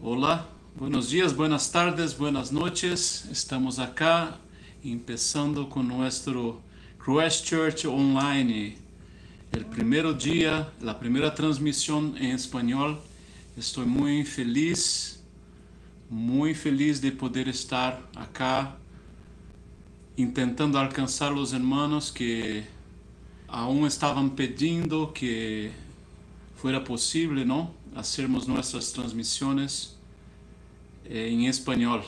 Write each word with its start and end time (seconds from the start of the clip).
Hola, 0.00 0.46
buenos 0.76 1.10
días, 1.10 1.34
buenas 1.34 1.72
tardes, 1.72 2.16
buenas 2.16 2.52
noches. 2.52 3.26
Estamos 3.32 3.80
acá 3.80 4.38
empezando 4.84 5.68
con 5.68 5.88
nuestro 5.88 6.60
Church 7.42 7.84
Online. 7.84 8.78
El 9.50 9.66
primer 9.66 10.16
día, 10.16 10.70
la 10.80 10.96
primera 11.00 11.34
transmisión 11.34 12.16
en 12.16 12.30
español. 12.30 13.00
Estoy 13.56 13.86
muy 13.86 14.24
feliz, 14.24 15.20
muy 16.08 16.54
feliz 16.54 17.00
de 17.00 17.10
poder 17.10 17.48
estar 17.48 18.00
acá 18.14 18.76
intentando 20.16 20.78
alcançar 20.78 21.32
os 21.32 21.52
hermanos 21.52 22.12
que 22.12 22.64
aún 23.48 23.84
estavam 23.84 24.30
pedindo 24.30 25.12
que 25.12 25.72
fuera 26.54 26.80
possível, 26.80 27.44
não, 27.44 27.74
hacermos 27.94 28.46
nossas 28.46 28.92
transmissões 28.92 29.96
eh, 31.04 31.28
em 31.28 31.46
espanhol. 31.46 32.04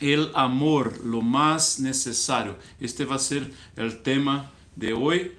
El 0.00 0.30
amor, 0.34 1.00
lo 1.04 1.20
más 1.20 1.78
necesario. 1.78 2.56
Este 2.80 3.04
vai 3.04 3.18
ser 3.18 3.52
o 3.76 3.90
tema 4.02 4.50
de 4.76 4.92
hoje. 4.92 5.36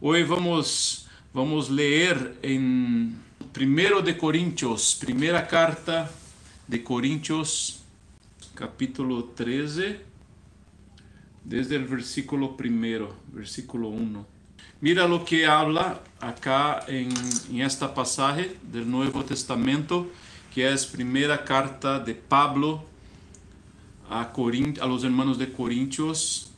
Hoje 0.00 0.24
vamos 0.24 1.06
vamos 1.32 1.68
ler 1.68 2.36
em 2.42 3.14
1 3.54 4.02
de 4.02 4.14
Coríntios, 4.14 4.94
primeira 4.94 5.40
carta 5.46 6.12
de 6.66 6.78
Coríntios, 6.80 7.82
capítulo 8.54 9.22
13 9.22 10.12
desde 11.44 11.76
el 11.76 11.84
versículo 11.84 12.56
primero, 12.56 13.16
versículo 13.32 13.88
1. 13.88 14.26
Mira 14.82 15.06
lo 15.06 15.24
que 15.24 15.46
habla 15.46 16.00
acá 16.20 16.84
en, 16.88 17.08
esta 17.60 17.94
pasaje 17.94 18.56
del 18.64 18.90
Nuevo 18.90 19.22
Testamento, 19.22 20.10
que 20.52 20.72
es 20.72 20.84
primera 20.86 21.44
carta 21.44 22.00
de 22.00 22.16
Pablo 22.16 22.82
a, 24.10 24.32
a 24.32 24.86
los 24.88 25.04
hermanos 25.04 25.38
de 25.38 25.52
Corintios. 25.52 26.50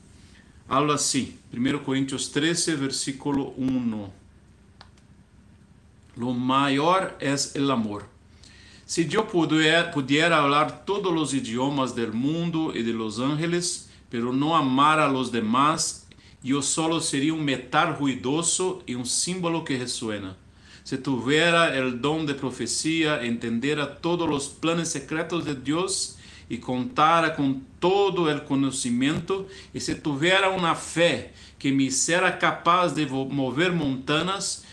Habla 0.70 0.94
así, 0.94 1.38
1 1.52 1.84
Corintios 1.84 2.32
13, 2.32 2.76
versículo 2.76 3.52
1. 3.58 4.10
Lo 6.16 6.32
mayor 6.32 7.18
es 7.20 7.54
el 7.54 7.70
amor. 7.70 8.06
Si 8.86 9.06
yo 9.06 9.28
pudiera, 9.28 9.90
pudiera 9.90 10.38
hablar 10.38 10.86
todos 10.86 11.12
los 11.12 11.34
idiomas 11.34 11.94
del 11.94 12.14
mundo 12.14 12.72
y 12.74 12.84
de 12.84 12.94
los 12.94 13.20
ángeles, 13.20 13.90
pero 14.08 14.32
no 14.32 14.56
amar 14.56 14.98
a 14.98 15.08
los 15.08 15.30
demás, 15.30 16.03
yo 16.44 16.60
solo 16.60 17.00
sería 17.00 17.32
un 17.32 17.44
metal 17.44 17.96
ruidoso 17.98 18.82
y 18.86 18.94
un 18.94 19.06
símbolo 19.06 19.64
que 19.64 19.78
resuena. 19.78 20.36
Si 20.84 20.98
tuviera 20.98 21.74
el 21.74 22.02
don 22.02 22.26
de 22.26 22.34
profecía, 22.34 23.22
entendiera 23.22 23.96
todos 23.96 24.28
los 24.28 24.48
planes 24.48 24.90
secretos 24.90 25.46
de 25.46 25.54
Dios 25.54 26.18
y 26.50 26.58
contara 26.58 27.34
con 27.34 27.64
todo 27.78 28.30
el 28.30 28.44
conocimiento, 28.44 29.48
y 29.72 29.80
si 29.80 29.94
tuviera 29.94 30.50
una 30.50 30.74
fe 30.74 31.32
que 31.58 31.72
me 31.72 31.84
hiciera 31.84 32.38
capaz 32.38 32.94
de 32.94 33.06
mover 33.06 33.72
montañas, 33.72 34.64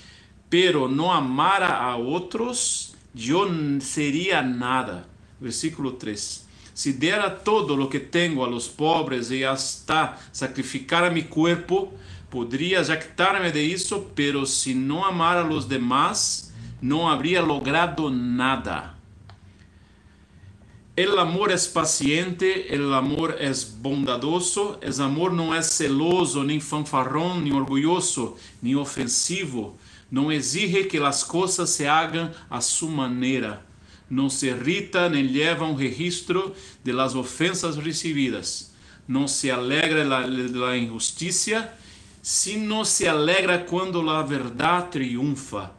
pero 0.49 0.89
no 0.89 1.13
amara 1.13 1.81
a 1.81 1.95
otros, 1.95 2.95
yo 3.13 3.47
sería 3.79 4.41
nada. 4.41 5.07
Versículo 5.39 5.93
3. 5.93 6.47
Si 6.73 6.93
diera 6.93 7.43
todo 7.43 7.75
lo 7.75 7.89
que 7.89 7.99
tengo 7.99 8.45
a 8.45 8.49
los 8.49 8.69
pobres 8.69 9.29
y 9.31 9.43
hasta 9.43 10.17
sacrificar 10.31 11.03
a 11.03 11.11
mi 11.11 11.23
cuerpo, 11.23 11.93
podría 12.29 12.83
jactarme 12.83 13.51
de 13.51 13.73
eso, 13.73 14.09
pero 14.15 14.45
si 14.45 14.73
no 14.73 15.05
amara 15.05 15.41
a 15.41 15.47
los 15.47 15.67
demás, 15.67 16.53
no 16.81 17.11
habría 17.11 17.41
logrado 17.41 18.09
nada. 18.09 18.95
El 20.95 21.17
amor 21.19 21.51
es 21.51 21.67
paciente, 21.67 22.73
el 22.73 22.93
amor 22.93 23.37
es 23.39 23.77
bondadoso, 23.81 24.79
el 24.81 24.99
amor 25.01 25.33
no 25.33 25.55
es 25.55 25.77
celoso, 25.77 26.43
ni 26.43 26.59
fanfarrón, 26.59 27.43
ni 27.43 27.51
orgulloso, 27.51 28.37
ni 28.61 28.75
ofensivo, 28.75 29.77
no 30.09 30.31
exige 30.31 30.87
que 30.87 30.99
las 30.99 31.23
cosas 31.23 31.69
se 31.69 31.87
hagan 31.87 32.33
a 32.49 32.61
su 32.61 32.89
manera 32.89 33.65
não 34.11 34.29
se 34.29 34.47
irrita 34.47 35.09
nem 35.09 35.25
leva 35.25 35.65
um 35.65 35.73
registro 35.73 36.53
de 36.83 36.91
las 36.91 37.15
ofensas 37.15 37.77
recebidas, 37.77 38.73
não 39.07 39.25
se 39.25 39.49
alegra 39.49 40.03
la 40.03 40.77
injusticia, 40.77 41.73
sino 42.21 42.83
se 42.83 43.07
alegra 43.07 43.59
quando 43.59 44.07
a 44.09 44.21
verdade 44.21 44.91
triunfa. 44.91 45.71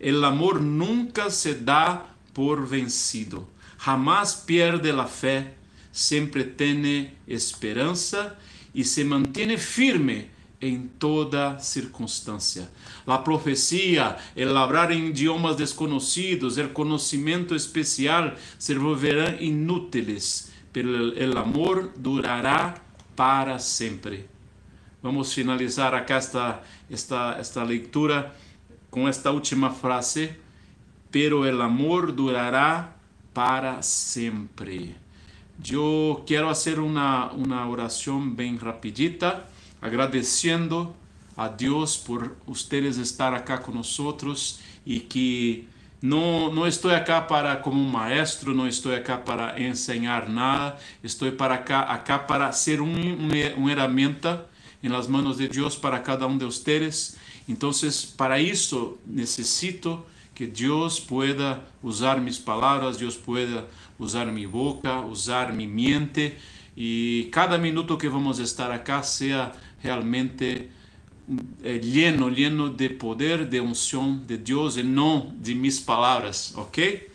El 0.00 0.24
amor 0.24 0.60
nunca 0.60 1.30
se 1.30 1.54
dá 1.54 2.06
por 2.34 2.66
vencido, 2.66 3.48
jamás 3.78 4.34
pierde 4.34 4.90
la 4.92 5.06
fé, 5.06 5.54
sempre 5.92 6.42
tem 6.42 7.12
esperança 7.26 8.36
e 8.74 8.84
se 8.84 9.04
mantém 9.04 9.56
firme 9.56 10.28
em 10.60 10.88
toda 10.98 11.58
circunstância. 11.58 12.68
A 13.06 13.18
profecia, 13.18 14.16
el 14.36 14.56
hablar 14.56 14.92
em 14.92 15.08
idiomas 15.08 15.56
desconhecidos, 15.56 16.58
el 16.58 16.72
conhecimento 16.72 17.54
especial 17.54 18.36
se 18.58 18.74
volverão 18.74 19.40
inúteis, 19.40 20.52
pero 20.72 21.12
el 21.14 21.36
amor 21.36 21.92
durará 21.96 22.74
para 23.16 23.58
sempre. 23.58 24.28
Vamos 25.02 25.32
finalizar 25.32 25.94
acá 25.94 26.18
esta, 26.18 26.62
esta, 26.90 27.38
esta 27.40 27.64
leitura 27.64 28.34
com 28.90 29.08
esta 29.08 29.30
última 29.30 29.70
frase, 29.70 30.36
pero 31.10 31.46
el 31.46 31.60
amor 31.62 32.12
durará 32.12 32.96
para 33.32 33.80
sempre. 33.80 34.94
Eu 35.70 36.22
quero 36.26 36.46
fazer 36.48 36.78
uma, 36.78 37.30
uma 37.32 37.68
oração 37.68 38.28
bem 38.28 38.56
rapidita 38.56 39.49
agradeciendo 39.80 40.94
a 41.36 41.48
Dios 41.48 41.96
por 41.96 42.36
ustedes 42.46 42.98
estar 42.98 43.34
acá 43.34 43.62
con 43.62 43.74
nosotros 43.74 44.60
y 44.84 45.00
que 45.00 45.66
no, 46.02 46.52
no 46.52 46.66
estoy 46.66 46.94
acá 46.94 47.26
para 47.26 47.60
como 47.60 47.80
un 47.80 47.92
maestro, 47.92 48.54
no 48.54 48.66
estoy 48.66 48.94
acá 48.94 49.24
para 49.24 49.56
enseñar 49.56 50.28
nada, 50.28 50.78
estoy 51.02 51.30
para 51.30 51.56
acá, 51.56 51.92
acá 51.92 52.26
para 52.26 52.52
ser 52.52 52.80
un, 52.80 52.90
un, 52.90 53.32
una 53.56 53.72
herramienta 53.72 54.46
en 54.82 54.92
las 54.92 55.08
manos 55.08 55.36
de 55.36 55.48
Dios 55.48 55.76
para 55.76 56.02
cada 56.02 56.26
uno 56.26 56.38
de 56.38 56.46
ustedes. 56.46 57.18
Entonces, 57.46 58.06
para 58.06 58.38
eso 58.38 58.98
necesito 59.06 60.06
que 60.34 60.46
Dios 60.46 61.00
pueda 61.00 61.68
usar 61.82 62.20
mis 62.20 62.38
palabras, 62.38 62.98
Dios 62.98 63.16
pueda 63.16 63.66
usar 63.98 64.32
mi 64.32 64.46
boca, 64.46 65.00
usar 65.00 65.52
mi 65.52 65.66
mente 65.66 66.38
y 66.74 67.24
cada 67.24 67.58
minuto 67.58 67.98
que 67.98 68.08
vamos 68.08 68.40
a 68.40 68.44
estar 68.44 68.72
acá 68.72 69.02
sea 69.02 69.52
realmente 69.80 70.70
é, 71.62 71.78
lleno, 71.78 72.28
lleno 72.28 72.68
de 72.68 72.90
poder, 72.90 73.44
de 73.46 73.60
unção 73.60 74.16
de 74.16 74.36
Deus 74.36 74.76
e 74.76 74.82
não 74.82 75.32
de 75.38 75.54
mis 75.54 75.78
palavras, 75.78 76.52
ok? 76.56 77.08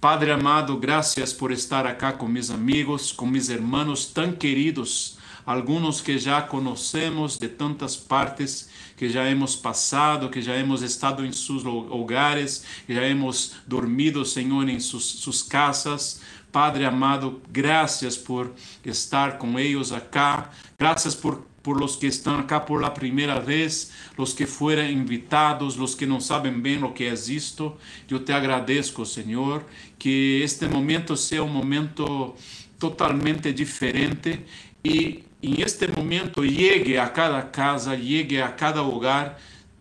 Padre 0.00 0.30
amado, 0.30 0.78
graças 0.78 1.30
por 1.30 1.52
estar 1.52 1.86
acá 1.86 2.10
com 2.12 2.26
meus 2.26 2.50
amigos, 2.50 3.12
com 3.12 3.26
meus 3.26 3.50
irmãos 3.50 4.06
tão 4.06 4.32
queridos, 4.32 5.18
alguns 5.44 6.00
que 6.00 6.18
já 6.18 6.40
conhecemos 6.40 7.36
de 7.36 7.48
tantas 7.48 7.96
partes, 7.96 8.70
que 8.96 9.10
já 9.10 9.28
hemos 9.28 9.54
passado, 9.56 10.30
que 10.30 10.40
já 10.40 10.56
hemos 10.56 10.80
estado 10.80 11.24
em 11.24 11.32
seus 11.32 11.66
hogares, 11.66 12.64
que 12.86 12.94
já 12.94 13.02
hemos 13.04 13.56
dormido, 13.66 14.24
Senhor, 14.24 14.66
em 14.68 14.80
suas, 14.80 15.04
suas 15.04 15.42
casas. 15.42 16.22
Padre 16.50 16.84
amado, 16.84 17.40
graças 17.50 18.16
por 18.16 18.52
estar 18.84 19.38
com 19.38 19.58
eles 19.58 19.92
acá, 19.92 20.50
graças 20.78 21.14
por 21.14 21.46
por 21.62 21.78
los 21.78 21.96
que 21.96 22.06
están 22.06 22.40
acá 22.40 22.64
por 22.64 22.80
la 22.80 22.94
primera 22.94 23.38
vez, 23.40 23.92
los 24.16 24.34
que 24.34 24.46
fueron 24.46 24.90
invitados, 24.90 25.76
los 25.76 25.94
que 25.94 26.06
no 26.06 26.20
saben 26.20 26.62
bien 26.62 26.80
lo 26.80 26.94
que 26.94 27.10
es 27.10 27.28
esto. 27.28 27.78
Yo 28.08 28.22
te 28.22 28.32
agradezco, 28.32 29.04
Señor, 29.04 29.66
que 29.98 30.42
este 30.42 30.68
momento 30.68 31.16
sea 31.16 31.42
un 31.42 31.52
momento 31.52 32.36
totalmente 32.78 33.52
diferente 33.52 34.46
y 34.82 35.24
en 35.42 35.62
este 35.62 35.88
momento 35.88 36.42
llegue 36.42 36.98
a 36.98 37.12
cada 37.12 37.50
casa, 37.50 37.94
llegue 37.94 38.42
a 38.42 38.56
cada 38.56 38.82
hogar 38.82 39.38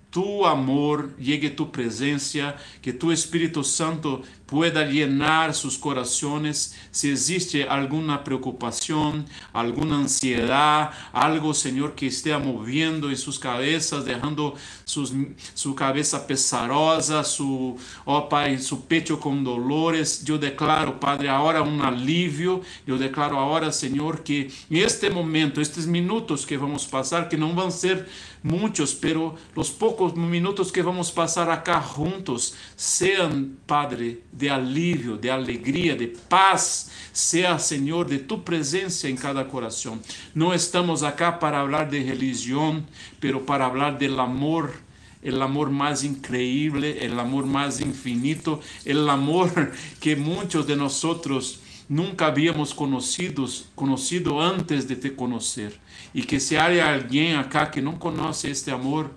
tu 0.10 0.46
amor, 0.46 1.16
llegue 1.18 1.50
tu 1.52 1.72
presencia, 1.72 2.56
que 2.82 2.94
tu 2.94 3.12
Espíritu 3.12 3.64
Santo 3.64 4.24
pueda 4.50 4.86
llenar 4.86 5.54
sus 5.54 5.78
corazones. 5.78 6.76
Si 6.92 7.12
existe 7.12 7.68
alguna 7.68 8.24
preocupación, 8.24 9.26
alguna 9.54 9.98
ansiedad, 9.98 10.92
algo, 11.14 11.54
Señor, 11.54 11.94
que 11.94 12.08
esté 12.08 12.36
moviendo 12.38 13.10
en 13.10 13.18
sus 13.18 13.38
cabezas, 13.38 14.06
dejando 14.06 14.56
su 14.86 15.76
cabeza 15.76 16.26
pesarosa, 16.26 17.24
su, 17.24 17.78
oh 18.06 18.28
Pai, 18.28 18.58
su 18.60 18.86
pecho 18.86 19.20
con 19.20 19.44
dolores, 19.44 20.24
yo 20.24 20.38
declaro, 20.38 21.00
Padre, 21.00 21.30
ahora 21.30 21.62
un 21.62 21.82
alivio. 21.82 22.62
Yo 22.88 22.98
declaro 22.98 23.38
ahora, 23.38 23.72
Señor, 23.72 24.24
que 24.24 24.50
en 24.70 24.78
este 24.78 25.10
momento, 25.10 25.62
estos 25.62 25.86
minutos 25.86 26.46
que 26.46 26.58
vamos 26.58 26.88
a 26.88 26.90
pasar, 26.90 27.30
que 27.30 27.38
no 27.38 27.54
van 27.54 27.68
a 27.68 27.72
ser 27.72 28.08
muchos, 28.44 28.94
pero 28.94 29.36
los 29.56 29.70
pocos 29.70 30.16
minutos 30.16 30.72
que 30.72 30.82
vamos 30.82 31.12
a 31.12 31.16
pasar 31.16 31.52
acá 31.52 31.82
juntos, 31.82 32.56
sean, 32.76 33.58
Padre, 33.66 34.22
de 34.40 34.50
alivio, 34.50 35.18
de 35.18 35.30
alegría, 35.30 35.96
de 35.96 36.08
paz, 36.08 36.90
sea 37.12 37.60
Señor 37.60 38.08
de 38.08 38.20
tu 38.20 38.44
presencia 38.44 39.10
en 39.10 39.18
cada 39.18 39.48
corazón. 39.48 40.02
No 40.34 40.54
estamos 40.54 41.04
acá 41.04 41.40
para 41.40 41.60
hablar 41.60 41.92
de 41.92 42.04
religión, 42.04 42.88
pero 43.20 43.46
para 43.46 43.66
hablar 43.66 44.00
del 44.00 44.20
amor 44.20 44.72
el 45.22 45.42
amor 45.42 45.70
más 45.70 46.06
increíble, 46.06 47.06
el 47.06 47.20
amor 47.20 47.46
más 47.46 47.82
infinito, 47.82 48.62
el 48.86 49.10
amor 49.10 49.74
que 50.00 50.16
muchos 50.16 50.66
de 50.66 50.78
nosotros 50.78 51.60
nunca 51.90 52.28
habíamos 52.28 52.74
conocido 52.74 54.42
antes 54.42 54.88
de 54.88 54.96
te 54.96 55.14
conocer. 55.16 55.78
Y 56.14 56.24
que 56.24 56.40
si 56.40 56.56
hay 56.56 56.80
alguien 56.80 57.36
acá 57.36 57.70
que 57.70 57.82
no 57.82 58.00
conoce 58.00 58.50
este 58.50 58.72
amor, 58.72 59.12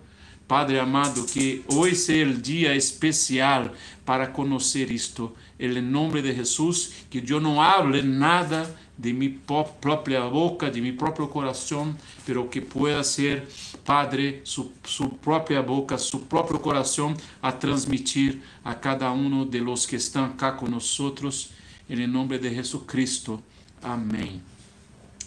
Padre 0.46 0.80
amado, 0.80 1.24
que 1.26 1.62
hoy 1.68 1.94
sea 1.94 2.22
el 2.22 2.42
día 2.42 2.74
especial 2.74 3.72
para 4.04 4.32
conocer 4.32 4.90
esto. 4.90 5.34
En 5.58 5.76
el 5.76 5.90
nombre 5.90 6.22
de 6.22 6.34
Jesús, 6.34 6.92
que 7.08 7.22
yo 7.22 7.40
no 7.40 7.62
hable 7.62 8.02
nada 8.02 8.68
de 8.96 9.12
mi 9.12 9.28
propia 9.28 10.24
boca, 10.24 10.70
de 10.70 10.80
mi 10.80 10.92
propio 10.92 11.30
corazón, 11.30 11.96
pero 12.26 12.48
que 12.50 12.60
pueda 12.60 13.02
ser, 13.02 13.48
Padre, 13.84 14.42
su, 14.44 14.72
su 14.84 15.16
propia 15.16 15.60
boca, 15.60 15.96
su 15.98 16.26
propio 16.26 16.60
corazón 16.60 17.16
a 17.40 17.58
transmitir 17.58 18.42
a 18.64 18.78
cada 18.78 19.10
uno 19.10 19.44
de 19.44 19.60
los 19.60 19.86
que 19.86 19.96
están 19.96 20.32
acá 20.32 20.56
con 20.56 20.70
nosotros. 20.70 21.50
En 21.88 22.00
el 22.00 22.12
nombre 22.12 22.38
de 22.38 22.50
Jesucristo. 22.50 23.42
Amén. 23.82 24.40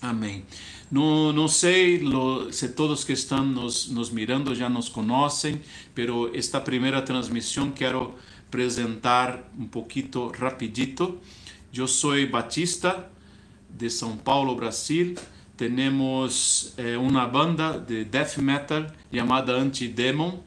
Amém. 0.01 0.43
Não, 0.91 1.33
não 1.33 1.47
sei 1.47 1.99
lo, 1.99 2.49
todos 2.75 3.03
que 3.03 3.13
estão 3.13 3.43
nos, 3.43 3.89
nos 3.89 4.11
mirando 4.11 4.53
já 4.53 4.69
nos 4.69 4.87
conhecem, 4.87 5.59
pero 5.95 6.29
esta 6.35 6.61
primeira 6.61 7.01
transmissão 7.01 7.71
quero 7.71 8.13
apresentar 8.47 9.51
um 9.57 9.65
pouquinho 9.65 10.27
rapidito. 10.27 11.19
Eu 11.73 11.87
sou 11.87 12.13
Batista 12.27 13.09
de 13.69 13.89
São 13.89 14.15
Paulo, 14.15 14.55
Brasil. 14.55 15.15
Temos 15.57 16.73
eh, 16.77 16.97
banda 17.31 17.79
de 17.79 18.05
death 18.05 18.37
metal 18.37 18.87
chamada 19.11 19.53
Antidemon 19.53 20.39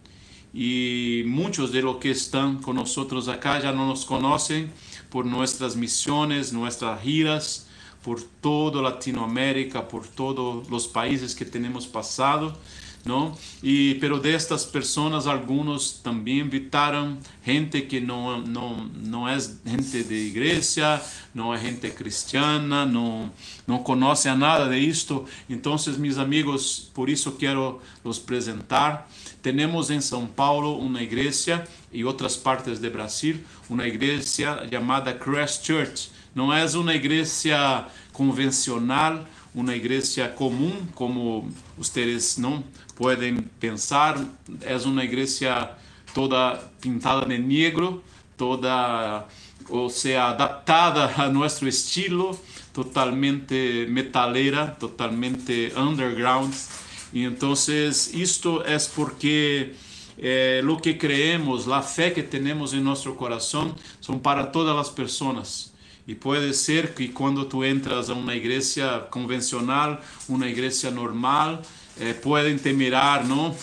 e 0.54 1.24
muitos 1.26 1.72
de 1.72 1.80
los 1.80 1.98
que 1.98 2.08
estão 2.08 2.56
com 2.56 2.72
nós 2.72 2.96
acá 3.28 3.60
não 3.72 3.88
nos 3.88 4.04
conhecem 4.04 4.70
por 5.10 5.24
nossas 5.24 5.74
missões, 5.74 6.52
nossas 6.52 7.02
giras 7.02 7.67
por 8.08 8.22
toda 8.22 8.80
Latinoamérica, 8.80 9.86
por 9.86 10.08
todos 10.08 10.66
los 10.70 10.88
países 10.88 11.34
que 11.34 11.44
tenemos 11.44 11.86
pasado, 11.86 12.56
¿no? 13.04 13.36
Y, 13.60 13.96
pero 13.96 14.18
de 14.18 14.34
estas 14.34 14.64
personas, 14.64 15.26
algunos 15.26 16.00
también 16.02 16.46
invitaron 16.46 17.18
gente 17.44 17.86
que 17.86 18.00
no, 18.00 18.38
no, 18.38 18.88
no 18.94 19.28
es 19.28 19.58
gente 19.62 20.04
de 20.04 20.16
iglesia, 20.16 21.02
no 21.34 21.54
es 21.54 21.60
gente 21.60 21.94
cristiana, 21.94 22.86
no 22.86 23.84
conoce 23.84 24.30
a 24.30 24.34
nada 24.34 24.70
de 24.70 24.88
esto. 24.88 25.26
Entonces, 25.46 25.98
mis 25.98 26.16
amigos, 26.16 26.90
por 26.94 27.10
eso 27.10 27.36
quiero 27.36 27.82
los 28.04 28.18
presentar. 28.18 29.06
Tenemos 29.42 29.90
en 29.90 30.00
São 30.00 30.26
Paulo 30.26 30.70
una 30.70 31.02
iglesia 31.02 31.68
y 31.92 32.04
otras 32.04 32.38
partes 32.38 32.80
de 32.80 32.88
Brasil, 32.88 33.44
una 33.68 33.86
iglesia 33.86 34.64
llamada 34.64 35.18
Christ 35.18 35.62
Church 35.62 36.08
não 36.34 36.52
é 36.52 36.64
uma 36.76 36.94
igreja 36.94 37.86
convencional, 38.12 39.24
uma 39.54 39.74
igreja 39.74 40.28
comum, 40.28 40.86
como 40.94 41.50
vocês 41.76 42.36
não 42.38 42.62
podem 42.94 43.38
pensar. 43.58 44.18
É 44.62 44.76
uma 44.76 45.04
igreja 45.04 45.70
toda 46.14 46.60
pintada 46.80 47.26
de 47.26 47.38
negro, 47.38 48.02
toda, 48.36 49.24
ou 49.68 49.88
seja, 49.88 50.28
adaptada 50.28 51.12
a 51.16 51.28
nosso 51.28 51.66
estilo, 51.66 52.38
totalmente 52.72 53.86
metalera, 53.88 54.76
totalmente 54.78 55.72
underground. 55.76 56.52
E 57.12 57.24
então, 57.24 57.52
isto 57.52 58.62
é 58.62 58.76
porque 58.94 59.72
eh, 60.18 60.60
lo 60.62 60.76
que 60.80 60.94
creemos, 60.94 61.68
a 61.68 61.80
fé 61.80 62.10
que 62.10 62.22
temos 62.22 62.74
em 62.74 62.80
nosso 62.80 63.14
coração, 63.14 63.74
são 64.00 64.18
para 64.18 64.46
todas 64.46 64.76
as 64.76 64.90
pessoas. 64.90 65.72
E 66.08 66.14
pode 66.14 66.54
ser 66.54 66.94
que 66.94 67.08
quando 67.08 67.44
tu 67.44 67.62
entras 67.62 68.08
a 68.08 68.14
uma 68.14 68.34
igreja 68.34 69.06
convencional, 69.10 70.00
uma 70.26 70.48
igreja 70.48 70.90
normal, 70.90 71.60
eh, 72.00 72.14
podem 72.14 72.56
te 72.56 72.72
mirar, 72.72 73.26
não? 73.26 73.54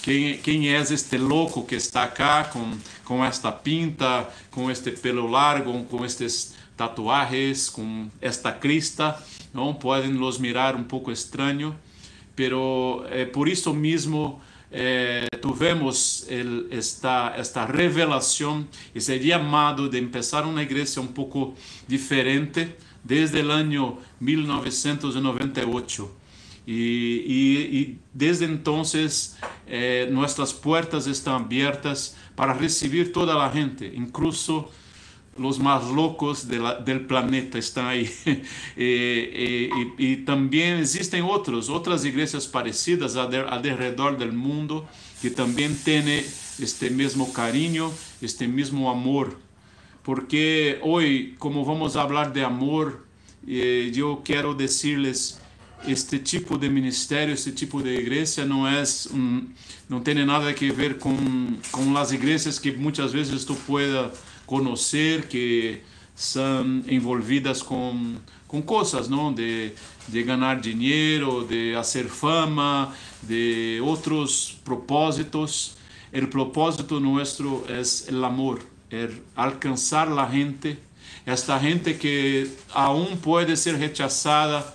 Quem, 0.00 0.38
quem 0.38 0.70
é 0.70 0.80
este 0.80 1.18
louco 1.18 1.62
que 1.62 1.74
está 1.74 2.08
cá 2.08 2.44
com, 2.44 2.78
com 3.04 3.22
esta 3.22 3.52
pinta, 3.52 4.26
com 4.50 4.70
este 4.70 4.92
pelo 4.92 5.26
largo, 5.26 5.84
com 5.84 6.02
estes 6.02 6.54
tatuagens, 6.74 7.68
com 7.68 8.08
esta 8.18 8.50
crista, 8.50 9.22
não? 9.52 9.74
Podem 9.74 10.14
los 10.14 10.38
mirar 10.38 10.74
um 10.76 10.84
pouco 10.84 11.12
estranho, 11.12 11.76
pero 12.34 13.04
eh, 13.10 13.26
por 13.26 13.46
isso 13.46 13.74
mesmo 13.74 14.40
eh, 14.70 15.26
tuvimos 15.40 16.26
esta, 16.28 17.34
esta 17.36 17.66
revelación, 17.66 18.68
ese 18.94 19.18
llamado 19.18 19.88
de 19.88 19.98
empezar 19.98 20.46
una 20.46 20.62
iglesia 20.62 21.02
un 21.02 21.12
poco 21.12 21.54
diferente 21.88 22.76
desde 23.02 23.40
el 23.40 23.50
año 23.50 23.98
1998. 24.20 26.16
Y, 26.66 26.72
y, 26.74 27.78
y 27.78 27.98
desde 28.12 28.44
entonces 28.44 29.36
eh, 29.66 30.08
nuestras 30.12 30.52
puertas 30.52 31.06
están 31.06 31.44
abiertas 31.44 32.16
para 32.36 32.54
recibir 32.54 33.12
toda 33.12 33.34
la 33.34 33.50
gente, 33.50 33.90
incluso 33.94 34.70
los 35.40 35.58
más 35.58 35.90
locos 35.90 36.48
del 36.48 37.06
planeta 37.06 37.58
están 37.58 37.86
ahí. 37.86 38.10
eh, 38.26 38.42
eh, 38.76 39.70
y, 39.96 40.16
también 40.18 40.80
existen 40.80 41.24
otras 41.24 42.04
iglesias 42.04 42.46
parecidas 42.46 43.16
alrededor 43.16 44.18
del 44.18 44.32
mundo 44.32 44.86
que 45.22 45.30
también 45.30 45.74
tienen 45.82 46.22
este 46.58 46.90
mismo 46.90 47.32
cariño, 47.32 47.90
este 48.20 48.46
mismo 48.46 48.90
amor. 48.90 49.38
Porque 50.02 50.78
hoy, 50.82 51.36
como 51.38 51.64
vamos 51.64 51.96
a 51.96 52.02
hablar 52.02 52.34
de 52.34 52.44
amor, 52.44 53.06
eh, 53.46 53.90
yo 53.94 54.20
quiero 54.22 54.52
decirles, 54.52 55.40
este 55.86 56.18
tipo 56.18 56.58
de 56.58 56.68
ministerio, 56.68 57.34
este 57.34 57.52
tipo 57.52 57.80
de 57.80 57.94
iglesia 57.94 58.44
no 58.44 58.68
no 59.88 60.02
tiene 60.02 60.26
nada 60.26 60.54
que 60.54 60.70
ver 60.70 60.98
con, 60.98 61.58
con 61.70 61.94
las 61.94 62.12
iglesias 62.12 62.60
que 62.60 62.72
muchas 62.72 63.14
veces 63.14 63.46
tú 63.46 63.56
puedas 63.56 64.12
conhecer 64.50 65.28
que 65.28 65.80
são 66.12 66.82
envolvidas 66.88 67.62
com, 67.62 68.16
com 68.48 68.60
coisas, 68.60 69.08
não? 69.08 69.32
De, 69.32 69.70
de 70.08 70.22
ganhar 70.24 70.60
dinheiro, 70.60 71.46
de 71.48 71.72
fazer 71.74 72.08
fama, 72.08 72.92
de 73.22 73.80
outros 73.80 74.58
propósitos. 74.64 75.76
O 76.12 76.26
propósito 76.26 76.98
nosso 76.98 77.62
é 77.68 78.12
o 78.12 78.24
amor, 78.24 78.58
é 78.90 79.08
alcançar 79.36 80.08
a 80.08 80.28
gente, 80.28 80.76
esta 81.24 81.56
gente 81.60 81.94
que 81.94 82.50
aún 82.74 83.16
pode 83.18 83.56
ser 83.56 83.76
rechazada, 83.76 84.66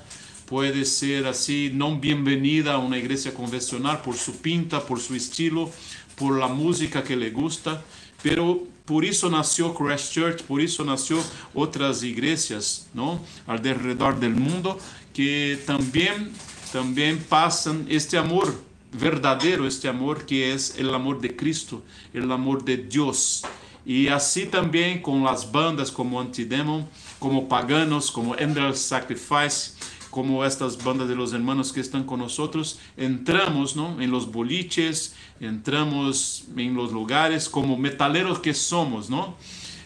pode 0.45 0.85
ser 0.85 1.27
assim 1.27 1.69
não 1.69 1.99
bem-vinda 1.99 2.71
a 2.71 2.77
uma 2.77 2.97
igreja 2.97 3.29
convencional 3.33 3.97
por 3.97 4.15
sua 4.15 4.35
pinta, 4.35 4.79
por 4.79 5.01
seu 5.01 5.17
estilo, 5.17 5.69
por 6.15 6.39
la 6.39 6.47
música 6.47 7.01
que 7.01 7.13
le 7.13 7.29
gusta, 7.29 7.83
pero 8.23 8.74
por 8.85 9.03
isso 9.03 9.29
nasceu 9.29 9.73
Christ 9.73 10.13
Church, 10.13 10.43
por 10.43 10.61
isso 10.61 10.83
nasceu 10.83 11.23
outras 11.53 12.03
igrejas, 12.03 12.87
não, 12.93 13.19
alrededor 13.47 14.13
do 14.13 14.29
mundo 14.29 14.77
que 15.13 15.59
também 15.65 16.31
também 16.71 17.17
passam 17.17 17.85
este 17.87 18.17
amor 18.17 18.53
verdadeiro, 18.91 19.65
este 19.65 19.87
amor 19.87 20.23
que 20.23 20.43
é 20.43 20.83
o 20.83 20.93
amor 20.93 21.19
de 21.19 21.29
Cristo, 21.29 21.81
o 22.13 22.33
amor 22.33 22.61
de 22.61 22.75
Deus. 22.75 23.43
E 23.85 24.09
assim 24.09 24.47
também 24.47 24.99
com 24.99 25.25
as 25.25 25.43
bandas 25.43 25.89
como 25.89 26.19
Antidemon, 26.19 26.83
como 27.19 27.45
Paganos, 27.45 28.09
como 28.09 28.33
Angel 28.33 28.73
Sacrifice, 28.75 29.73
como 30.09 30.43
estas 30.43 30.75
bandas 30.75 31.07
de 31.07 31.15
los 31.15 31.33
hermanos 31.33 31.71
que 31.71 31.81
están 31.81 32.03
con 32.03 32.19
nosotros, 32.19 32.79
entramos 32.97 33.75
¿no? 33.75 34.01
en 34.01 34.11
los 34.11 34.31
boliches, 34.31 35.13
entramos 35.39 36.45
en 36.55 36.73
los 36.75 36.91
lugares 36.91 37.49
como 37.49 37.77
metaleros 37.77 38.39
que 38.39 38.53
somos, 38.53 39.09
¿no? 39.09 39.35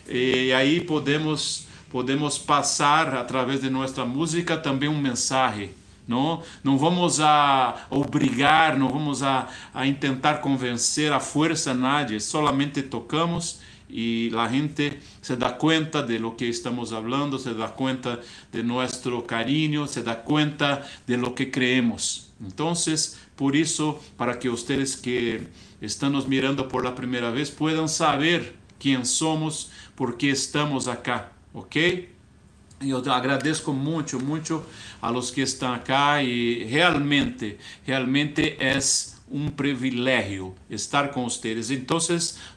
Y 0.07 0.51
ahí 0.51 0.79
podemos, 0.81 1.67
podemos 1.91 2.39
pasar 2.39 3.15
a 3.15 3.25
través 3.27 3.61
de 3.61 3.69
nuestra 3.69 4.05
música 4.05 4.61
también 4.61 4.93
un 4.93 5.01
mensaje. 5.01 5.73
Não, 6.09 6.41
não 6.63 6.75
vamos 6.75 7.19
a 7.21 7.85
obrigar, 7.87 8.79
não 8.79 8.89
vamos 8.89 9.21
a, 9.21 9.47
a 9.71 10.33
convencer 10.41 11.13
a 11.13 11.19
força 11.19 11.71
nadie, 11.75 12.19
solamente 12.19 12.81
tocamos 12.81 13.61
y 13.87 14.31
la 14.31 14.49
gente 14.49 15.01
se 15.21 15.37
da 15.37 15.55
cuenta 15.59 16.01
de 16.01 16.17
lo 16.17 16.35
que 16.35 16.49
estamos 16.49 16.93
hablando, 16.93 17.37
se 17.37 17.53
da 17.53 17.75
cuenta 17.75 18.21
de 18.51 18.63
nuestro 18.63 19.27
cariño, 19.27 19.85
se 19.85 20.01
da 20.01 20.23
cuenta 20.23 20.83
de 21.05 21.17
lo 21.17 21.35
que 21.35 21.51
creemos. 21.51 22.31
Entonces, 22.41 23.19
por 23.35 23.55
eso, 23.55 23.99
para 24.17 24.39
que 24.39 24.49
ustedes 24.49 24.97
que 24.97 25.47
están 25.79 26.13
nos 26.13 26.27
mirando 26.27 26.67
por 26.67 26.83
la 26.83 26.95
primera 26.95 27.29
vez 27.29 27.51
puedan 27.51 27.87
saber 27.87 28.55
quién 28.79 29.05
somos, 29.05 29.69
porque 29.93 30.31
estamos 30.31 30.87
acá, 30.87 31.33
ok? 31.53 31.75
Eu 32.81 32.99
agradeço 33.11 33.73
muito, 33.73 34.17
muito 34.23 34.63
a 35.01 35.09
los 35.09 35.31
que 35.31 35.41
estão 35.41 35.73
acá 35.73 36.23
e 36.23 36.63
realmente, 36.63 37.57
realmente 37.83 38.55
é 38.57 38.79
um 39.29 39.49
privilégio 39.49 40.55
estar 40.69 41.09
com 41.09 41.25
vocês. 41.25 41.71
Então, 41.71 41.97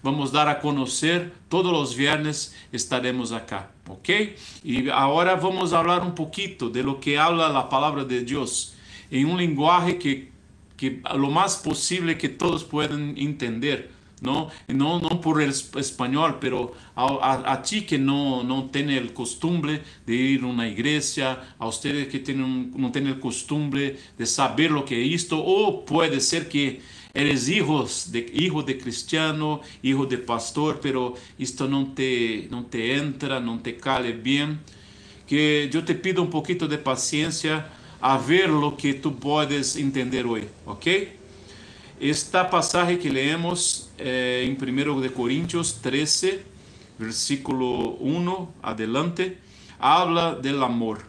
vamos 0.00 0.30
dar 0.30 0.46
a 0.46 0.54
conhecer, 0.54 1.32
todos 1.48 1.72
os 1.72 1.92
viernes 1.92 2.54
estaremos 2.72 3.32
acá, 3.32 3.68
ok? 3.88 4.36
E 4.64 4.88
agora 4.90 5.34
vamos 5.34 5.72
falar 5.72 6.02
um 6.04 6.12
pouquinho 6.12 6.70
de 6.70 6.82
lo 6.82 6.98
que 7.00 7.16
habla 7.16 7.58
a 7.58 7.64
palavra 7.64 8.04
de 8.04 8.20
Deus 8.20 8.74
em 9.10 9.24
um 9.24 9.36
linguagem 9.36 9.98
que, 9.98 10.28
que 10.76 11.00
lo 11.14 11.32
mais 11.32 11.56
possível 11.56 12.16
que 12.16 12.28
todos 12.28 12.62
possam 12.62 13.12
entender. 13.16 13.90
¿No? 14.22 14.48
No, 14.68 15.00
no 15.00 15.20
por 15.20 15.42
el 15.42 15.50
español, 15.50 16.38
pero 16.40 16.72
a, 16.94 17.06
a, 17.06 17.52
a, 17.52 17.62
ti 17.62 17.82
que 17.82 17.98
no, 17.98 18.42
no 18.44 18.70
tiene 18.70 18.96
el 18.96 19.12
costumbre 19.12 19.82
de 20.06 20.14
ir 20.14 20.42
a 20.42 20.46
una 20.46 20.68
iglesia, 20.68 21.54
a 21.58 21.66
ustedes 21.66 22.08
que 22.08 22.20
tienen, 22.20 22.72
no 22.76 22.90
tienen 22.92 23.14
el 23.14 23.20
costumbre 23.20 23.98
de 24.16 24.26
saber 24.26 24.70
lo 24.70 24.84
que 24.84 25.04
es 25.04 25.22
esto, 25.22 25.42
o 25.44 25.84
puede 25.84 26.20
ser 26.20 26.48
que 26.48 26.80
eres 27.12 27.48
hijos 27.48 28.10
de, 28.12 28.30
hijo 28.32 28.62
de 28.62 28.78
cristiano, 28.78 29.60
hijo 29.82 30.06
de 30.06 30.18
pastor, 30.18 30.78
pero 30.80 31.14
esto 31.38 31.68
no 31.68 31.92
te, 31.92 32.48
no 32.50 32.64
te 32.66 32.96
entra, 32.96 33.40
no 33.40 33.58
te 33.60 33.76
cale 33.76 34.12
bien, 34.12 34.60
que 35.26 35.68
yo 35.72 35.84
te 35.84 35.94
pido 35.94 36.22
un 36.22 36.30
poquito 36.30 36.68
de 36.68 36.78
paciencia 36.78 37.66
a 38.00 38.18
ver 38.18 38.48
lo 38.48 38.76
que 38.76 38.94
tú 38.94 39.16
puedes 39.16 39.76
entender 39.76 40.26
hoy, 40.26 40.48
¿ok? 40.66 40.86
Esta 42.02 42.44
passagem 42.44 42.98
que 42.98 43.08
leemos 43.08 43.88
eh, 43.96 44.42
em 44.44 44.54
1 44.54 45.00
de 45.00 45.08
Coríntios 45.10 45.70
13, 45.70 46.40
versículo 46.98 47.96
1 48.00 48.48
adelante, 48.60 49.38
habla 49.78 50.34
del 50.34 50.60
amor. 50.64 51.06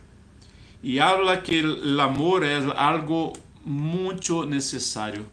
E 0.83 0.99
habla 0.99 1.37
que 1.37 1.63
o 1.65 1.99
amor 1.99 2.43
é 2.43 2.59
algo 2.75 3.33
muito 3.65 4.45
necessário. 4.45 5.25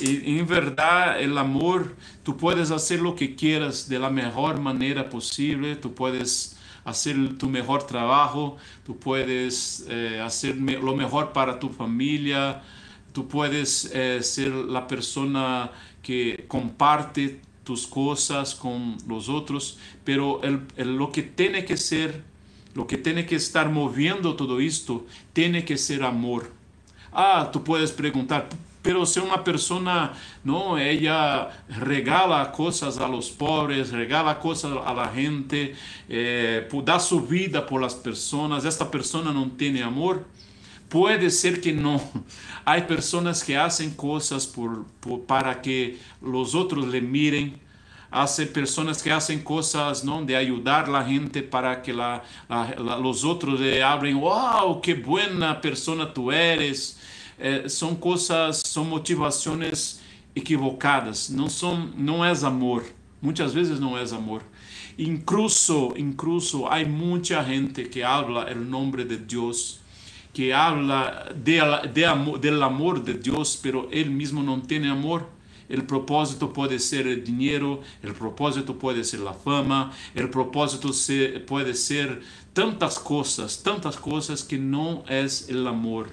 E, 0.00 0.38
em 0.38 0.44
verdade, 0.44 1.26
o 1.26 1.38
amor, 1.40 1.92
tu 2.22 2.34
puedes 2.34 2.68
fazer 2.68 3.04
o 3.04 3.14
que 3.14 3.26
quieras 3.34 3.88
de 3.88 3.98
la 3.98 4.10
mejor 4.10 4.60
maneira 4.60 5.02
possível, 5.02 5.74
tu 5.74 5.90
puedes 5.90 6.56
fazer 6.84 7.16
tu 7.36 7.48
melhor 7.48 7.82
trabalho, 7.82 8.58
tu 8.84 8.94
puedes 8.94 9.84
eh, 9.88 10.20
hacer 10.24 10.54
lo 10.54 10.94
mejor 10.94 11.32
para 11.32 11.54
tu 11.54 11.68
família, 11.68 12.62
tú 13.14 13.28
puedes 13.28 13.90
eh, 13.94 14.18
ser 14.22 14.50
la 14.50 14.88
persona 14.88 15.70
que 16.02 16.44
comparte 16.48 17.40
tus 17.62 17.86
cosas 17.86 18.56
con 18.56 18.98
los 19.06 19.28
otros, 19.28 19.78
pero 20.04 20.42
el, 20.42 20.66
lo 20.96 21.12
que 21.12 21.22
tiene 21.22 21.64
que 21.64 21.76
ser, 21.76 22.24
lo 22.74 22.88
que 22.88 22.98
tiene 22.98 23.24
que 23.24 23.36
estar 23.36 23.70
moviendo 23.70 24.34
todo 24.34 24.58
esto, 24.58 25.06
tiene 25.32 25.64
que 25.64 25.78
ser 25.78 26.02
amor. 26.02 26.50
Ah, 27.12 27.50
tú 27.52 27.62
puedes 27.62 27.92
preguntar, 27.92 28.48
pero 28.82 29.06
si 29.06 29.20
una 29.20 29.44
persona, 29.44 30.12
no, 30.42 30.76
ella 30.76 31.64
regala 31.68 32.50
cosas 32.50 32.98
a 32.98 33.06
los 33.06 33.30
pobres, 33.30 33.92
regala 33.92 34.40
cosas 34.40 34.72
a 34.84 34.92
la 34.92 35.08
gente, 35.08 35.76
eh, 36.08 36.68
da 36.84 36.98
su 36.98 37.20
vida 37.20 37.64
por 37.64 37.80
las 37.80 37.94
personas, 37.94 38.64
esta 38.64 38.90
persona 38.90 39.32
no 39.32 39.48
tiene 39.52 39.84
amor. 39.84 40.26
Pode 40.94 41.28
ser 41.32 41.60
que 41.60 41.72
não. 41.72 42.00
Há 42.64 42.80
pessoas 42.80 43.42
que 43.42 43.52
fazem 43.52 43.90
coisas 43.90 44.46
por, 44.46 44.86
por, 45.00 45.18
para 45.18 45.52
que 45.56 45.98
os 46.22 46.54
outros 46.54 46.86
le 46.86 47.00
miren. 47.00 47.54
Há 48.12 48.24
pessoas 48.52 49.02
que 49.02 49.10
fazem 49.10 49.40
coisas 49.40 50.04
não 50.04 50.24
de 50.24 50.36
ajudar 50.36 50.88
a 50.88 51.02
gente 51.02 51.42
para 51.42 51.74
que 51.74 51.92
la, 51.92 52.22
la, 52.48 52.74
la, 52.78 52.98
os 53.00 53.24
outros 53.24 53.58
le 53.58 53.82
abram. 53.82 54.20
Wow, 54.20 54.80
que 54.80 54.94
buena 54.94 55.56
pessoa 55.56 56.06
tu 56.06 56.30
eres. 56.30 56.96
Eh, 57.40 57.68
são 57.68 57.96
coisas, 57.96 58.62
são 58.64 58.84
motivações 58.84 59.98
equivocadas. 60.32 61.28
Não 61.28 61.48
são, 61.48 61.90
não 61.96 62.24
é 62.24 62.30
amor. 62.46 62.84
Muitas 63.20 63.52
vezes 63.52 63.80
não 63.80 63.98
é 63.98 64.04
amor. 64.14 64.44
Incluso, 64.96 65.92
incluso, 65.96 66.66
há 66.66 66.84
muita 66.84 67.42
gente 67.42 67.82
que 67.82 68.00
habla 68.00 68.48
o 68.52 68.54
nome 68.54 69.02
de 69.02 69.16
Deus 69.16 69.82
que 70.34 70.52
habla 70.52 71.32
de, 71.34 71.62
de 71.94 72.38
del 72.40 72.62
amor 72.62 73.02
de 73.04 73.14
Dios, 73.14 73.58
pero 73.62 73.88
él 73.90 74.10
mismo 74.10 74.42
no 74.42 74.60
tiene 74.60 74.90
amor. 74.90 75.32
El 75.68 75.84
propósito 75.84 76.52
puede 76.52 76.78
ser 76.78 77.06
el 77.06 77.24
dinero, 77.24 77.80
el 78.02 78.12
propósito 78.12 78.76
puede 78.78 79.02
ser 79.04 79.20
la 79.20 79.32
fama, 79.32 79.92
el 80.14 80.28
propósito 80.28 80.90
puede 81.46 81.74
ser 81.74 82.20
tantas 82.52 82.98
cosas, 82.98 83.62
tantas 83.62 83.96
cosas 83.96 84.42
que 84.42 84.58
no 84.58 85.04
es 85.08 85.48
el 85.48 85.66
amor. 85.66 86.10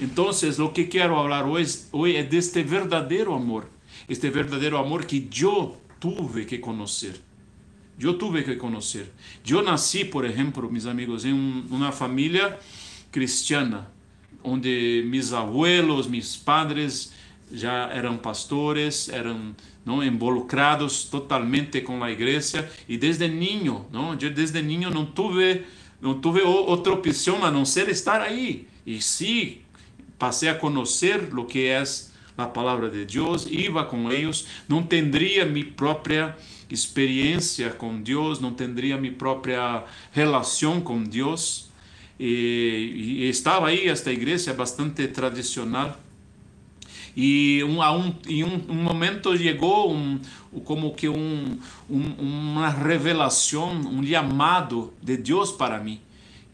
Entonces, 0.00 0.58
lo 0.58 0.74
que 0.74 0.88
quiero 0.90 1.18
hablar 1.18 1.46
hoy, 1.46 1.66
hoy 1.92 2.16
es 2.16 2.30
de 2.30 2.36
este 2.36 2.64
verdadero 2.64 3.34
amor, 3.34 3.70
este 4.08 4.28
verdadero 4.28 4.78
amor 4.78 5.06
que 5.06 5.26
yo 5.28 5.78
tuve 5.98 6.44
que 6.46 6.60
conocer. 6.60 7.18
Yo 7.98 8.16
tuve 8.16 8.44
que 8.44 8.58
conocer. 8.58 9.10
Yo 9.42 9.62
nací, 9.62 10.04
por 10.04 10.26
ejemplo, 10.26 10.68
mis 10.68 10.84
amigos, 10.84 11.24
en 11.24 11.32
un, 11.32 11.66
una 11.70 11.92
familia 11.92 12.58
cristiana, 13.16 13.90
onde 14.44 15.02
mis 15.06 15.32
abuelos, 15.32 16.06
mis 16.06 16.36
padres 16.36 17.14
já 17.50 17.88
eram 17.90 18.18
pastores, 18.18 19.08
eram 19.08 19.56
não 19.86 20.04
involucrados 20.04 21.04
totalmente 21.04 21.80
com 21.80 22.04
a 22.04 22.10
igreja 22.10 22.70
e 22.86 22.98
desde 22.98 23.26
niño, 23.26 23.86
não, 23.90 24.12
eu 24.12 24.30
desde 24.30 24.60
niño 24.60 24.90
não 24.90 25.06
tive 25.06 25.64
não 25.98 26.20
tive 26.20 26.42
outra 26.42 26.92
opção 26.92 27.42
a 27.42 27.50
não 27.50 27.64
ser 27.64 27.88
estar 27.88 28.20
aí. 28.20 28.68
E 28.84 29.00
sim, 29.00 29.60
passei 30.18 30.50
a 30.50 30.54
conhecer 30.54 31.32
o 31.34 31.46
que 31.46 31.68
é 31.68 31.82
a 32.36 32.46
palavra 32.46 32.90
de 32.90 33.06
Deus, 33.06 33.46
iba 33.50 33.82
com 33.82 34.12
eles, 34.12 34.46
não 34.68 34.82
teria 34.82 35.46
minha 35.46 35.72
própria 35.72 36.36
experiência 36.68 37.70
com 37.70 37.98
Deus, 37.98 38.40
não 38.40 38.52
teria 38.52 38.98
minha 38.98 39.14
própria 39.14 39.84
relação 40.12 40.82
com 40.82 41.02
Deus 41.02 41.65
e, 42.18 43.18
e 43.20 43.28
estava 43.28 43.68
aí 43.68 43.88
esta 43.88 44.12
igreja 44.12 44.54
bastante 44.54 45.06
tradicional. 45.08 46.00
E 47.16 47.64
um, 47.64 47.80
a 47.80 47.96
um, 47.96 48.14
em 48.28 48.44
um, 48.44 48.60
um, 48.68 48.74
momento 48.74 49.36
chegou 49.38 49.90
um, 49.90 50.20
como 50.64 50.94
que 50.94 51.08
um, 51.08 51.58
uma 51.88 52.68
revelação, 52.68 53.70
um 53.70 54.06
chamado 54.06 54.92
de 55.02 55.16
Deus 55.16 55.50
para 55.50 55.78
mim, 55.78 55.98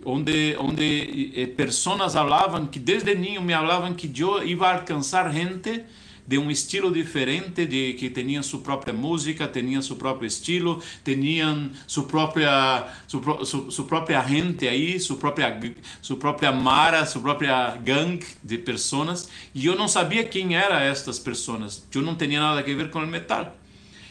onde 0.05 0.57
onde 0.61 1.33
eh, 1.35 1.47
pessoas 1.47 2.13
falavam 2.13 2.67
que 2.67 2.79
desde 2.79 3.13
niño 3.13 3.43
me 3.43 3.53
falavam 3.53 3.93
que 3.93 4.09
eu 4.21 4.47
ia 4.47 4.57
alcançar 4.57 5.33
gente 5.33 5.85
de 6.27 6.39
um 6.39 6.51
estilo 6.51 6.93
diferente, 6.93 7.67
de 7.67 7.95
que 7.95 8.11
tinham 8.11 8.43
sua 8.43 8.61
própria 8.61 8.93
música, 8.93 9.49
tinham 9.49 9.83
seu 9.83 9.97
próprio 9.97 10.27
estilo, 10.27 10.83
tinham 11.05 11.71
sua 11.87 12.05
própria 12.05 12.87
sua, 13.07 13.45
sua, 13.45 13.71
sua 13.71 13.85
própria 13.85 14.23
gente 14.23 14.69
aí, 14.69 14.99
sua 15.01 15.17
própria 15.17 15.61
sua 16.01 16.17
própria 16.17 16.53
mara, 16.53 17.05
sua 17.07 17.23
própria 17.23 17.77
gangue 17.77 18.27
de 18.43 18.59
pessoas, 18.59 19.29
e 19.55 19.67
eu 19.67 19.77
não 19.77 19.89
sabia 19.89 20.25
quem 20.25 20.55
eram 20.55 20.77
estas 20.77 21.19
pessoas. 21.19 21.87
Eu 21.95 22.03
não 22.03 22.15
tinha 22.15 22.41
nada 22.41 22.61
a 22.61 22.63
ver 22.63 22.91
com 22.91 23.01
o 23.01 23.07
metal. 23.07 23.57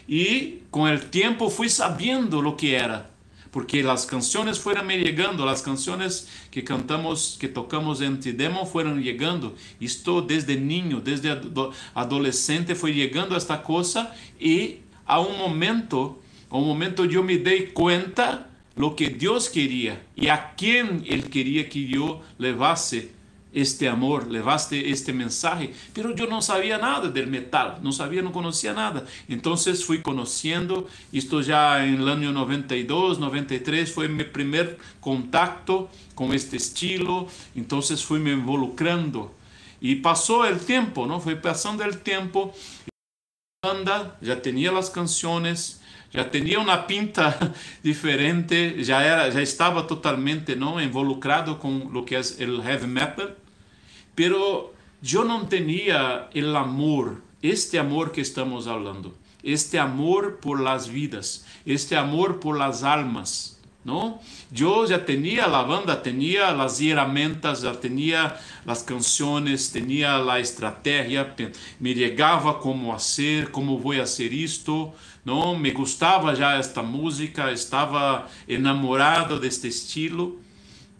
E 0.07 0.63
com 0.69 0.83
o 0.83 0.99
tempo 0.99 1.49
fui 1.49 1.69
sabendo 1.69 2.45
o 2.45 2.55
que 2.55 2.73
era 2.73 3.10
porque 3.51 3.79
as 3.79 4.05
canções 4.05 4.57
foram 4.57 4.89
chegando, 4.89 5.47
as 5.47 5.61
canções 5.61 6.27
que 6.49 6.61
cantamos, 6.61 7.35
que 7.39 7.47
tocamos 7.47 8.01
em 8.01 8.15
Tidemo 8.15 8.65
foram 8.65 9.01
chegando. 9.01 9.53
Isto 9.79 10.21
desde 10.21 10.55
niño, 10.55 11.01
desde 11.01 11.27
adolescente 11.93 12.73
foi 12.73 12.93
chegando 12.93 13.35
esta 13.35 13.57
coisa 13.57 14.09
e 14.39 14.79
a 15.05 15.19
um 15.19 15.37
momento, 15.37 16.17
a 16.49 16.57
um 16.57 16.63
momento 16.63 17.05
eu 17.05 17.23
me 17.23 17.37
dei 17.37 17.67
conta 17.67 18.47
lo 18.75 18.91
que 18.91 19.09
Deus 19.09 19.49
queria 19.49 20.01
e 20.15 20.29
a 20.29 20.37
quem 20.37 21.03
ele 21.05 21.23
queria 21.23 21.65
que 21.65 21.93
eu 21.93 22.21
levasse 22.39 23.11
este 23.53 23.89
amor, 23.89 24.31
levaste 24.31 24.91
este 24.91 25.13
mensaje, 25.13 25.73
pero 25.93 26.15
yo 26.15 26.27
no 26.27 26.41
sabía 26.41 26.77
nada 26.77 27.09
del 27.09 27.27
metal, 27.27 27.79
no 27.81 27.91
sabía, 27.91 28.21
no 28.21 28.31
conocía 28.31 28.73
nada. 28.73 29.05
Entonces 29.27 29.83
fui 29.83 30.01
conociendo, 30.01 30.87
esto 31.11 31.41
ya 31.41 31.85
en 31.85 31.95
el 31.95 32.09
año 32.09 32.31
92, 32.31 33.19
93 33.19 33.91
fue 33.91 34.07
mi 34.07 34.23
primer 34.23 34.77
contacto 34.99 35.89
con 36.15 36.33
este 36.33 36.57
estilo, 36.57 37.27
entonces 37.55 38.03
fui 38.03 38.19
me 38.19 38.31
involucrando. 38.31 39.33
Y 39.81 39.95
pasó 39.95 40.45
el 40.45 40.59
tiempo, 40.59 41.07
¿no? 41.07 41.19
Fue 41.19 41.35
pasando 41.35 41.83
el 41.83 41.97
tiempo, 41.99 42.53
banda 43.63 44.17
ya 44.21 44.41
tenía 44.41 44.71
las 44.71 44.89
canciones, 44.89 45.81
já 46.13 46.23
tinha 46.23 46.59
uma 46.59 46.77
pinta 46.77 47.53
diferente, 47.83 48.83
já 48.83 49.01
era, 49.01 49.31
já 49.31 49.41
estava 49.41 49.81
totalmente 49.83 50.55
não 50.55 50.79
involucrado 50.79 51.55
com 51.55 51.89
o 51.93 52.03
que 52.03 52.15
é 52.15 52.19
o 52.19 52.61
heavy 52.61 52.87
metal 52.87 53.31
pero 54.21 54.71
yo 55.01 55.23
no 55.23 55.47
tenía 55.47 56.29
el 56.35 56.55
amor, 56.55 57.23
este 57.41 57.79
amor 57.79 58.11
que 58.11 58.21
estamos 58.21 58.67
hablando. 58.67 59.17
este 59.41 59.79
amor 59.79 60.39
por 60.39 60.59
las 60.59 60.89
vidas, 60.89 61.43
este 61.65 61.97
amor 61.97 62.39
por 62.39 62.55
las 62.55 62.83
almas. 62.83 63.59
¿no? 63.83 64.21
Yo 64.51 64.85
ya 64.85 65.03
tenía 65.03 65.47
la 65.47 65.63
banda, 65.63 66.03
tenía 66.03 66.51
las 66.51 66.79
herramientas, 66.79 67.63
ya 67.63 67.73
tenía 67.73 68.39
las 68.63 68.83
canciones, 68.83 69.71
tenía 69.71 70.19
la 70.19 70.37
estrategia, 70.37 71.35
me 71.79 71.95
llegaba 71.95 72.59
cómo 72.59 72.93
hacer, 72.93 73.49
cómo 73.49 73.79
voy 73.79 73.99
a 73.99 74.03
hacer 74.03 74.31
esto, 74.35 74.93
¿no? 75.25 75.55
Me 75.57 75.71
gustaba 75.71 76.35
ya 76.35 76.59
esta 76.59 76.83
música, 76.83 77.49
estaba 77.49 78.27
enamorado 78.47 79.39
de 79.39 79.47
este 79.47 79.69
estilo, 79.69 80.35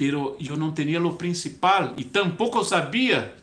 pero 0.01 0.35
yo 0.39 0.55
no 0.55 0.73
tenía 0.73 0.99
lo 0.99 1.15
principal 1.15 1.93
y 1.95 2.05
tampoco 2.05 2.65
sabía, 2.65 3.35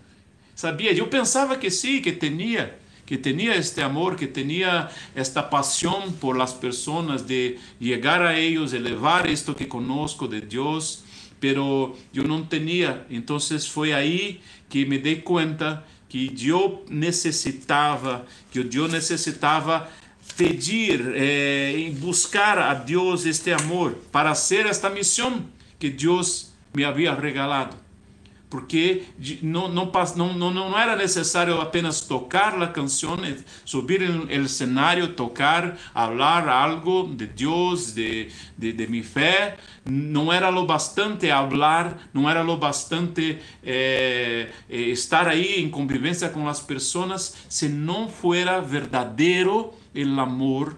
sabía, 0.57 0.93
yo 0.93 1.09
pensaba 1.09 1.61
que 1.61 1.71
sí, 1.71 2.03
que 2.03 2.11
tenía, 2.11 2.77
que 3.07 3.17
tenía 3.17 3.55
este 3.55 3.81
amor, 3.81 4.17
que 4.17 4.27
tenía 4.27 4.91
esta 5.15 5.51
pasión 5.51 6.15
por 6.15 6.37
las 6.37 6.55
personas, 6.55 7.29
de 7.29 7.61
llegar 7.79 8.25
a 8.25 8.37
ellos, 8.37 8.73
elevar 8.73 9.29
esto 9.29 9.55
que 9.55 9.69
conozco 9.69 10.27
de 10.27 10.41
Dios, 10.41 11.05
pero 11.39 11.97
yo 12.13 12.25
no 12.25 12.43
tenía. 12.49 13.07
Entonces 13.09 13.69
fue 13.69 13.95
ahí 13.95 14.41
que 14.69 14.85
me 14.85 14.99
di 14.99 15.19
cuenta 15.19 15.87
que 16.09 16.31
yo 16.31 16.83
necesitaba, 16.89 18.27
que 18.53 18.69
yo 18.69 18.89
necesitava 18.89 19.89
pedir, 20.37 21.13
eh, 21.15 21.95
buscar 22.01 22.59
a 22.59 22.75
Deus 22.75 23.27
este 23.27 23.55
amor 23.55 23.97
para 24.11 24.33
hacer 24.33 24.67
esta 24.67 24.91
missão 24.91 25.57
que 25.79 25.91
Deus 25.91 26.53
me 26.75 26.85
havia 26.85 27.15
regalado 27.15 27.89
porque 28.51 29.05
não, 29.43 29.69
não, 29.69 29.91
não, 30.17 30.51
não 30.51 30.79
era 30.79 30.97
necessário 30.97 31.61
apenas 31.61 32.01
tocar 32.01 32.61
a 32.63 32.67
canção, 32.67 33.17
subir 33.65 34.01
no 34.01 34.49
cenário, 34.49 35.09
tocar, 35.09 35.77
falar 35.93 36.49
algo 36.49 37.09
de 37.15 37.27
Deus, 37.27 37.93
de, 37.93 38.29
de, 38.57 38.73
de 38.73 38.87
minha 38.87 39.05
fé. 39.05 39.57
Não 39.85 40.33
era 40.33 40.49
lo 40.49 40.67
bastante 40.67 41.29
falar, 41.29 42.09
não 42.13 42.29
era 42.29 42.43
lo 42.43 42.57
bastante 42.57 43.39
eh, 43.63 44.49
estar 44.69 45.29
aí 45.29 45.63
em 45.63 45.71
convivência 45.71 46.29
com 46.29 46.49
as 46.49 46.61
pessoas, 46.61 47.37
se 47.49 47.69
não 47.69 48.09
fuera 48.09 48.61
verdadeiro 48.61 49.73
o 49.95 50.21
amor 50.21 50.77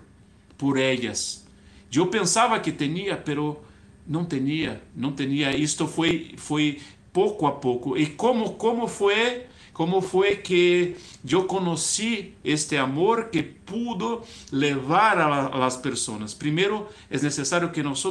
por 0.57 0.79
elas. 0.79 1.47
Eu 1.93 2.07
pensava 2.07 2.59
que 2.61 2.71
tinha, 2.71 3.17
pero 3.17 3.61
não 4.07 4.25
tinha, 4.25 4.81
não 4.95 5.13
tinha. 5.13 5.57
Isto 5.57 5.87
foi, 5.87 6.35
foi 6.37 6.81
pouco 7.13 7.47
a 7.47 7.53
pouco. 7.53 7.97
E 7.97 8.07
como 8.07 8.55
como 8.55 8.87
foi 8.87 9.47
como 9.73 10.03
foi 10.03 10.37
que 10.37 10.95
eu 11.27 11.45
conheci 11.45 12.35
este 12.45 12.77
amor 12.77 13.31
que 13.31 13.43
pudo 13.43 14.23
levar 14.53 15.17
a, 15.17 15.65
as 15.65 15.77
pessoas? 15.77 16.35
Primeiro, 16.35 16.87
é 17.09 17.19
necessário 17.19 17.71
que 17.71 17.83
nós 17.83 18.05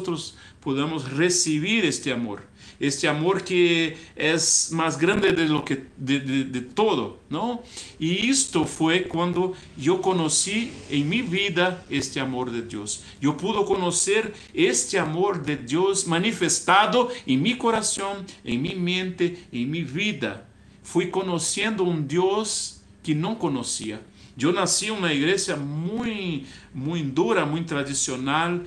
podamos 0.59 1.03
receber 1.03 1.85
este 1.85 2.11
amor 2.11 2.48
este 2.79 3.07
amor 3.07 3.41
que 3.41 3.97
é 4.15 4.35
mais 4.71 4.95
grande 4.95 5.31
de 5.31 5.47
lo 5.47 5.63
que 5.63 5.83
de, 5.97 6.19
de, 6.19 6.43
de, 6.45 6.61
todo, 6.61 7.17
não? 7.29 7.61
E 7.99 8.29
isto 8.29 8.65
foi 8.65 9.01
quando 9.01 9.55
eu 9.81 9.97
conheci 9.99 10.71
em 10.89 11.03
minha 11.03 11.23
vida 11.23 11.83
este 11.89 12.19
amor 12.19 12.49
de 12.49 12.61
Deus. 12.61 13.03
Eu 13.21 13.33
pude 13.33 13.63
conhecer 13.65 14.33
este 14.53 14.97
amor 14.97 15.39
de 15.39 15.55
Deus 15.57 16.05
manifestado 16.05 17.11
em 17.27 17.37
meu 17.37 17.57
coração, 17.57 18.23
em 18.45 18.57
minha 18.57 18.77
mente, 18.77 19.37
em 19.51 19.65
minha 19.65 19.85
vida. 19.85 20.47
Fui 20.81 21.07
conhecendo 21.07 21.83
um 21.83 22.01
Deus 22.01 22.81
que 23.03 23.13
não 23.13 23.35
conhecia. 23.35 24.01
Eu 24.41 24.53
nasci 24.53 24.87
em 24.87 24.91
uma 24.91 25.13
igreja 25.13 25.57
muito, 25.57 26.47
muito 26.73 27.11
dura, 27.11 27.45
muito 27.45 27.67
tradicional, 27.67 28.61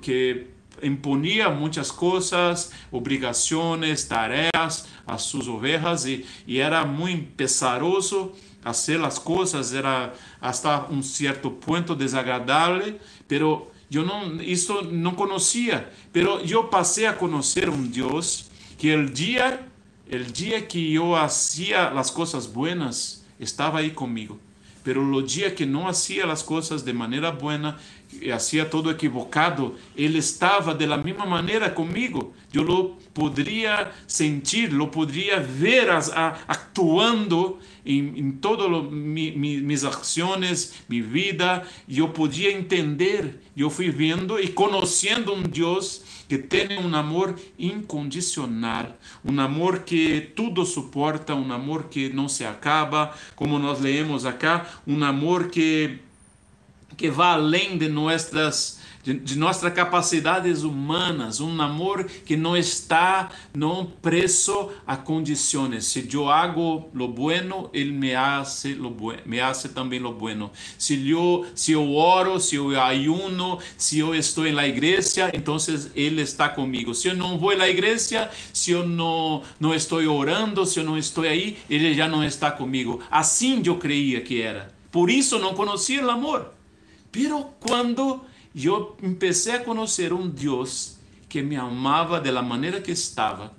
que 0.00 0.46
imponía 0.82 1.48
muchas 1.48 1.92
cosas, 1.92 2.72
obligaciones, 2.90 4.08
tareas 4.08 4.88
a 5.06 5.18
sus 5.18 5.48
ovejas 5.48 6.06
y, 6.06 6.24
era 6.46 6.84
muy 6.84 7.16
pesaroso 7.16 8.34
hacer 8.64 9.00
las 9.00 9.18
cosas, 9.18 9.72
era 9.72 10.14
hasta 10.40 10.86
un 10.90 11.02
cierto 11.02 11.54
punto 11.58 11.94
desagradable, 11.94 12.98
pero 13.26 13.70
yo 13.88 14.04
no, 14.04 14.40
esto 14.40 14.82
no 14.82 15.16
conocía, 15.16 15.90
pero 16.12 16.42
yo 16.44 16.70
pasé 16.70 17.06
a 17.06 17.16
conocer 17.16 17.70
un 17.70 17.90
Dios 17.90 18.50
que 18.78 18.92
el 18.92 19.12
día, 19.12 19.66
el 20.08 20.32
día 20.32 20.68
que 20.68 20.90
yo 20.90 21.16
hacía 21.16 21.90
las 21.90 22.12
cosas 22.12 22.52
buenas, 22.52 23.24
estaba 23.38 23.80
ahí 23.80 23.90
conmigo. 23.90 24.38
Pero 24.82 25.02
el 25.02 25.26
día 25.26 25.54
que 25.54 25.66
no 25.66 25.88
hacía 25.88 26.24
as 26.30 26.42
coisas 26.42 26.84
de 26.84 26.92
maneira 26.92 27.30
buena, 27.30 27.76
hacía 28.32 28.68
todo 28.68 28.90
equivocado, 28.90 29.76
Ele 29.96 30.18
estava 30.18 30.74
de 30.74 30.86
la 30.86 30.96
misma 30.96 31.26
maneira 31.26 31.70
comigo. 31.70 32.34
Eu 32.52 32.62
lo 32.62 32.96
poderia 33.14 33.92
sentir, 34.06 34.72
lo 34.72 34.88
poderia 34.88 35.38
ver 35.38 35.88
as, 35.90 36.10
a, 36.10 36.36
actuando 36.48 37.58
em, 37.84 38.18
em 38.18 38.32
todas 38.32 38.90
mi, 38.90 39.30
mi, 39.30 39.60
mis 39.60 39.84
ações, 39.84 40.74
minha 40.88 41.04
vida. 41.04 41.62
E 41.86 41.98
eu 41.98 42.08
podia 42.08 42.52
entender. 42.52 43.40
Eu 43.56 43.70
fui 43.70 43.90
vendo 43.90 44.38
e 44.38 44.48
conhecendo 44.48 45.32
um 45.32 45.42
Deus 45.42 46.02
que 46.28 46.38
tem 46.38 46.78
um 46.78 46.94
amor 46.94 47.34
incondicional, 47.58 48.96
um 49.24 49.40
amor 49.40 49.80
que 49.80 50.30
tudo 50.36 50.64
suporta, 50.64 51.34
um 51.34 51.52
amor 51.52 51.84
que 51.84 52.08
não 52.08 52.28
se 52.28 52.44
acaba, 52.44 53.12
como 53.34 53.58
nós 53.58 53.80
leemos 53.80 54.24
acá, 54.24 54.64
um 54.86 55.02
amor 55.02 55.48
que 55.48 55.98
que 56.96 57.10
vai 57.10 57.34
além 57.34 57.78
de 57.78 57.88
nossas 57.88 58.80
de, 59.02 59.14
de 59.14 59.38
nossas 59.38 59.72
capacidades 59.72 60.62
humanas, 60.62 61.40
um 61.40 61.60
amor 61.60 62.04
que 62.04 62.36
não 62.36 62.56
está 62.56 63.30
não 63.54 63.86
preso 63.86 64.70
a 64.86 64.96
condições. 64.96 65.86
Se 65.86 66.06
eu 66.12 66.28
hago 66.28 66.90
lo 66.92 67.08
bueno, 67.08 67.70
ele 67.72 67.92
me 67.92 68.14
hace 68.14 68.74
lo 68.74 68.94
me 69.24 69.40
hace 69.40 69.70
também 69.70 69.98
lo 69.98 70.12
bueno. 70.12 70.50
Se 70.76 71.08
eu 71.08 71.46
se 71.54 71.72
eu 71.72 71.94
oro, 71.94 72.38
se 72.38 72.56
eu 72.56 72.78
ayuno, 72.80 73.58
se 73.76 73.98
eu 73.98 74.14
estou 74.14 74.50
na 74.52 74.66
igreja, 74.66 75.30
então 75.32 75.56
ele 75.94 76.22
está 76.22 76.48
comigo. 76.48 76.94
Se 76.94 77.08
eu 77.08 77.16
não 77.16 77.38
vou 77.38 77.50
à 77.50 77.68
igreja, 77.68 78.30
se 78.52 78.72
eu 78.72 78.86
não 78.86 79.42
não 79.58 79.74
estou 79.74 80.00
orando, 80.00 80.66
se 80.66 80.78
eu 80.78 80.84
não 80.84 80.98
estou 80.98 81.24
aí, 81.24 81.58
ele 81.68 81.94
já 81.94 82.06
não 82.06 82.22
está 82.22 82.50
comigo. 82.50 83.00
Assim 83.10 83.62
eu 83.64 83.76
creia 83.76 84.20
que 84.20 84.42
era. 84.42 84.74
Por 84.90 85.08
isso 85.08 85.38
não 85.38 85.54
conhecia 85.54 86.04
o 86.04 86.10
amor. 86.10 86.59
Pero 87.10 87.54
quando 87.60 88.24
eu 88.54 88.96
empecé 89.02 89.52
a 89.52 89.64
conhecer 89.64 90.12
um 90.12 90.28
Deus 90.28 90.98
que 91.28 91.42
me 91.42 91.56
amava 91.56 92.20
de 92.20 92.30
la 92.30 92.42
maneira 92.42 92.80
que 92.80 92.92
estava, 92.92 93.52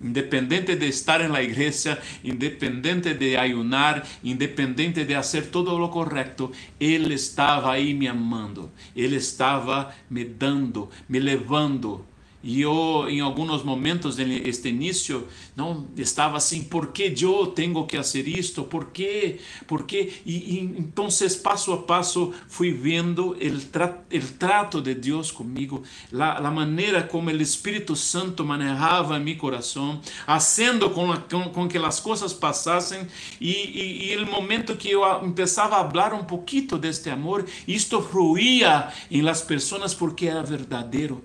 independente 0.00 0.76
de 0.76 0.88
estar 0.88 1.20
en 1.20 1.32
la 1.32 1.42
iglesia, 1.42 1.98
independente 2.22 3.14
de 3.14 3.38
ayunar, 3.38 4.04
independente 4.22 5.04
de 5.04 5.14
hacer 5.14 5.50
todo 5.50 5.78
lo 5.78 5.90
correcto, 5.90 6.52
Él 6.78 7.12
estava 7.12 7.72
aí 7.72 7.94
me 7.94 8.08
amando, 8.08 8.70
Ele 8.94 9.16
estava 9.16 9.94
me 10.10 10.24
dando, 10.24 10.90
me 11.08 11.20
levando 11.20 12.04
e 12.44 12.60
eu, 12.60 13.06
em 13.08 13.20
alguns 13.20 13.62
momentos 13.62 14.16
deste 14.16 14.68
início, 14.68 15.26
não 15.56 15.86
estava 15.96 16.36
assim, 16.36 16.62
por 16.62 16.88
que 16.88 17.14
eu 17.22 17.46
tenho 17.46 17.86
que 17.86 17.96
fazer 17.96 18.28
isto? 18.28 18.64
Por 18.64 18.90
quê? 18.90 19.40
Por? 19.66 19.86
E, 19.90 20.10
e 20.26 20.60
então, 20.78 21.08
passo 21.42 21.72
a 21.72 21.78
passo, 21.78 22.34
fui 22.46 22.70
vendo 22.70 23.30
o 23.30 23.60
tra 23.72 23.98
trato 24.38 24.82
de 24.82 24.94
Deus 24.94 25.30
comigo, 25.30 25.82
a 26.12 26.50
maneira 26.50 27.02
como 27.02 27.30
o 27.30 27.42
Espírito 27.42 27.96
Santo 27.96 28.44
manejava 28.44 29.18
meu 29.18 29.36
coração, 29.36 30.02
fazendo 30.26 30.90
com, 30.90 31.16
com, 31.16 31.48
com, 31.48 31.66
que 31.66 31.78
as 31.78 31.98
coisas 31.98 32.34
passassem, 32.34 33.06
e, 33.40 34.10
e, 34.12 34.16
o 34.18 34.30
momento 34.30 34.76
que 34.76 34.90
eu 34.90 35.00
começava 35.20 35.80
a 35.80 35.90
falar 35.90 36.12
um 36.12 36.24
pouquinho 36.24 36.76
deste 36.78 37.08
amor, 37.08 37.46
isto 37.66 38.02
fluía 38.02 38.92
em 39.10 39.22
las 39.22 39.40
pessoas 39.40 39.94
porque 39.94 40.26
era 40.26 40.42
verdadeiro 40.42 41.22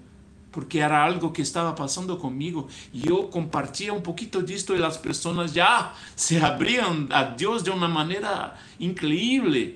porque 0.51 0.79
era 0.79 1.03
algo 1.03 1.31
que 1.31 1.41
estava 1.41 1.73
passando 1.73 2.15
comigo 2.17 2.67
e 2.93 3.07
eu 3.07 3.27
compartilhava 3.27 3.97
um 3.97 4.01
pouquinho 4.01 4.43
disto 4.43 4.75
e 4.75 4.83
as 4.83 4.97
pessoas 4.97 5.53
já 5.53 5.93
se 6.15 6.38
abriam 6.38 7.07
a 7.09 7.23
Deus 7.23 7.63
de 7.63 7.69
uma 7.69 7.88
maneira 7.88 8.55
incrível 8.79 9.73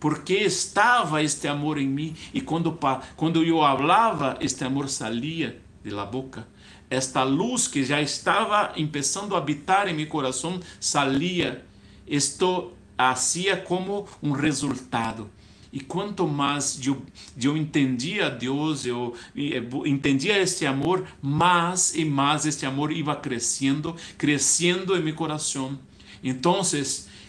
porque 0.00 0.34
estava 0.34 1.22
este 1.22 1.48
amor 1.48 1.78
em 1.78 1.88
mim 1.88 2.14
e 2.34 2.40
quando 2.40 2.78
quando 3.16 3.42
eu 3.42 3.58
falava 3.58 4.36
este 4.40 4.64
amor 4.64 4.88
saía 4.88 5.60
de 5.82 5.90
boca. 6.10 6.46
Esta 6.88 7.24
luz 7.24 7.66
que 7.66 7.84
já 7.84 8.00
estava 8.00 8.68
começando 8.68 9.34
a 9.34 9.38
habitar 9.38 9.88
em 9.88 9.94
meu 9.94 10.06
coração 10.06 10.60
saía 10.80 11.64
isto 12.06 12.72
hacía 12.98 13.56
como 13.56 14.06
um 14.22 14.32
resultado 14.32 15.30
e 15.76 15.80
quanto 15.80 16.26
mais 16.26 16.80
eu, 16.86 17.02
eu 17.38 17.54
entendia 17.54 18.30
Deus, 18.30 18.86
eu 18.86 19.14
entendia 19.84 20.38
este 20.38 20.64
amor, 20.64 21.06
mais 21.20 21.94
e 21.94 22.02
mais 22.02 22.46
este 22.46 22.64
amor 22.64 22.90
ia 22.90 23.14
crescendo, 23.14 23.94
crescendo 24.16 24.96
em 24.96 25.02
meu 25.02 25.14
coração. 25.14 25.78
Então, 26.24 26.62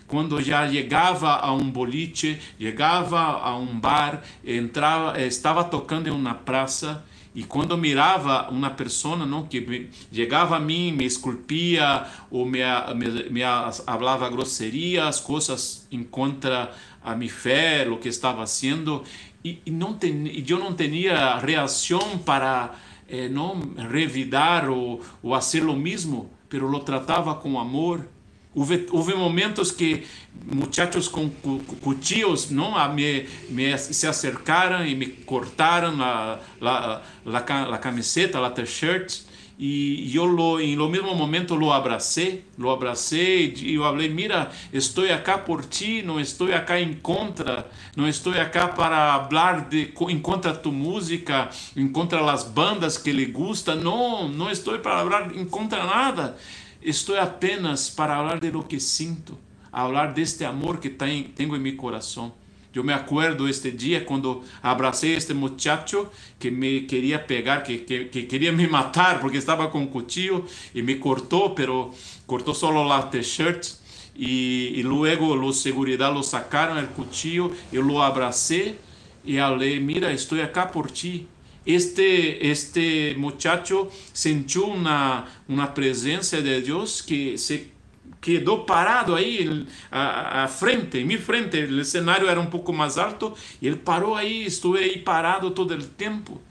quando 0.07 0.41
já 0.41 0.65
chegava 0.71 1.33
a 1.33 1.51
um 1.51 1.69
boliche, 1.69 2.39
chegava 2.57 3.19
a 3.19 3.57
um 3.57 3.77
bar, 3.77 4.23
entrava, 4.45 5.21
estava 5.21 5.65
tocando 5.65 6.07
em 6.07 6.11
uma 6.11 6.33
praça 6.33 7.03
e 7.37 7.43
quando 7.43 7.77
mirava 7.77 8.49
uma 8.49 8.71
pessoa 8.71 9.15
não 9.17 9.45
que 9.45 9.91
chegava 10.11 10.55
a 10.55 10.59
mim 10.59 10.91
me 10.91 11.05
esculpia 11.05 12.03
ou 12.31 12.47
me, 12.47 12.61
me, 12.95 13.29
me 13.29 13.41
falava 13.85 14.27
grosserias 14.27 15.19
coisas 15.19 15.85
em 15.91 16.01
contra 16.01 16.73
a 17.11 17.15
minha 17.15 17.31
fé 17.31 17.87
o 17.89 17.97
que 17.97 18.09
estava 18.09 18.39
fazendo 18.39 19.03
e, 19.43 19.61
não 19.71 19.93
ten, 19.93 20.27
e 20.27 20.45
eu 20.47 20.59
não 20.59 20.73
tinha 20.73 21.37
reação 21.37 22.17
para 22.19 22.75
eh, 23.07 23.29
não 23.29 23.59
revidar 23.89 24.69
ou, 24.69 25.01
ou 25.23 25.33
fazer 25.33 25.63
o 25.63 25.75
mesmo 25.75 26.37
pero 26.49 26.67
lo 26.67 26.79
tratava 26.81 27.35
com 27.35 27.59
amor. 27.59 28.07
Houve, 28.55 28.87
houve 28.89 29.13
momentos 29.13 29.71
que 29.71 30.07
muchachos 30.51 31.07
com 31.07 31.29
cuchillos 31.29 32.49
não 32.49 32.73
me, 32.91 33.27
me 33.49 33.77
se 33.77 34.07
acercaram 34.07 34.83
e 34.85 34.95
me 34.95 35.05
cortaram 35.07 36.01
a, 36.01 36.39
a, 36.59 37.01
a, 37.25 37.75
a 37.75 37.77
camiseta, 37.77 38.43
a 38.43 38.49
t-shirt 38.49 39.26
e 39.59 40.15
eu 40.15 40.25
lo, 40.25 40.59
em 40.59 40.75
lo 40.75 40.87
mesmo 40.87 41.15
momento 41.15 41.55
lo 41.55 41.73
abracei, 41.73 42.45
lo 42.59 42.69
abracei 42.69 43.55
e 43.57 43.73
eu 43.73 43.81
falei, 43.81 44.07
mira, 44.07 44.51
estou 44.71 45.03
aqui 45.11 45.35
por 45.45 45.65
ti, 45.65 46.03
não 46.03 46.19
estou 46.19 46.53
aqui 46.53 46.73
em 46.73 46.93
contra, 46.93 47.67
não 47.95 48.07
estou 48.07 48.33
aqui 48.33 48.59
para 48.75 49.27
falar 49.27 49.67
de 49.67 49.91
em 50.09 50.19
contra 50.19 50.53
tu 50.53 50.71
música, 50.71 51.49
em 51.75 51.87
contra 51.87 52.19
as 52.31 52.43
bandas 52.43 52.99
que 52.99 53.11
lhe 53.11 53.25
gusta, 53.25 53.73
não, 53.73 54.27
não 54.27 54.51
estou 54.51 54.77
para 54.77 54.99
falar 54.99 55.35
em 55.35 55.45
contra 55.45 55.83
nada. 55.83 56.37
Estou 56.79 57.19
apenas 57.19 57.89
para 57.89 58.15
falar 58.15 58.39
de 58.39 58.51
lo 58.51 58.63
que 58.63 58.79
sinto, 58.79 59.39
falar 59.71 60.13
deste 60.13 60.45
amor 60.45 60.77
que 60.77 60.89
tenho 60.91 61.33
em 61.35 61.59
meu 61.59 61.75
coração. 61.75 62.31
Eu 62.77 62.83
me 62.83 62.93
acuerdo 62.93 63.49
este 63.49 63.71
dia 63.71 64.01
quando 64.01 64.43
abracei 64.61 65.15
este 65.15 65.33
muchacho 65.33 66.11
que 66.37 66.51
me 66.51 66.81
queria 66.81 67.17
pegar, 67.17 67.63
que, 67.63 67.79
que, 67.79 68.05
que 68.05 68.23
queria 68.23 68.51
me 68.51 68.67
matar 68.67 69.19
porque 69.19 69.37
estava 69.37 69.67
com 69.67 69.79
um 69.79 69.87
cuchillo 69.87 70.45
e 70.75 70.83
me 70.83 70.95
cortou, 70.95 71.55
pero 71.55 71.91
cortou 72.27 72.53
só 72.53 72.69
la 72.69 73.01
t-shirt 73.01 73.67
e, 74.15 74.79
e 74.79 74.83
luego 74.83 75.35
los 75.35 75.59
seguridad 75.59 76.13
lo 76.13 76.21
sacaram 76.21 76.77
el 76.77 76.87
cuchillo, 76.89 77.51
eu 77.73 77.81
lo 77.81 77.99
abracei 78.01 78.77
e 79.25 79.37
falei, 79.37 79.79
mira, 79.79 80.13
estou 80.13 80.39
aqui 80.39 80.71
por 80.71 80.91
ti, 80.91 81.27
este, 81.65 82.37
este 82.41 83.15
muchacho 83.17 83.89
sentiu 84.13 84.67
uma 84.67 85.67
presença 85.73 86.41
de 86.41 86.61
Deus 86.61 87.01
que 87.01 87.37
se 87.39 87.71
quedou 88.19 88.65
parado 88.65 89.15
aí 89.15 89.65
à, 89.91 90.43
à 90.43 90.47
frente, 90.47 91.03
minha 91.03 91.19
frente, 91.19 91.57
o 91.63 91.85
cenário 91.85 92.27
era 92.27 92.39
um 92.39 92.47
pouco 92.47 92.73
mais 92.73 92.97
alto, 92.97 93.33
e 93.61 93.67
ele 93.67 93.77
parou 93.77 94.15
aí, 94.15 94.45
estou 94.45 94.75
aí 94.75 94.99
parado 94.99 95.51
todo 95.51 95.71
o 95.71 95.83
tempo, 95.83 96.41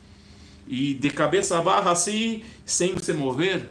e 0.67 0.95
de 0.95 1.11
cabeça 1.11 1.61
baixa 1.61 1.91
assim, 1.91 2.43
sem 2.65 2.97
se 2.99 3.13
mover, 3.13 3.69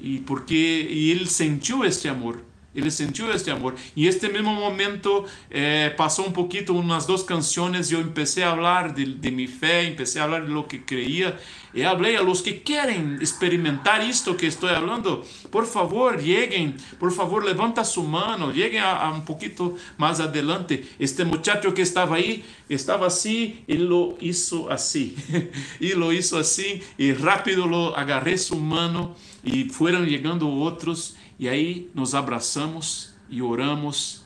e 0.00 0.18
porque 0.20 0.88
e 0.90 1.10
ele 1.10 1.26
sentiu 1.26 1.84
este 1.84 2.08
amor. 2.08 2.51
Ele 2.74 2.90
sentiu 2.90 3.30
este 3.32 3.50
amor. 3.50 3.74
E 3.94 4.06
este 4.06 4.28
mesmo 4.28 4.52
momento 4.54 5.26
eh, 5.50 5.90
passou 5.90 6.26
um 6.26 6.32
pouquinho, 6.32 6.78
umas 6.78 7.04
duas 7.04 7.22
canções, 7.22 7.90
e 7.90 7.94
eu 7.94 8.04
comecei 8.04 8.42
a 8.42 8.50
falar 8.50 8.92
de, 8.92 9.04
de 9.04 9.30
minha 9.30 9.48
fé, 9.48 9.90
comecei 9.90 10.20
a 10.20 10.24
falar 10.24 10.40
de 10.40 10.50
lo 10.50 10.64
que 10.64 10.78
creía. 10.78 11.38
E 11.74 11.82
falei 11.82 12.16
a 12.16 12.22
los 12.22 12.42
que 12.42 12.52
querem 12.52 13.16
experimentar 13.20 14.06
isto 14.06 14.34
que 14.34 14.46
estou 14.46 14.68
falando, 14.68 15.24
por 15.50 15.64
favor, 15.64 16.20
cheguem, 16.20 16.74
por 16.98 17.10
favor, 17.10 17.42
levanta 17.42 17.82
sua 17.82 18.04
mão, 18.04 18.52
cheguem 18.52 18.78
a, 18.78 19.06
a 19.06 19.10
um 19.10 19.22
pouquinho 19.22 19.76
mais 19.96 20.20
adelante. 20.20 20.84
Este 21.00 21.24
muchacho 21.24 21.72
que 21.72 21.80
estava 21.80 22.16
aí, 22.16 22.44
estava 22.68 23.06
assim, 23.06 23.56
ele 23.66 23.84
lo 23.84 24.16
hizo 24.20 24.68
assim. 24.68 25.14
e 25.80 25.94
lo 25.94 26.12
hizo 26.12 26.36
assim, 26.36 26.80
e 26.98 27.12
rápido 27.12 27.66
lo 27.66 27.94
agarré 27.94 28.36
sua 28.36 28.58
mão, 28.58 29.14
e 29.42 29.68
foram 29.70 30.06
chegando 30.06 30.48
outros 30.48 31.14
e 31.42 31.48
aí 31.48 31.90
nos 31.92 32.14
abraçamos 32.14 33.10
e 33.28 33.42
oramos, 33.42 34.22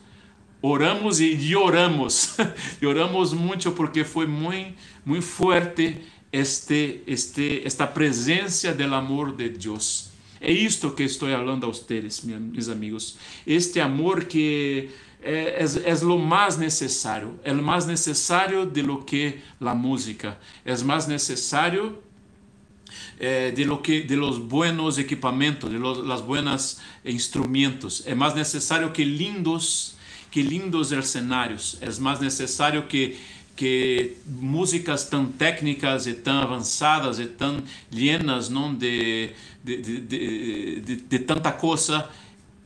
oramos 0.61 1.19
e 1.19 1.57
oramos, 1.57 2.37
e 2.79 2.85
oramos 2.85 3.33
muito 3.33 3.73
porque 3.73 4.05
foi 4.05 4.27
muito, 4.27 4.75
muito 5.03 5.25
forte 5.25 5.97
este, 6.31 7.01
este, 7.07 7.63
esta 7.65 7.87
presença 7.87 8.75
do 8.75 8.95
amor 8.95 9.35
de 9.35 9.49
Deus. 9.49 10.11
É 10.39 10.53
isto 10.53 10.91
que 10.91 11.05
estou 11.05 11.31
falando 11.31 11.65
a 11.65 11.69
vocês, 11.69 12.23
meus 12.23 12.69
amigos. 12.69 13.17
Este 13.47 13.81
amor 13.81 14.27
que 14.27 14.91
é, 15.23 15.65
é, 15.65 15.91
é 15.91 15.95
o 16.05 16.19
mais 16.19 16.59
necessário, 16.59 17.41
é 17.43 17.51
o 17.51 17.63
mais 17.63 17.87
necessário 17.87 18.67
de 18.67 18.83
lo 18.83 19.03
que 19.03 19.39
a 19.59 19.75
música, 19.75 20.39
é 20.67 20.77
mais 20.85 21.07
necessário 21.07 21.97
eh, 23.19 23.53
de 23.57 23.65
lo 23.65 23.83
que 23.83 24.03
de 24.03 24.17
los 24.17 24.47
buenos 24.47 24.99
equipamientos, 24.99 25.71
de 25.71 25.79
los, 25.79 26.07
las 26.07 26.23
buenas 26.23 26.81
instrumentos. 27.05 28.05
Es 28.07 28.17
más 28.17 28.35
necesario 28.35 28.93
que 28.93 29.05
lindos 29.05 29.97
que 30.31 30.43
lindos 30.43 30.93
escenarios. 30.93 31.79
Es 31.81 31.99
más 31.99 32.21
necesario 32.21 32.89
que 32.89 33.17
que 33.57 34.19
músicas 34.27 35.09
tão 35.09 35.27
técnicas 35.27 36.07
e 36.07 36.13
tão 36.13 36.41
avançadas 36.43 37.19
e 37.19 37.27
tão 37.27 37.63
llenas 37.91 38.51
não 38.51 38.75
de 38.75 39.31
de, 39.65 39.77
de, 39.79 40.81
de, 40.81 40.97
de, 40.97 41.19
tanta 41.21 41.51
coisa 41.51 42.09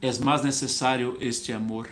é 0.03 0.13
mais 0.19 0.43
necessário 0.43 1.17
este 1.21 1.53
amor 1.53 1.89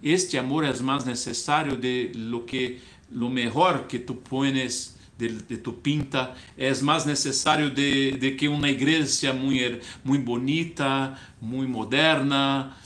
este 0.00 0.38
amor 0.38 0.64
é 0.64 0.72
mais 0.80 1.04
necessário 1.04 1.76
de 1.76 2.12
lo 2.14 2.44
que 2.44 2.78
lo 3.10 3.28
mejor 3.28 3.86
que 3.88 3.98
tu 3.98 4.14
pones 4.14 4.95
de, 5.18 5.28
de 5.28 5.56
tu 5.56 5.72
pinta, 5.72 6.34
é 6.56 6.74
mais 6.76 7.04
necessário 7.04 7.70
de, 7.70 8.12
de 8.12 8.32
que 8.32 8.48
uma 8.48 8.68
igreja 8.68 9.32
muito, 9.32 9.80
muito 10.04 10.24
bonita, 10.24 11.18
muito 11.40 11.70
moderna, 11.70 12.76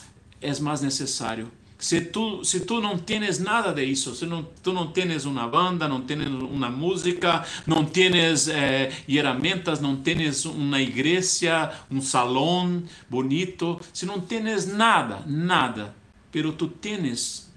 é 0.40 0.58
mais 0.60 0.80
necessário. 0.80 1.50
Se 1.80 2.02
tu, 2.02 2.44
se 2.44 2.60
tu 2.60 2.78
não 2.78 2.98
tens 2.98 3.38
nada 3.38 3.72
de 3.72 3.82
isso, 3.82 4.14
se 4.14 4.26
não, 4.26 4.46
tu 4.62 4.70
não 4.70 4.88
tens 4.88 5.24
uma 5.24 5.48
banda, 5.48 5.88
não 5.88 6.02
tens 6.02 6.26
uma 6.26 6.68
música, 6.68 7.42
não 7.66 7.86
tens 7.86 8.48
eh, 8.48 8.92
não 9.80 9.96
tens 9.96 10.44
uma 10.44 10.78
igreja, 10.78 11.72
um 11.90 12.02
salão 12.02 12.82
bonito, 13.08 13.80
se 13.94 14.04
não 14.04 14.20
tens 14.20 14.66
nada, 14.66 15.24
nada, 15.26 15.94
pero 16.30 16.52
tu 16.52 16.68
tens 16.68 17.50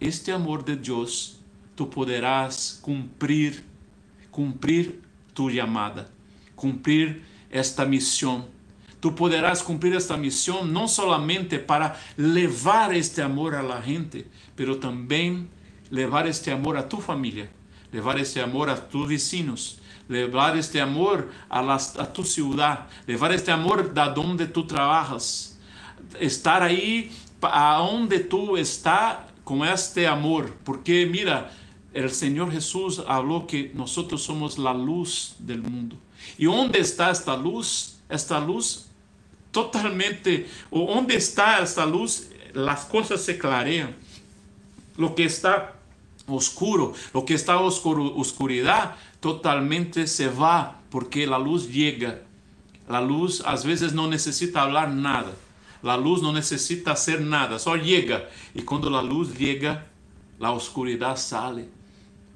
este 0.00 0.32
amor 0.32 0.64
de 0.64 0.74
Deus, 0.74 1.38
tu 1.76 1.86
poderás 1.86 2.80
cumprir 2.82 3.62
cumprir 4.38 5.02
tu 5.34 5.50
llamada, 5.50 6.08
cumprir 6.54 7.24
esta 7.50 7.84
misión. 7.84 8.46
Tú 9.00 9.12
podrás 9.12 9.64
cumplir 9.64 9.96
esta 9.96 10.16
misión 10.16 10.72
no 10.72 10.86
solamente 10.86 11.58
para 11.58 12.00
levar 12.16 12.94
este 12.94 13.20
amor 13.20 13.56
a 13.56 13.64
la 13.64 13.82
gente, 13.82 14.28
pero 14.54 14.78
también 14.78 15.48
levar 15.90 16.28
este 16.28 16.52
amor 16.52 16.76
a 16.76 16.88
tu 16.88 16.98
familia, 16.98 17.50
levar 17.90 18.16
este 18.16 18.40
amor 18.40 18.70
a 18.70 18.88
tus 18.88 19.08
vecinos, 19.08 19.80
levar 20.08 20.56
este 20.56 20.80
amor 20.80 21.32
a, 21.48 21.60
las, 21.60 21.98
a 21.98 22.12
tu 22.12 22.22
ciudad, 22.22 22.86
levar 23.08 23.32
este 23.32 23.50
amor 23.50 23.92
da 23.92 24.08
donde 24.08 24.46
tú 24.46 24.68
trabajas, 24.68 25.58
estar 26.20 26.62
ahí 26.62 27.10
aonde 27.40 28.20
tú 28.20 28.56
estás 28.56 29.16
con 29.42 29.66
este 29.66 30.06
amor, 30.06 30.54
porque 30.62 31.06
mira, 31.06 31.50
el 31.92 32.10
Señor 32.10 32.52
Jesús 32.52 33.02
habló 33.06 33.46
que 33.46 33.72
nosotros 33.74 34.22
somos 34.22 34.58
la 34.58 34.74
luz 34.74 35.34
del 35.38 35.62
mundo. 35.62 35.96
¿Y 36.36 36.44
dónde 36.44 36.80
está 36.80 37.10
esta 37.10 37.36
luz? 37.36 37.98
Esta 38.08 38.40
luz 38.40 38.86
totalmente, 39.50 40.48
o 40.70 40.94
dónde 40.94 41.16
está 41.16 41.60
esta 41.60 41.86
luz, 41.86 42.28
las 42.52 42.84
cosas 42.84 43.22
se 43.22 43.38
clarean. 43.38 43.96
Lo 44.96 45.14
que 45.14 45.24
está 45.24 45.74
oscuro, 46.26 46.92
lo 47.14 47.24
que 47.24 47.34
está 47.34 47.58
oscuro, 47.58 48.14
oscuridad, 48.16 48.96
totalmente 49.20 50.06
se 50.06 50.28
va 50.28 50.80
porque 50.90 51.26
la 51.26 51.38
luz 51.38 51.68
llega. 51.70 52.20
La 52.88 53.00
luz 53.00 53.42
a 53.44 53.54
veces 53.56 53.92
no 53.92 54.08
necesita 54.08 54.62
hablar 54.62 54.90
nada. 54.90 55.32
La 55.82 55.96
luz 55.96 56.22
no 56.22 56.32
necesita 56.32 56.92
hacer 56.92 57.20
nada, 57.20 57.58
solo 57.58 57.82
llega. 57.82 58.28
Y 58.54 58.62
cuando 58.62 58.90
la 58.90 59.02
luz 59.02 59.36
llega, 59.36 59.86
la 60.38 60.52
oscuridad 60.52 61.16
sale. 61.16 61.77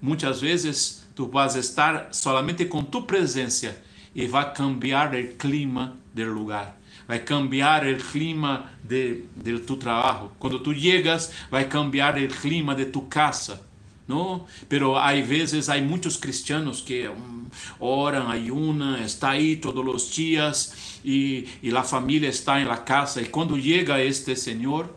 Muitas 0.02 0.40
vezes 0.40 1.06
tu 1.14 1.28
vas 1.28 1.54
estar 1.54 2.08
solamente 2.10 2.64
com 2.64 2.82
tu 2.82 3.02
presença 3.02 3.76
e 4.12 4.26
vai 4.26 4.52
cambiar 4.52 5.14
o 5.14 5.28
clima 5.36 5.96
do 6.12 6.24
lugar. 6.24 6.76
Vai 7.06 7.20
cambiar 7.20 7.86
o 7.86 7.96
clima 7.96 8.70
de, 8.82 9.22
de 9.36 9.60
tu 9.60 9.76
trabalho. 9.76 10.32
Quando 10.40 10.58
tu 10.58 10.74
chegas, 10.74 11.32
vai 11.48 11.66
cambiar 11.66 12.18
o 12.18 12.28
clima 12.28 12.74
de 12.74 12.86
tu 12.86 13.02
casa. 13.02 13.62
não? 14.08 14.44
Pero 14.68 14.96
há 14.96 15.12
vezes 15.12 15.68
há 15.68 15.80
muitos 15.80 16.16
cristianos 16.16 16.80
que 16.80 17.08
um, 17.08 17.46
oram, 17.78 18.28
ayunam, 18.28 19.00
está 19.04 19.30
aí 19.30 19.54
todos 19.54 19.86
os 19.94 20.10
dias 20.10 20.98
e, 21.04 21.48
e 21.62 21.74
a 21.74 21.84
família 21.84 22.28
está 22.28 22.60
em 22.60 22.64
la 22.64 22.78
casa 22.78 23.22
e 23.22 23.26
quando 23.26 23.60
chega 23.60 24.02
este 24.02 24.34
Senhor 24.34 24.92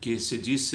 que 0.00 0.18
se 0.18 0.36
diz 0.36 0.72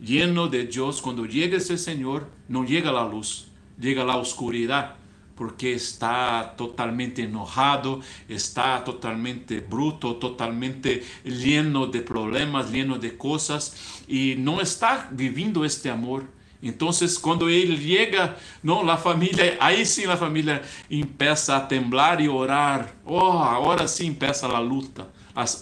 lleno 0.00 0.48
de 0.48 0.66
Dios, 0.66 1.00
cuando 1.00 1.26
llega 1.26 1.56
ese 1.56 1.78
Señor, 1.78 2.28
no 2.48 2.64
llega 2.64 2.92
la 2.92 3.08
luz, 3.08 3.48
llega 3.78 4.04
la 4.04 4.16
oscuridad, 4.16 4.96
porque 5.36 5.74
está 5.74 6.54
totalmente 6.56 7.22
enojado, 7.22 8.00
está 8.28 8.82
totalmente 8.84 9.60
bruto, 9.60 10.16
totalmente 10.16 11.04
lleno 11.24 11.86
de 11.86 12.00
problemas, 12.00 12.70
lleno 12.72 12.98
de 12.98 13.16
cosas, 13.16 14.02
y 14.08 14.34
no 14.38 14.60
está 14.60 15.08
viviendo 15.12 15.64
este 15.64 15.90
amor. 15.90 16.24
Entonces, 16.62 17.18
cuando 17.18 17.50
él 17.50 17.78
llega, 17.78 18.38
no, 18.62 18.82
la 18.82 18.96
familia, 18.96 19.58
ahí 19.60 19.84
sí 19.84 20.06
la 20.06 20.16
familia 20.16 20.62
empieza 20.88 21.56
a 21.56 21.68
temblar 21.68 22.20
y 22.20 22.28
orar. 22.28 22.94
Oh, 23.04 23.38
ahora 23.38 23.86
sí 23.86 24.06
empieza 24.06 24.48
la 24.48 24.60
lucha, 24.60 25.06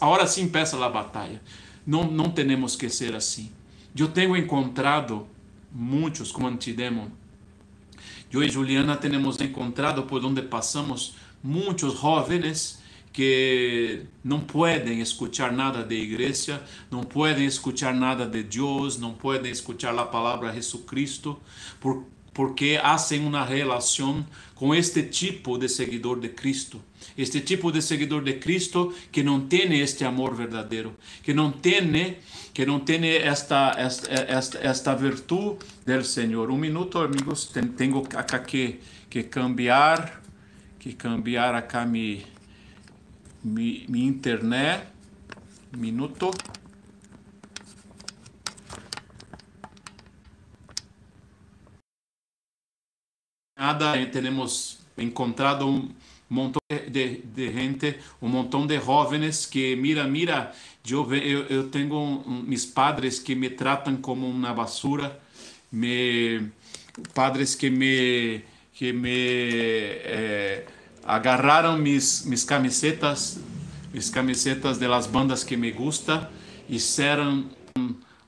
ahora 0.01 0.27
sí 0.29 0.41
empieza 0.41 0.79
la 0.79 0.89
batalla. 0.89 1.43
No, 1.85 2.05
no 2.05 2.33
tenemos 2.33 2.77
que 2.77 2.89
ser 2.89 3.17
así. 3.17 3.53
Yo 3.95 4.09
tengo 4.09 4.35
encontrado 4.37 5.29
muchos 5.71 6.33
como 6.33 6.49
antidemon. 6.49 7.13
Yo 8.31 8.43
y 8.43 8.53
Juliana 8.53 8.99
tenemos 8.99 9.41
encontrado 9.41 10.07
por 10.09 10.21
donde 10.21 10.43
pasamos 10.43 11.15
muchos 11.43 11.95
jóvenes 11.95 12.81
que 13.13 14.07
não 14.25 14.41
podem 14.41 15.01
escuchar 15.01 15.53
nada 15.53 15.85
de 15.85 15.95
igreja, 15.95 16.61
não 16.91 17.05
podem 17.05 17.47
escuchar 17.47 17.95
nada 17.95 18.27
de 18.27 18.43
Deus, 18.43 18.99
não 18.99 19.15
podem 19.15 19.53
escuchar 19.53 19.97
a 19.97 20.05
palavra 20.05 20.53
Jesucristo, 20.53 21.39
por, 21.79 22.05
porque 22.33 22.81
hacen 22.83 23.25
uma 23.25 23.45
relação 23.45 24.27
com 24.57 24.75
este 24.75 25.05
tipo 25.05 25.57
de 25.57 25.69
seguidor 25.69 26.19
de 26.19 26.31
Cristo. 26.31 26.83
Este 27.17 27.41
tipo 27.41 27.71
de 27.71 27.81
seguidor 27.81 28.25
de 28.25 28.35
Cristo 28.35 28.93
que 29.13 29.23
não 29.23 29.47
tem 29.47 29.79
este 29.79 30.05
amor 30.05 30.35
verdadeiro, 30.35 30.97
que 31.23 31.33
não 31.33 31.53
tem 31.53 32.17
que 32.55 32.65
não 32.65 32.79
tem 32.81 33.05
esta 33.17 33.75
esta 33.77 34.13
esta, 34.13 34.59
esta 34.59 34.95
virtude 34.95 35.59
do 35.85 36.05
Senhor. 36.05 36.51
Um 36.51 36.57
minuto, 36.57 37.01
amigos, 37.01 37.53
tenho 37.77 38.03
que 38.47 38.79
que 39.11 39.25
cambiar, 39.25 40.23
que 40.79 40.95
cambiar 40.95 41.55
acá 41.57 41.85
mi 41.85 42.25
mi, 43.43 43.85
mi 43.89 44.07
internet. 44.07 44.87
Minuto. 45.77 46.31
Nada, 53.57 53.97
eh, 53.97 54.07
tenemos 54.07 54.79
encontrado 54.97 55.89
un 56.35 56.43
montón 56.43 56.63
de, 56.69 57.23
de, 57.35 57.53
gente, 57.53 58.01
un 58.21 58.33
montón 58.33 58.67
de 58.67 58.81
jóvenes 58.81 59.47
que, 59.47 59.77
mira, 59.77 60.05
mira, 60.05 60.53
yo, 60.83 61.09
yo 61.15 61.67
tengo 61.67 62.03
un, 62.03 62.49
mis 62.49 62.67
padres 62.67 63.21
que 63.21 63.37
me 63.37 63.51
tratan 63.51 63.99
como 63.99 64.29
una 64.29 64.53
basura, 64.53 65.21
me, 65.71 66.51
padres 67.15 67.57
que 67.57 67.71
me, 67.71 68.45
que 68.77 68.93
me 68.93 69.13
eh, 69.13 70.67
agarraram 71.07 71.81
mis, 71.81 72.27
mis 72.27 72.45
camisetas, 72.45 73.39
mis 73.93 74.11
camisetas 74.11 74.81
de 74.81 74.89
las 74.89 75.11
bandas 75.11 75.45
que 75.45 75.57
me 75.57 75.71
gusta, 75.71 76.31
hicieron 76.69 77.55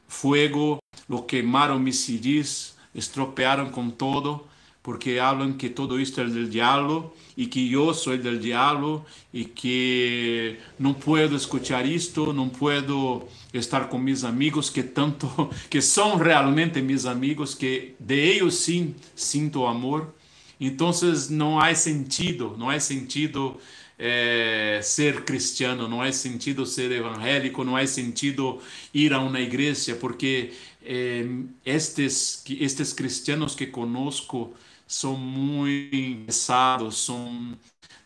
fuego, 0.07 0.79
lo 1.09 1.27
quemaron 1.27 1.83
mis 1.83 2.05
CDs, 2.05 2.77
estropearon 2.95 3.71
con 3.71 3.93
todo, 3.93 4.47
porque 4.87 5.19
hablan 5.21 5.59
que 5.59 5.69
todo 5.69 5.99
esto 5.99 6.23
es 6.23 6.33
del 6.33 6.49
diablo 6.49 7.13
y 7.35 7.49
que 7.49 7.67
yo 7.67 7.93
soy 7.93 8.19
del 8.19 8.41
diablo 8.41 9.05
y 9.33 9.47
que 9.47 10.61
no 10.79 10.97
puedo 10.97 11.37
escuchar 11.37 11.85
esto, 11.85 12.33
no 12.33 12.53
puedo 12.53 13.27
estar 13.53 13.89
con 13.89 14.05
mis 14.05 14.23
amigos 14.23 14.71
que 14.71 14.85
tanto, 14.85 15.51
que 15.69 15.83
son 15.83 16.21
realmente 16.21 16.81
mis 16.83 17.05
amigos, 17.05 17.57
que 17.57 17.97
de 17.99 18.33
ellos 18.33 18.55
sí 18.55 18.95
siento 19.17 19.67
amor. 19.67 20.15
Então 20.61 20.93
não 21.31 21.59
há 21.59 21.75
sentido, 21.75 22.55
não 22.57 22.71
há 22.71 22.79
sentido 22.79 23.57
é, 23.99 24.79
ser 24.85 25.25
cristiano, 25.25 25.89
não 25.89 26.01
há 26.01 26.13
sentido 26.13 26.65
ser 26.65 26.93
evangélico, 26.93 27.65
não 27.65 27.77
há 27.77 27.85
sentido 27.89 28.61
ir 28.95 29.13
a 29.13 29.19
uma 29.19 29.41
igreja, 29.41 29.97
porque 29.97 30.53
é, 30.81 31.27
estes, 31.65 32.45
estes 32.49 32.93
cristianos 32.93 33.57
que 33.57 33.67
conosco 33.67 34.55
são 34.87 35.17
muito 35.17 36.27
pesados, 36.27 36.99
são 36.99 37.57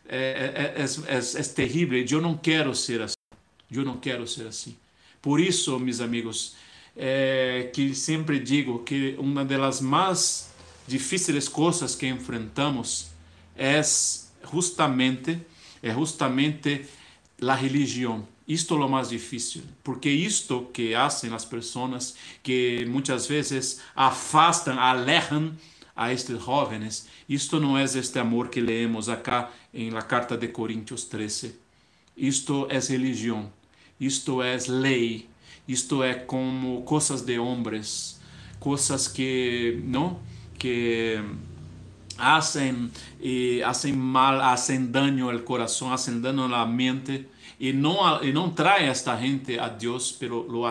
é, 0.07 0.73
é, 0.77 0.81
é, 0.81 1.39
é, 1.39 1.43
terrível. 1.43 2.03
Eu 2.09 2.21
não 2.21 2.37
quero 2.37 2.75
ser 2.75 3.01
assim. 3.01 3.15
Eu 3.71 3.85
não 3.85 3.97
quero 3.97 4.27
ser 4.27 4.47
assim. 4.47 4.75
Por 5.21 5.39
isso, 5.39 5.79
meus 5.79 6.01
amigos, 6.01 6.55
é, 6.95 7.69
que 7.73 7.95
sempre 7.95 8.39
digo 8.39 8.79
que 8.79 9.15
uma 9.17 9.45
das 9.45 9.79
mais 9.79 10.51
difíceis 10.87 11.47
coisas 11.47 11.95
que 11.95 12.07
enfrentamos 12.07 13.07
é 13.55 13.81
justamente 14.51 15.39
é 15.81 15.91
justamente 15.93 16.85
a 17.41 17.55
religião. 17.55 18.27
Isto 18.47 18.75
é 18.75 18.85
o 18.85 18.89
mais 18.89 19.09
difícil, 19.09 19.63
porque 19.83 20.09
isto 20.09 20.67
que 20.73 20.93
fazem 20.93 21.33
as 21.33 21.45
pessoas 21.45 22.15
que 22.43 22.85
muitas 22.87 23.27
vezes 23.27 23.79
afastam, 23.95 24.79
alejam 24.79 25.55
a 25.95 26.11
estes 26.11 26.41
jovens, 26.43 27.07
isto 27.27 27.59
não 27.59 27.77
é 27.77 27.83
este 27.83 28.19
amor 28.19 28.49
que 28.49 28.61
leemos 28.61 29.09
acá 29.09 29.49
em 29.73 29.89
la 29.89 30.01
carta 30.01 30.37
de 30.37 30.47
Coríntios 30.47 31.05
13. 31.05 31.55
Isto 32.15 32.67
é 32.69 32.79
religião, 32.79 33.51
isto 33.99 34.41
é 34.41 34.57
lei, 34.67 35.29
isto 35.67 36.03
é 36.03 36.13
como 36.13 36.83
coisas 36.83 37.21
de 37.21 37.39
homens, 37.39 38.19
coisas 38.59 39.07
que 39.07 39.81
não 39.83 40.19
que 40.57 41.19
hacen, 42.19 42.91
y 43.19 43.61
hacen 43.61 43.99
mal, 43.99 44.41
hacen 44.41 44.91
daño 44.91 45.29
al 45.29 45.43
corazón, 45.43 45.91
hacen 45.91 46.21
daño 46.21 46.45
a 46.45 46.49
la 46.49 46.65
mente 46.67 47.27
y 47.59 47.73
no, 47.73 48.23
y 48.23 48.31
no 48.31 48.53
trae 48.53 48.87
a 48.87 48.91
esta 48.91 49.17
gente 49.17 49.59
a 49.59 49.69
Dios, 49.69 50.15
pero 50.19 50.45
lo, 50.47 50.67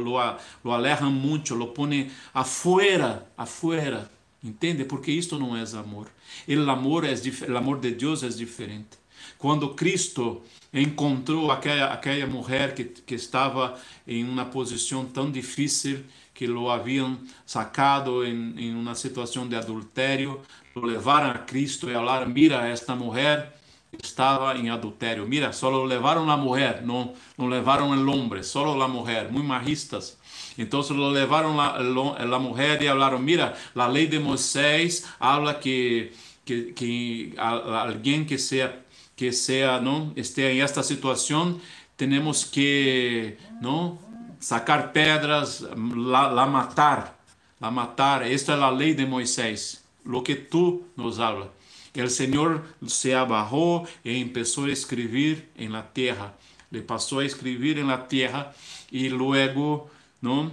lo, 0.00 0.38
lo 0.62 0.74
alejan 0.74 1.12
mucho, 1.12 1.56
lo 1.56 1.74
pone 1.74 2.10
afuera, 2.32 3.26
afuera. 3.36 4.08
Entende? 4.44 4.84
Porque 4.84 5.10
isto 5.10 5.38
não 5.38 5.56
é 5.56 5.64
amor. 5.78 6.08
El 6.46 6.68
amor, 6.68 7.04
é, 7.04 7.12
el 7.12 7.56
amor 7.56 7.80
de 7.80 7.92
Deus 7.92 8.22
é 8.22 8.28
diferente. 8.28 8.98
Quando 9.38 9.74
Cristo 9.74 10.42
encontrou 10.72 11.50
aquela, 11.50 11.86
aquela 11.86 12.26
mulher 12.26 12.74
que, 12.74 12.84
que 12.84 13.14
estava 13.14 13.80
em 14.06 14.22
uma 14.22 14.44
posição 14.44 15.06
tão 15.06 15.30
difícil, 15.30 16.04
que 16.34 16.46
lo 16.48 16.70
habían 16.72 17.20
sacado 17.46 18.24
en, 18.24 18.58
en, 18.58 18.76
una 18.76 18.94
situación 18.94 19.48
de 19.48 19.56
adulterio, 19.56 20.42
lo 20.74 20.86
levaron 20.86 21.30
a 21.30 21.46
Cristo 21.46 21.88
y 21.88 21.94
hablaron, 21.94 22.32
mira, 22.32 22.70
esta 22.72 22.96
mujer 22.96 23.54
estaba 24.02 24.56
en 24.56 24.68
adulterio, 24.68 25.24
mira, 25.26 25.52
solo 25.52 25.86
levaron 25.86 26.26
la 26.26 26.36
mujer, 26.36 26.82
no, 26.84 27.14
no 27.38 27.48
levaron 27.48 27.96
el 27.96 28.08
hombre, 28.08 28.42
solo 28.42 28.76
la 28.76 28.88
mujer, 28.88 29.30
muy 29.30 29.44
majistas. 29.44 30.18
Entonces 30.56 30.96
lo 30.96 31.12
levaron 31.12 31.56
la, 31.56 31.78
la 32.24 32.38
mujer 32.38 32.82
y 32.82 32.86
hablaron, 32.86 33.24
mira, 33.24 33.54
la 33.74 33.88
ley 33.88 34.06
de 34.06 34.20
Moisés 34.20 35.06
habla 35.18 35.58
que, 35.60 36.12
que, 36.44 36.74
que 36.74 37.34
a, 37.38 37.50
a 37.50 37.82
alguien 37.82 38.26
que 38.26 38.38
sea, 38.38 38.82
que 39.16 39.32
sea, 39.32 39.80
¿no? 39.80 40.12
esté 40.16 40.52
en 40.52 40.64
esta 40.64 40.82
situación, 40.82 41.60
tenemos 41.96 42.46
que, 42.46 43.38
¿no? 43.60 43.98
sacar 44.44 44.92
pedras, 44.92 45.62
la, 45.62 46.30
la, 46.30 46.46
matar, 46.46 47.16
la 47.60 47.70
matar. 47.70 48.22
Esta 48.24 48.54
es 48.54 48.60
la 48.60 48.70
ley 48.70 48.92
de 48.92 49.06
Moisés, 49.06 49.84
lo 50.04 50.22
que 50.22 50.36
tú 50.36 50.84
nos 50.96 51.18
hablas. 51.18 51.48
El 51.94 52.10
Señor 52.10 52.64
se 52.86 53.14
abajó 53.14 53.86
y 54.02 54.20
empezó 54.20 54.64
a 54.64 54.72
escribir 54.72 55.48
en 55.56 55.72
la 55.72 55.92
tierra. 55.92 56.34
Le 56.70 56.82
pasó 56.82 57.20
a 57.20 57.24
escribir 57.24 57.78
en 57.78 57.86
la 57.86 58.06
tierra 58.08 58.52
y 58.90 59.08
luego, 59.08 59.90
¿no? 60.24 60.50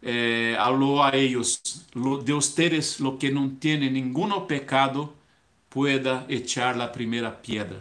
Eh, 0.00 0.56
a 0.58 0.70
lo, 0.70 1.02
de 2.24 2.32
ustedes 2.32 2.98
lo 2.98 3.18
que 3.18 3.30
no 3.30 3.52
tiene 3.60 3.90
ninguno 3.90 4.46
pecado, 4.46 5.14
pueda 5.68 6.26
echar 6.28 6.76
la 6.76 6.90
primera 6.90 7.40
piedra. 7.40 7.80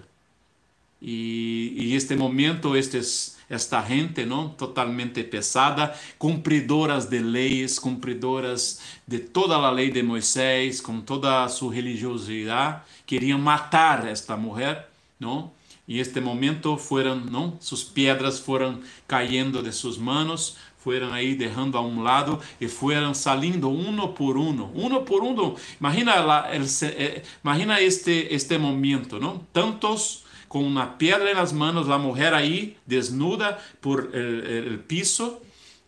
Y, 1.01 1.73
y 1.75 1.95
este 1.95 2.15
momento, 2.15 2.75
estes 2.75 3.37
esta 3.51 3.83
gente, 3.83 4.25
não, 4.25 4.47
totalmente 4.47 5.23
pesada, 5.25 5.93
cumpridoras 6.17 7.09
de 7.09 7.19
leis, 7.19 7.77
cumpridoras 7.79 8.79
de 9.05 9.19
toda 9.19 9.57
a 9.57 9.71
lei 9.71 9.91
de 9.91 10.01
Moisés, 10.01 10.79
com 10.79 11.01
toda 11.01 11.49
sua 11.49 11.73
religiosidade, 11.73 12.81
queriam 13.05 13.37
matar 13.37 14.07
esta 14.07 14.37
mulher, 14.37 14.89
não? 15.19 15.51
E 15.85 15.99
este 15.99 16.21
momento 16.21 16.77
foram, 16.77 17.17
não, 17.17 17.57
suas 17.59 17.83
pedras 17.83 18.39
foram 18.39 18.79
caindo 19.05 19.61
de 19.61 19.73
suas 19.73 19.97
manos, 19.97 20.55
foram 20.83 21.13
aí 21.13 21.35
derrando 21.35 21.77
a 21.77 21.81
um 21.81 22.01
lado 22.01 22.39
e 22.59 22.67
foram 22.67 23.13
saindo 23.13 23.69
um 23.69 24.07
por 24.09 24.37
um, 24.37 24.49
um 24.75 25.03
por 25.03 25.23
um. 25.23 25.55
Imagina, 25.79 26.19
la, 26.19 26.55
el, 26.55 26.63
eh, 26.83 27.21
imagina 27.43 27.81
este 27.81 28.27
este 28.31 28.57
momento, 28.57 29.19
não? 29.19 29.39
Tantos 29.53 30.23
com 30.47 30.63
uma 30.63 30.85
pedra 30.85 31.33
nas 31.33 31.53
mãos, 31.53 31.89
a 31.89 31.97
mulher 31.97 32.33
aí 32.33 32.75
desnuda 32.85 33.57
por 33.79 34.09
el, 34.13 34.45
el 34.45 34.79
piso, 34.79 35.37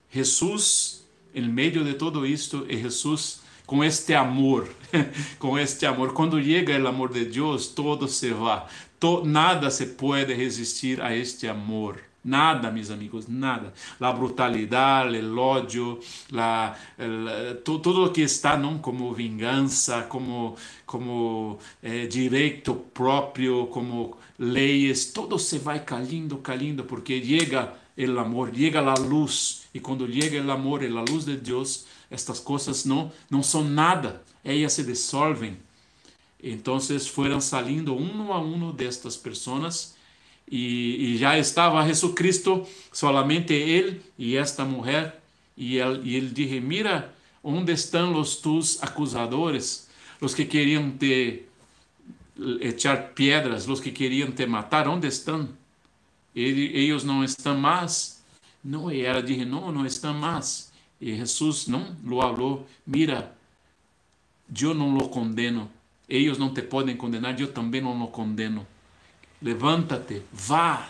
Jesus 0.10 1.03
em 1.34 1.49
meio 1.49 1.84
de 1.84 1.95
todo 1.95 2.25
isto, 2.25 2.65
é 2.69 2.77
Jesus 2.77 3.41
com 3.65 3.84
este 3.84 4.13
amor, 4.13 4.69
com 5.39 5.58
este 5.58 5.86
amor. 5.86 6.13
Quando 6.13 6.41
chega 6.41 6.79
o 6.79 6.88
amor 6.88 7.12
de 7.12 7.25
Deus, 7.25 7.67
todo 7.67 8.08
se 8.08 8.32
vai, 8.32 8.63
to, 8.99 9.25
nada 9.25 9.71
se 9.71 9.88
pode 9.88 10.34
resistir 10.34 11.01
a 11.01 11.15
este 11.15 11.47
amor. 11.47 11.99
Nada, 12.23 12.71
mis 12.71 12.89
amigos, 12.89 13.27
nada. 13.27 13.73
La 13.99 14.12
brutalidade, 14.13 15.17
el 15.17 15.38
ódio, 15.38 15.99
la, 16.31 16.73
o 17.67 18.12
que 18.12 18.21
está 18.21 18.55
não 18.55 18.77
como 18.77 19.13
vingança, 19.13 20.03
como, 20.03 20.55
como 20.86 21.59
eh, 21.81 22.07
direito 22.07 22.75
próprio, 22.93 23.67
como 23.67 24.17
leis, 24.39 25.12
todo 25.12 25.38
se 25.38 25.59
vai 25.59 25.83
caindo, 25.83 26.38
caindo, 26.38 26.86
porque 26.86 27.21
chega 27.21 27.73
o 27.97 28.19
amor, 28.19 28.55
chega 28.55 28.79
a 28.79 28.93
luz. 28.93 29.63
E 29.73 29.81
quando 29.81 30.09
chega 30.09 30.41
o 30.41 30.51
amor 30.51 30.81
e 30.81 30.88
a 30.88 31.01
luz 31.01 31.25
de 31.25 31.36
Deus, 31.36 31.86
estas 32.09 32.39
coisas 32.39 32.86
não, 32.86 33.12
não 33.29 33.43
são 33.43 33.65
nada, 33.65 34.23
elas 34.45 34.71
se 34.71 34.83
dissolvem. 34.83 35.57
Então 36.41 36.79
foram 36.79 37.41
saindo 37.41 37.93
um 37.95 38.31
a 38.31 38.39
um 38.39 38.71
destas 38.71 39.17
pessoas 39.17 39.92
e, 40.51 41.17
já 41.17 41.38
estava 41.38 41.86
Jesus 41.86 42.13
Cristo, 42.13 42.67
solamente 42.91 43.53
ele 43.53 44.01
e 44.17 44.36
esta 44.36 44.65
mulher, 44.65 45.21
e 45.58 45.77
ele, 45.77 46.29
disse: 46.29 46.60
Mira, 46.60 47.13
onde 47.43 47.71
estão 47.71 48.19
os 48.19 48.36
tus 48.36 48.82
acusadores, 48.84 49.89
os 50.21 50.34
que 50.34 50.45
queriam 50.45 50.91
te 50.91 51.43
echar 52.62 53.13
pedras, 53.13 53.67
os 53.67 53.79
que 53.79 53.91
queriam 53.91 54.32
te 54.32 54.45
matar, 54.45 54.88
estão? 55.06 55.49
Ele, 56.36 56.65
eles 56.75 57.03
não 57.03 57.23
estão 57.23 57.58
mais. 57.58 58.21
Não, 58.63 58.91
e 58.91 59.01
ela 59.01 59.21
disse: 59.21 59.45
Não, 59.45 59.71
não 59.71 59.86
estão 59.86 60.13
mais. 60.13 60.71
E 60.99 61.15
Jesus 61.15 61.67
não 61.67 61.95
lo 62.03 62.21
falou: 62.21 62.67
Mira, 62.86 63.36
eu 64.60 64.73
não 64.73 64.93
lo 64.93 65.10
condeno. 65.10 65.69
Eles 66.08 66.38
não 66.38 66.53
te 66.53 66.62
podem 66.62 66.97
condenar, 66.97 67.39
eu 67.39 67.51
também 67.51 67.82
não 67.82 67.97
lo 67.97 68.10
condeno 68.10 68.67
levanta-te, 69.43 70.23
vá 70.32 70.89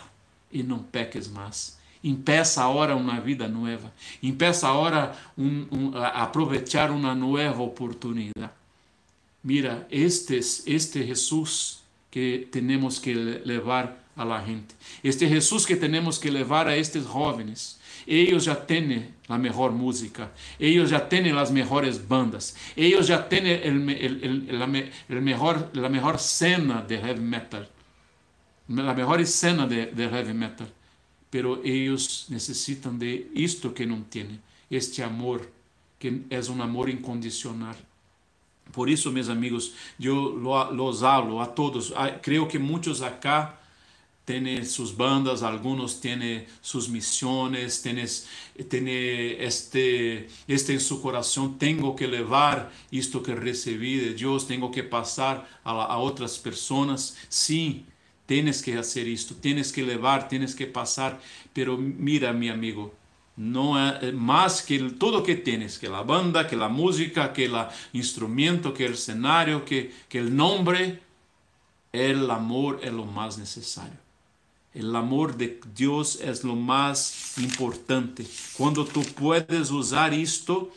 e 0.52 0.62
não 0.62 0.78
peques 0.78 1.28
mais. 1.28 1.76
Empeça 2.02 2.62
agora 2.62 2.94
uma 2.94 3.20
vida 3.20 3.48
nova. 3.48 3.92
Empeça 4.22 4.68
agora 4.68 5.16
um, 5.36 5.66
um, 5.72 5.90
aproveitar 5.96 6.90
uma 6.90 7.14
nova 7.14 7.62
oportunidade. 7.62 8.52
Mira, 9.42 9.86
este, 9.90 10.38
este 10.66 11.04
Jesus 11.04 11.82
que 12.10 12.46
temos 12.50 12.98
que 12.98 13.12
levar 13.12 13.98
a 14.16 14.24
la 14.24 14.44
gente. 14.44 14.74
Este 15.02 15.26
Jesus 15.26 15.66
que 15.66 15.76
temos 15.76 16.18
que 16.18 16.30
levar 16.30 16.68
a 16.68 16.76
estes 16.76 17.04
jovens. 17.04 17.82
Eles 18.06 18.44
já 18.44 18.54
têm 18.54 19.08
a 19.26 19.38
melhor 19.38 19.72
música, 19.72 20.30
eles 20.60 20.90
já 20.90 21.00
têm 21.00 21.32
as 21.32 21.50
melhores 21.50 21.96
bandas, 21.96 22.54
eles 22.76 23.06
já 23.06 23.18
têm 23.18 23.62
a 25.08 25.20
melhor 25.88 26.18
cena 26.18 26.82
de 26.82 26.96
heavy 26.96 27.20
metal 27.20 27.64
a 28.68 28.94
melhor 28.94 29.24
cena 29.26 29.66
de, 29.66 29.86
de 29.86 30.02
heavy 30.04 30.32
metal. 30.32 30.66
Pero 31.30 31.60
eles 31.64 32.26
necessitam 32.28 32.96
de 32.96 33.26
isto 33.34 33.70
que 33.72 33.84
não 33.84 34.02
têm, 34.02 34.40
este 34.70 35.02
amor, 35.02 35.48
que 35.98 36.22
é 36.30 36.40
um 36.50 36.62
amor 36.62 36.88
incondicional. 36.88 37.74
Por 38.72 38.88
isso, 38.88 39.10
meus 39.10 39.28
amigos, 39.28 39.72
eu 40.00 40.14
los 40.72 41.02
hablo 41.02 41.40
a 41.40 41.46
todos. 41.46 41.92
Creio 42.22 42.46
que 42.46 42.58
muitos 42.58 43.02
acá 43.02 43.58
têm 44.24 44.64
suas 44.64 44.90
bandas, 44.90 45.42
alguns 45.42 45.94
têm 45.94 46.46
suas 46.62 46.88
missões, 46.88 47.82
têm, 47.82 47.98
este, 49.38 50.26
este 50.48 50.72
em 50.72 50.78
seu 50.78 50.98
coração, 50.98 51.52
tenho 51.52 51.94
que 51.94 52.06
levar 52.06 52.72
isto 52.90 53.20
que 53.20 53.34
recebi 53.34 54.00
de 54.00 54.14
Deus, 54.14 54.44
tenho 54.44 54.70
que 54.70 54.82
passar 54.82 55.60
a, 55.64 55.70
a 55.72 56.10
pessoas. 56.42 57.16
Sim, 57.28 57.84
Tienes 58.26 58.62
que 58.62 58.78
hacer 58.78 59.06
esto, 59.08 59.34
tienes 59.34 59.72
que 59.72 59.82
levar, 59.82 60.28
tienes 60.28 60.54
que 60.54 60.66
pasar. 60.66 61.20
Pero 61.52 61.76
mira, 61.76 62.32
mi 62.32 62.48
amigo, 62.48 62.94
no 63.36 63.78
es 64.00 64.14
más 64.14 64.62
que 64.62 64.78
todo 64.78 65.22
que 65.22 65.34
tienes, 65.34 65.78
que 65.78 65.88
la 65.88 66.02
banda, 66.02 66.46
que 66.46 66.56
la 66.56 66.68
música, 66.68 67.32
que 67.32 67.46
el 67.46 67.54
instrumento, 67.92 68.72
que 68.72 68.86
el 68.86 68.94
escenario, 68.94 69.64
que 69.64 69.92
el 70.10 70.34
nombre, 70.34 71.00
el 71.92 72.30
amor 72.30 72.80
es 72.82 72.92
lo 72.92 73.04
más 73.04 73.38
necesario. 73.38 74.04
El 74.74 74.94
amor 74.96 75.36
de 75.36 75.60
Dios 75.76 76.18
es 76.20 76.42
lo 76.42 76.56
más 76.56 77.38
importante. 77.38 78.26
Cuando 78.56 78.84
tú 78.84 79.02
puedes 79.02 79.70
usar 79.70 80.12
esto, 80.12 80.72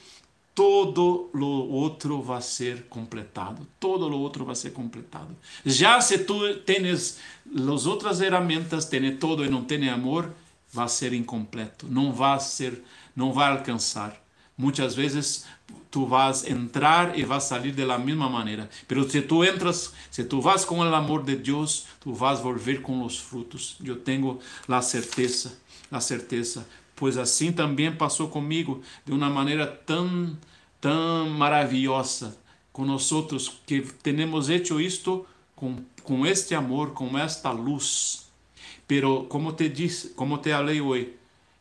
todo 0.58 1.30
lo 1.36 1.70
outro 1.70 2.20
vai 2.20 2.42
ser 2.42 2.88
completado. 2.90 3.68
Todo 3.80 4.08
lo 4.08 4.18
outro 4.18 4.44
vai 4.44 4.56
ser 4.56 4.72
completado. 4.72 5.38
Já 5.64 6.02
se 6.02 6.18
tu 6.18 6.56
tens 6.62 7.20
as 7.56 7.86
outras 7.86 8.18
ferramentas, 8.18 8.86
tens 8.86 9.20
todo 9.20 9.46
e 9.46 9.50
não 9.50 9.64
tens 9.64 9.88
amor, 9.88 10.34
vai 10.74 10.90
ser 10.90 11.14
incompleto. 11.14 11.86
Não 11.88 12.12
vai 12.12 12.40
ser, 12.40 12.84
não 13.16 13.32
vai 13.32 13.52
alcançar. 13.52 14.20
Muitas 14.58 14.96
vezes 14.96 15.46
tu 15.92 16.08
vas 16.08 16.44
entrar 16.44 17.20
e 17.20 17.24
vas 17.24 17.44
sair 17.44 17.72
da 17.72 18.00
mesma 18.00 18.28
maneira. 18.28 18.68
Pero 18.88 19.08
se 19.08 19.22
tu 19.22 19.44
entras, 19.44 19.94
se 20.10 20.24
tu 20.24 20.42
vas 20.42 20.66
com 20.66 20.80
o 20.80 20.84
amor 20.84 21.22
de 21.22 21.36
Deus, 21.36 21.86
tu 22.00 22.16
vas 22.16 22.40
volver 22.40 22.82
com 22.82 23.06
os 23.06 23.20
frutos. 23.20 23.78
Eu 23.86 23.98
tenho 23.98 24.40
a 24.68 24.82
certeza, 24.82 25.56
a 25.92 26.00
certeza 26.00 26.68
pois 26.98 27.16
assim 27.16 27.52
também 27.52 27.96
passou 27.96 28.28
comigo 28.28 28.82
de 29.06 29.14
uma 29.14 29.30
maneira 29.30 29.68
tão, 29.68 30.36
tão 30.82 31.30
maravilhosa 31.30 32.38
com 32.74 32.84
nós 32.84 33.12
outros 33.12 33.62
que 33.66 33.82
temos 33.82 34.50
hecho 34.50 34.82
isto 34.82 35.26
com, 35.56 35.78
com 36.04 36.26
este 36.26 36.56
amor, 36.56 36.92
com 36.94 37.18
esta 37.18 37.52
luz. 37.52 38.28
Pero 38.88 39.26
como 39.26 39.54
te 39.54 39.70
disse, 39.70 40.10
como 40.10 40.40
te 40.40 40.50
falei 40.52 40.82
hoje, 40.82 41.14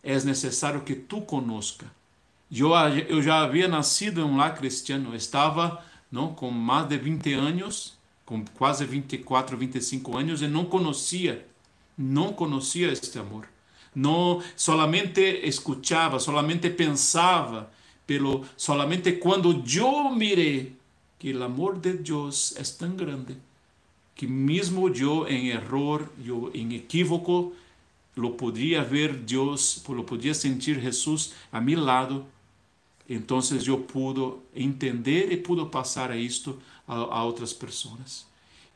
é 0.03 0.15
necessário 0.21 0.81
que 0.81 0.95
tu 0.95 1.21
conozca. 1.21 1.87
Eu, 2.51 2.71
eu 3.09 3.23
já 3.23 3.43
havia 3.43 3.69
nascido 3.69 4.21
em 4.21 4.25
um 4.25 4.37
lar 4.37 4.55
cristiano, 4.55 5.15
estava 5.15 5.85
não, 6.11 6.33
com 6.33 6.51
mais 6.51 6.89
de 6.89 6.97
20 6.97 7.35
anos, 7.35 7.95
com 8.25 8.43
quase 8.57 8.87
24, 8.87 9.57
25 9.57 10.17
anos, 10.17 10.41
e 10.41 10.49
não 10.49 10.65
conhecia, 10.65 11.47
não 11.99 12.33
conhecia 12.33 12.91
este 12.91 13.19
amor 13.19 13.47
não 13.97 14.43
solamente 14.55 15.23
escuchava, 15.43 16.21
solamente 16.21 16.69
pensava, 16.69 17.73
pero 18.07 18.45
solamente 18.57 19.13
quando 19.13 19.65
eu 19.75 20.15
mirei 20.15 20.77
que 21.19 21.33
o 21.33 21.43
amor 21.43 21.79
de 21.79 21.95
Deus 21.95 22.55
é 22.57 22.63
tão 22.79 22.95
grande 22.95 23.39
que 24.15 24.27
mesmo 24.27 24.89
eu 24.89 25.27
em 25.27 25.49
erro, 25.49 26.09
eu 26.25 26.51
em 26.55 26.75
equívoco, 26.75 27.55
lo 28.15 28.31
podia 28.33 28.83
ver 28.83 29.15
Deus, 29.15 29.83
lo 29.89 30.05
podia 30.05 30.35
sentir 30.35 30.81
Jesus 30.81 31.33
a 31.51 31.61
meu 31.61 31.83
lado, 31.83 32.27
então 33.09 33.41
eu 33.67 33.79
pude 33.79 34.35
entender 34.55 35.33
e 35.33 35.37
pude 35.37 35.65
passar 35.71 36.11
a 36.11 36.17
isto 36.17 36.59
a, 36.87 36.95
a 36.95 37.25
outras 37.25 37.53
pessoas. 37.53 38.27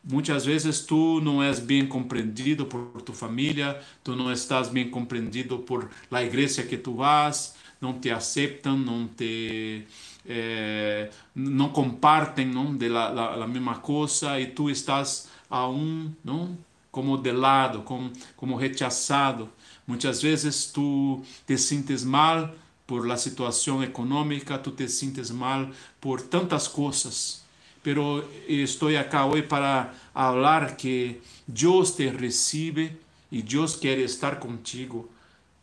Muitas 0.02 0.46
vezes 0.46 0.80
tu 0.80 1.20
não 1.20 1.42
és 1.42 1.60
bem 1.60 1.86
compreendido 1.86 2.64
por 2.64 3.02
tu 3.02 3.12
família, 3.12 3.78
tu 4.02 4.16
não 4.16 4.32
estás 4.32 4.68
bem 4.68 4.88
compreendido 4.88 5.58
por 5.58 5.90
la 6.10 6.24
igreja 6.24 6.62
que 6.62 6.78
tu 6.78 6.94
vas, 6.94 7.54
não 7.80 7.98
te 8.00 8.10
aceitam, 8.10 8.78
não 8.78 9.06
te 9.06 9.84
eh, 10.26 11.10
não 11.34 11.68
compartem 11.68 12.46
não 12.46 12.74
de 12.74 12.88
la, 12.88 13.10
la, 13.10 13.36
la, 13.36 13.46
mesma 13.46 13.76
coisa 13.78 14.40
e 14.40 14.46
tu 14.46 14.70
estás 14.70 15.28
a 15.50 15.68
um 15.68 16.10
não 16.24 16.56
como 16.90 17.18
de 17.18 17.32
lado, 17.32 17.82
como 17.82 18.10
como 18.36 18.56
rechaçado. 18.56 19.50
Muitas 19.86 20.22
vezes 20.22 20.66
tu 20.72 21.22
te 21.46 21.58
sentes 21.58 22.04
mal 22.04 22.54
por 22.86 23.06
la 23.06 23.18
situação 23.18 23.82
econômica, 23.82 24.58
tu 24.58 24.70
te 24.70 24.88
sentes 24.88 25.30
mal 25.30 25.70
por 26.00 26.22
tantas 26.22 26.66
coisas 26.66 27.40
pero 27.82 28.24
estou 28.46 28.96
acá 28.96 29.24
hoje 29.24 29.42
para 29.42 29.94
falar 30.12 30.76
que 30.76 31.20
Deus 31.46 31.96
te 31.96 32.10
recibe 32.10 32.96
e 33.32 33.42
Deus 33.42 33.76
quer 33.76 33.98
estar 33.98 34.38
contigo 34.38 35.08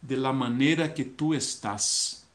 de 0.01 0.15
la 0.17 0.33
maneira 0.33 0.93
que 0.93 1.03
tu 1.03 1.33
estás. 1.33 2.25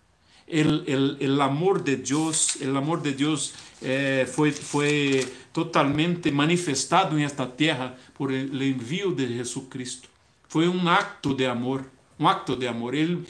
El, 0.46 0.84
el, 0.86 1.16
el 1.20 1.40
amor 1.40 1.82
de 1.82 1.96
Deus, 1.96 2.60
el 2.60 2.76
amor 2.76 3.00
de 3.00 3.12
Deus 3.12 3.54
eh, 3.80 4.26
foi, 4.30 4.52
foi 4.52 5.26
totalmente 5.52 6.30
manifestado 6.30 7.16
nesta 7.16 7.46
terra 7.46 7.96
por 8.14 8.30
el 8.30 8.60
envio 8.60 9.12
de 9.12 9.26
Jesus 9.26 9.66
Cristo. 9.70 10.08
Foi 10.48 10.68
um 10.68 10.88
acto 10.88 11.34
de 11.34 11.46
amor, 11.46 11.84
um 12.20 12.28
acto 12.28 12.54
de 12.54 12.68
amor. 12.68 12.94
Ele, 12.94 13.24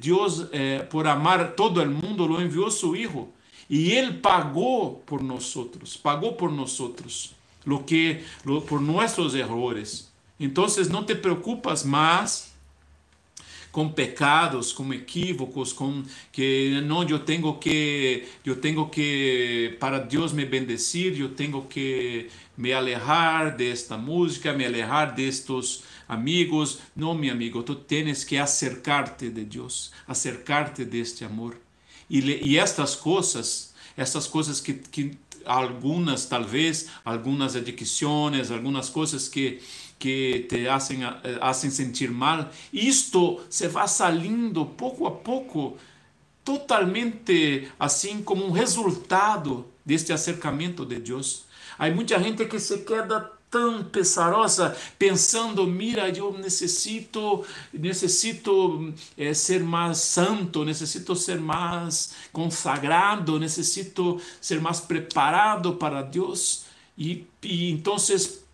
Deus, 0.00 0.48
eh, 0.52 0.80
por 0.90 1.06
amar 1.06 1.52
todo 1.52 1.80
o 1.80 1.86
mundo, 1.88 2.26
lo 2.26 2.40
enviou 2.40 2.70
seu 2.70 2.96
Hijo 2.96 3.33
y 3.68 3.92
Él 3.92 4.20
pagó 4.20 5.00
por 5.00 5.22
nosotros, 5.22 5.98
pagó 5.98 6.36
por 6.36 6.52
nosotros 6.52 7.34
lo 7.64 7.86
que 7.86 8.24
por 8.68 8.80
nuestros 8.80 9.34
errores. 9.34 10.12
Entonces 10.38 10.90
no 10.90 11.04
te 11.04 11.14
preocupas 11.14 11.84
más 11.84 12.54
com 13.74 13.88
pecados, 13.88 14.72
com 14.72 14.94
equívocos, 14.94 15.72
com 15.72 16.04
que 16.30 16.80
não 16.82 17.02
eu 17.02 17.18
tenho 17.18 17.58
que 17.58 18.24
eu 18.44 18.54
tenho 18.54 18.88
que 18.88 19.76
para 19.80 19.98
Deus 19.98 20.32
me 20.32 20.44
bendecir, 20.44 21.18
eu 21.18 21.30
tenho 21.30 21.60
que 21.62 22.30
me 22.56 22.72
alejar 22.72 23.56
desta 23.56 23.96
música, 23.96 24.52
me 24.52 24.64
alejar 24.64 25.12
destes 25.12 25.82
amigos. 26.06 26.78
Não, 26.94 27.14
meu 27.14 27.32
amigo, 27.32 27.64
tu 27.64 27.74
tens 27.74 28.22
que 28.22 28.36
acercar-te 28.36 29.28
de 29.28 29.44
Deus, 29.44 29.90
acercar-te 30.06 30.84
deste 30.84 31.24
amor. 31.24 31.63
E, 32.14 32.48
e 32.48 32.58
estas 32.58 32.94
coisas, 32.94 33.74
estas 33.96 34.28
coisas 34.28 34.60
que, 34.60 34.74
que 34.74 35.18
algunas 35.44 36.26
tal 36.26 36.44
vez, 36.44 36.88
algunas 37.04 37.56
adicciones, 37.56 38.52
algunas 38.52 38.88
cosas 38.88 39.28
que, 39.28 39.60
que 39.98 40.46
te 40.48 40.68
hacen, 40.68 41.02
eh, 41.02 41.38
hacen 41.40 41.72
sentir 41.72 42.12
mal, 42.12 42.52
isto 42.72 43.44
se 43.48 43.66
va 43.66 43.88
saliendo 43.88 44.64
poco 44.64 45.08
a 45.08 45.22
poco, 45.24 45.76
totalmente 46.44 47.68
assim 47.80 48.22
como 48.22 48.46
um 48.46 48.52
resultado 48.52 49.66
deste 49.84 50.12
acercamento 50.12 50.86
de 50.86 51.00
Deus. 51.00 51.46
Há 51.76 51.90
muita 51.90 52.20
gente 52.20 52.46
que 52.46 52.60
se 52.60 52.84
queda 52.84 53.28
tão 53.54 53.84
pesarosa, 53.84 54.76
pensando, 54.98 55.64
mira, 55.64 56.08
eu 56.08 56.36
necessito, 56.36 57.46
necessito 57.72 58.92
é, 59.16 59.32
ser 59.32 59.62
mais 59.62 59.98
santo, 59.98 60.64
necessito 60.64 61.14
ser 61.14 61.38
mais 61.38 62.16
consagrado, 62.32 63.38
necessito 63.38 64.20
ser 64.40 64.60
mais 64.60 64.80
preparado 64.80 65.74
para 65.74 66.02
Deus. 66.02 66.64
E, 66.98 67.28
e 67.40 67.70
então 67.70 67.94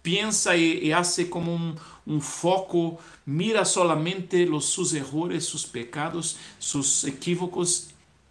pensa 0.03 0.55
e, 0.55 0.89
e 0.89 0.93
hace 0.93 1.25
como 1.25 1.51
um, 1.51 1.75
um 2.07 2.21
foco, 2.21 3.01
mira 3.25 3.65
solamente 3.65 4.45
os 4.51 4.75
seus 4.75 4.93
erros, 4.93 5.49
seus 5.49 5.65
pecados, 5.65 6.37
seus 6.61 7.05
equívocos 7.05 7.89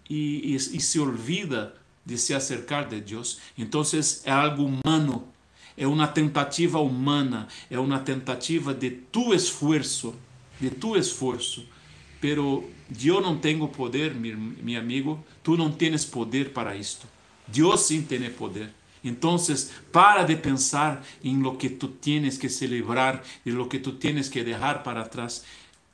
e, 0.07 0.53
e, 0.53 0.55
e 0.55 0.80
se 0.80 0.99
olvida 0.99 1.74
de 2.05 2.15
se 2.15 2.32
acercar 2.32 2.88
de 2.88 3.01
Deus. 3.01 3.39
Então 3.57 3.82
é 4.24 4.32
algo 4.32 4.65
humano 4.65 5.28
é 5.80 5.88
uma 5.88 6.07
tentativa 6.09 6.77
humana, 6.77 7.47
é 7.71 7.80
uma 7.80 7.99
tentativa 7.99 8.73
de 8.73 8.91
tu 8.91 9.34
esforço, 9.34 10.13
de 10.59 10.69
tu 10.69 10.97
esforço. 10.97 11.65
Pero 12.19 12.69
eu 13.01 13.21
não 13.21 13.38
tenho 13.38 13.65
poder, 13.69 14.13
meu 14.13 14.77
amigo, 14.77 15.23
tu 15.41 15.55
não 15.55 15.71
tens 15.71 16.03
poder 16.03 16.49
para 16.49 16.75
isto. 16.75 17.07
Deus 17.47 17.80
sim 17.80 18.01
tem 18.01 18.30
poder. 18.30 18.69
Então, 19.01 19.38
para 19.89 20.23
de 20.23 20.36
pensar 20.36 21.01
em 21.23 21.41
lo 21.41 21.55
que 21.55 21.69
tu 21.69 21.88
tienes 21.88 22.38
que 22.38 22.49
celebrar, 22.49 23.23
em 23.45 23.51
lo 23.51 23.69
que 23.69 23.80
tu 23.80 23.93
tienes 23.93 24.27
que 24.27 24.43
deixar 24.43 24.84
para 24.84 25.07
trás 25.07 25.45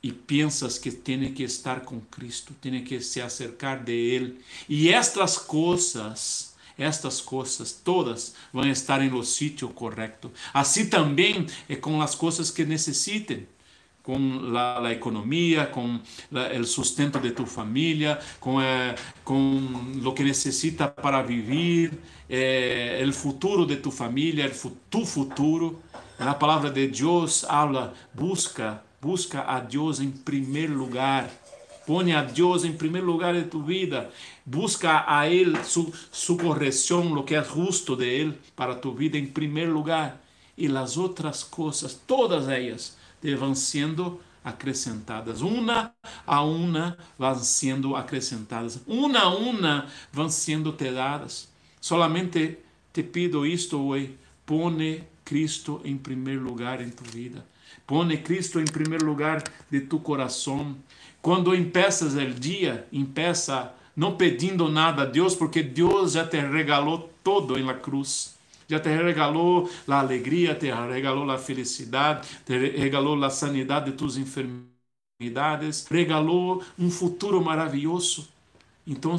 e 0.02 0.10
pensas 0.10 0.78
que 0.78 0.90
tem 0.90 1.32
que 1.32 1.44
estar 1.44 1.82
com 1.82 2.00
Cristo, 2.00 2.52
tem 2.60 2.82
que 2.82 3.00
se 3.00 3.20
acercar 3.20 3.84
de 3.84 3.92
Ele. 3.92 4.38
E 4.68 4.88
estas 4.88 5.38
coisas 5.38 6.55
estas 6.78 7.20
coisas 7.20 7.72
todas 7.72 8.34
vão 8.52 8.68
estar 8.68 9.00
no 9.00 9.22
sítio 9.24 9.68
correto. 9.68 10.30
Assim 10.52 10.88
também 10.88 11.46
é 11.68 11.76
com 11.76 12.00
as 12.02 12.14
coisas 12.14 12.50
que 12.50 12.64
necessitem 12.64 13.46
com 14.06 14.56
a, 14.56 14.86
a, 14.86 14.92
economia, 14.92 15.66
com 15.66 15.98
o 16.30 16.64
sustento 16.64 17.18
de 17.18 17.32
tu 17.32 17.44
família, 17.44 18.20
com, 18.38 18.62
eh, 18.62 18.94
com 19.24 19.60
o 20.04 20.12
que 20.12 20.22
necessita 20.22 20.86
para 20.86 21.22
viver, 21.22 21.90
eh, 22.30 23.04
futuro 23.12 23.66
de 23.66 23.76
tu 23.76 23.90
família, 23.90 24.48
o 24.64 24.70
tu 24.88 25.04
futuro. 25.04 25.82
A 26.20 26.34
palavra 26.34 26.70
de 26.70 26.86
Deus 26.86 27.44
habla, 27.44 27.94
busca, 28.14 28.80
busca 29.02 29.42
a 29.42 29.58
Deus 29.58 29.98
em 29.98 30.10
primeiro 30.10 30.74
lugar. 30.74 31.28
Põe 31.86 32.12
a 32.12 32.22
Deus 32.22 32.64
em 32.64 32.72
primeiro 32.72 33.06
lugar 33.06 33.32
de 33.32 33.44
tu 33.44 33.62
vida. 33.62 34.10
Busca 34.44 35.04
a 35.06 35.28
Él 35.28 35.56
su, 35.64 36.36
corrección, 36.36 37.14
lo 37.14 37.24
que 37.24 37.36
es 37.36 37.46
justo 37.46 37.94
de 37.94 38.20
Él 38.20 38.38
para 38.56 38.80
tu 38.80 38.92
vida 38.92 39.16
en 39.16 39.32
primer 39.32 39.68
lugar. 39.68 40.20
Y 40.56 40.66
las 40.66 40.96
otras 40.96 41.44
cosas, 41.44 42.00
todas 42.06 42.48
ellas, 42.48 42.98
te 43.20 43.36
van 43.36 43.54
siendo 43.54 44.20
acrescentadas. 44.42 45.42
Una 45.42 45.94
a 46.24 46.42
una 46.42 46.96
van 47.18 47.38
siendo 47.44 47.96
acrescentadas. 47.96 48.80
Una 48.86 49.20
a 49.20 49.36
una 49.36 49.86
van 50.12 50.32
siendo 50.32 50.74
te 50.74 50.90
dadas. 50.90 51.48
Solamente 51.78 52.64
te 52.90 53.04
pido 53.04 53.44
esto 53.44 53.80
hoy. 53.80 54.16
Pone 54.44 55.04
Cristo 55.24 55.80
em 55.84 55.98
primeiro 55.98 56.40
lugar 56.42 56.80
em 56.80 56.90
tua 56.90 57.06
vida. 57.12 57.44
Pone 57.86 58.18
Cristo 58.18 58.60
em 58.60 58.64
primeiro 58.64 59.04
lugar 59.06 59.42
de 59.70 59.80
tu 59.80 59.98
coração. 59.98 60.76
Quando 61.22 61.54
empeças 61.54 62.14
o 62.14 62.26
dia, 62.26 62.86
empeça 62.92 63.72
não 63.96 64.16
pedindo 64.16 64.68
nada 64.68 65.02
a 65.02 65.06
Deus, 65.06 65.34
porque 65.34 65.62
Deus 65.62 66.12
já 66.12 66.26
te 66.26 66.38
regalou 66.38 67.10
todo 67.24 67.58
em 67.58 67.64
la 67.64 67.74
cruz. 67.74 68.36
Já 68.68 68.80
te 68.80 68.88
regalou 68.88 69.70
a 69.86 70.00
alegria, 70.00 70.54
te 70.54 70.70
regalou 70.70 71.30
a 71.30 71.38
felicidade, 71.38 72.28
te 72.44 72.56
regalou 72.76 73.22
a 73.24 73.30
sanidade 73.30 73.90
de 73.90 73.96
tuas 73.96 74.16
enfermidades, 74.16 75.86
regalou 75.90 76.62
um 76.78 76.90
futuro 76.90 77.42
maravilhoso. 77.42 78.28
Então, 78.86 79.16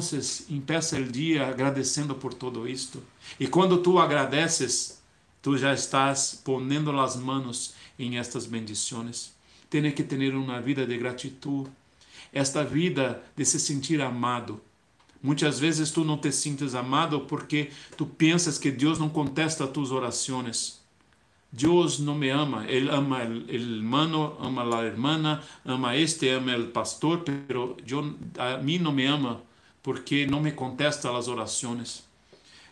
empeça 0.48 0.96
o 0.98 1.04
dia 1.04 1.46
agradecendo 1.46 2.14
por 2.14 2.32
todo 2.34 2.66
isto. 2.68 3.02
E 3.38 3.46
quando 3.46 3.78
tu 3.82 3.98
agradeces, 3.98 5.02
tu 5.42 5.56
já 5.58 5.74
estás 5.74 6.40
ponendo 6.44 6.98
as 6.98 7.16
manos 7.16 7.74
em 7.98 8.18
estas 8.18 8.46
bendições. 8.46 9.32
Tem 9.68 9.90
que 9.92 10.02
ter 10.02 10.34
uma 10.34 10.60
vida 10.60 10.86
de 10.86 10.96
gratidão 10.96 11.66
esta 12.32 12.64
vida 12.64 13.22
de 13.36 13.44
se 13.44 13.58
sentir 13.58 14.00
amado. 14.00 14.60
Muitas 15.22 15.58
vezes 15.58 15.90
tu 15.90 16.04
não 16.04 16.16
te 16.16 16.30
sientes 16.30 16.74
amado 16.74 17.20
porque 17.20 17.70
tu 17.96 18.06
pensas 18.06 18.58
que 18.58 18.70
Deus 18.70 18.98
não 18.98 19.08
contesta 19.08 19.66
tuas 19.66 19.90
orações. 19.90 20.78
Deus 21.50 21.98
não 21.98 22.14
me 22.14 22.28
ama, 22.28 22.66
Ele 22.68 22.90
ama 22.90 23.24
o 23.24 23.50
irmão, 23.50 24.36
ama 24.38 24.80
a 24.80 24.84
irmã, 24.84 25.42
ama 25.64 25.96
este, 25.96 26.28
ama 26.28 26.56
o 26.56 26.66
pastor, 26.66 27.20
pero 27.20 27.74
eu, 27.88 28.14
a 28.38 28.58
mim 28.58 28.78
não 28.78 28.92
me 28.92 29.06
ama 29.06 29.40
porque 29.82 30.26
não 30.26 30.42
me 30.42 30.52
contesta 30.52 31.16
as 31.16 31.26
orações. 31.26 32.04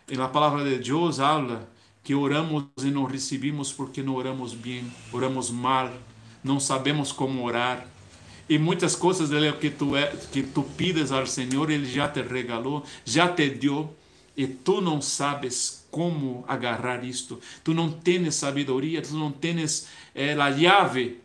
E 0.07 0.15
a 0.21 0.27
palavra 0.27 0.63
de 0.63 0.77
Deus 0.77 1.19
habla 1.19 1.67
que 2.07 2.15
oramos 2.15 2.63
e 2.81 2.89
não 2.89 3.03
recebemos 3.03 3.73
porque 3.73 4.01
não 4.01 4.15
oramos 4.15 4.53
bem, 4.53 4.89
oramos 5.11 5.51
mal, 5.51 5.91
não 6.41 6.57
sabemos 6.57 7.11
como 7.11 7.43
orar. 7.43 7.85
E 8.47 8.57
muitas 8.57 8.95
coisas 8.95 9.29
dele 9.29 9.51
que 9.51 9.69
tu, 9.69 9.93
é, 9.93 10.15
que 10.31 10.41
tu 10.41 10.63
pides 10.63 11.11
ao 11.11 11.27
Senhor, 11.27 11.69
Ele 11.69 11.85
já 11.85 12.07
te 12.07 12.21
regalou, 12.21 12.85
já 13.03 13.27
te 13.27 13.49
deu, 13.49 13.93
e 14.37 14.47
tu 14.47 14.79
não 14.79 15.01
sabes 15.01 15.85
como 15.91 16.45
agarrar 16.47 17.03
isto. 17.03 17.41
Tu 17.61 17.73
não 17.73 17.91
tens 17.91 18.35
sabedoria, 18.35 19.01
tu 19.01 19.13
não 19.13 19.29
tens 19.29 19.89
eh, 20.15 20.31
a 20.31 20.57
chave. 20.57 21.19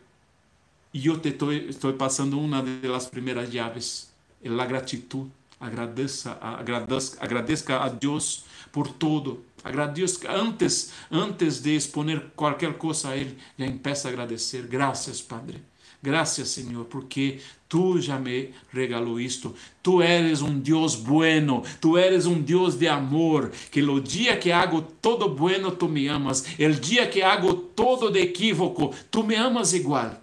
E 0.93 1.07
eu 1.07 1.17
te 1.17 1.29
estou 1.69 1.93
passando 1.93 2.37
uma 2.37 2.61
das 2.61 3.05
primeiras 3.05 3.49
chaves, 3.49 4.11
é 4.43 4.49
a 4.49 4.65
gratidão. 4.65 5.31
Agradeça, 5.61 6.37
agradeça, 6.41 7.17
agradeça 7.21 7.77
a 7.77 7.87
Deus 7.87 8.43
por 8.69 8.89
tudo. 8.89 9.45
Agradeça 9.63 10.29
antes, 10.29 10.91
antes 11.09 11.61
de 11.61 11.75
exponer 11.75 12.31
qualquer 12.35 12.73
coisa 12.73 13.09
a 13.09 13.17
Ele, 13.17 13.37
já 13.57 13.65
empeça 13.65 14.07
a 14.07 14.11
agradecer. 14.11 14.67
Graças, 14.67 15.21
Padre. 15.21 15.61
Graças, 16.03 16.49
Senhor, 16.49 16.83
porque 16.85 17.39
tu 17.69 18.01
já 18.01 18.19
me 18.19 18.49
regalou 18.73 19.21
isto. 19.21 19.55
Tu 19.81 20.01
eres 20.01 20.41
um 20.41 20.59
Deus 20.59 20.95
bueno, 20.95 21.63
tu 21.79 21.97
eres 21.97 22.25
um 22.25 22.41
Deus 22.41 22.77
de 22.77 22.89
amor, 22.89 23.51
que 23.71 23.81
o 23.81 24.01
dia 24.01 24.35
que 24.35 24.51
hago 24.51 24.81
todo 24.81 25.29
bueno, 25.29 25.71
tu 25.71 25.87
me 25.87 26.09
amas. 26.09 26.43
El 26.59 26.77
dia 26.77 27.09
que 27.09 27.23
hago 27.23 27.53
todo 27.53 28.11
de 28.11 28.21
equívoco, 28.21 28.93
tu 29.09 29.23
me 29.23 29.37
amas 29.37 29.71
igual. 29.71 30.21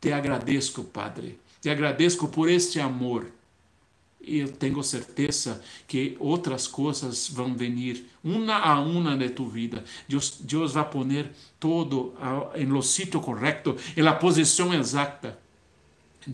Te 0.00 0.12
agradeço, 0.12 0.84
Padre. 0.84 1.36
Te 1.60 1.70
agradeço 1.70 2.28
por 2.28 2.48
este 2.48 2.78
amor 2.78 3.35
eu 4.26 4.50
tenho 4.52 4.82
certeza 4.82 5.62
que 5.86 6.16
outras 6.18 6.66
coisas 6.66 7.28
vão 7.28 7.54
vir 7.54 8.06
uma 8.24 8.56
a 8.56 8.80
uma 8.80 9.16
de 9.16 9.30
tu 9.30 9.46
vida. 9.46 9.84
Deus, 10.08 10.38
Deus 10.40 10.72
vai 10.72 10.88
pôr 10.90 11.06
todo 11.60 12.14
em 12.54 12.66
lo 12.66 12.82
sítio 12.82 13.20
correto, 13.20 13.76
em 13.96 14.02
la 14.02 14.14
posição 14.14 14.74
exata. 14.74 15.38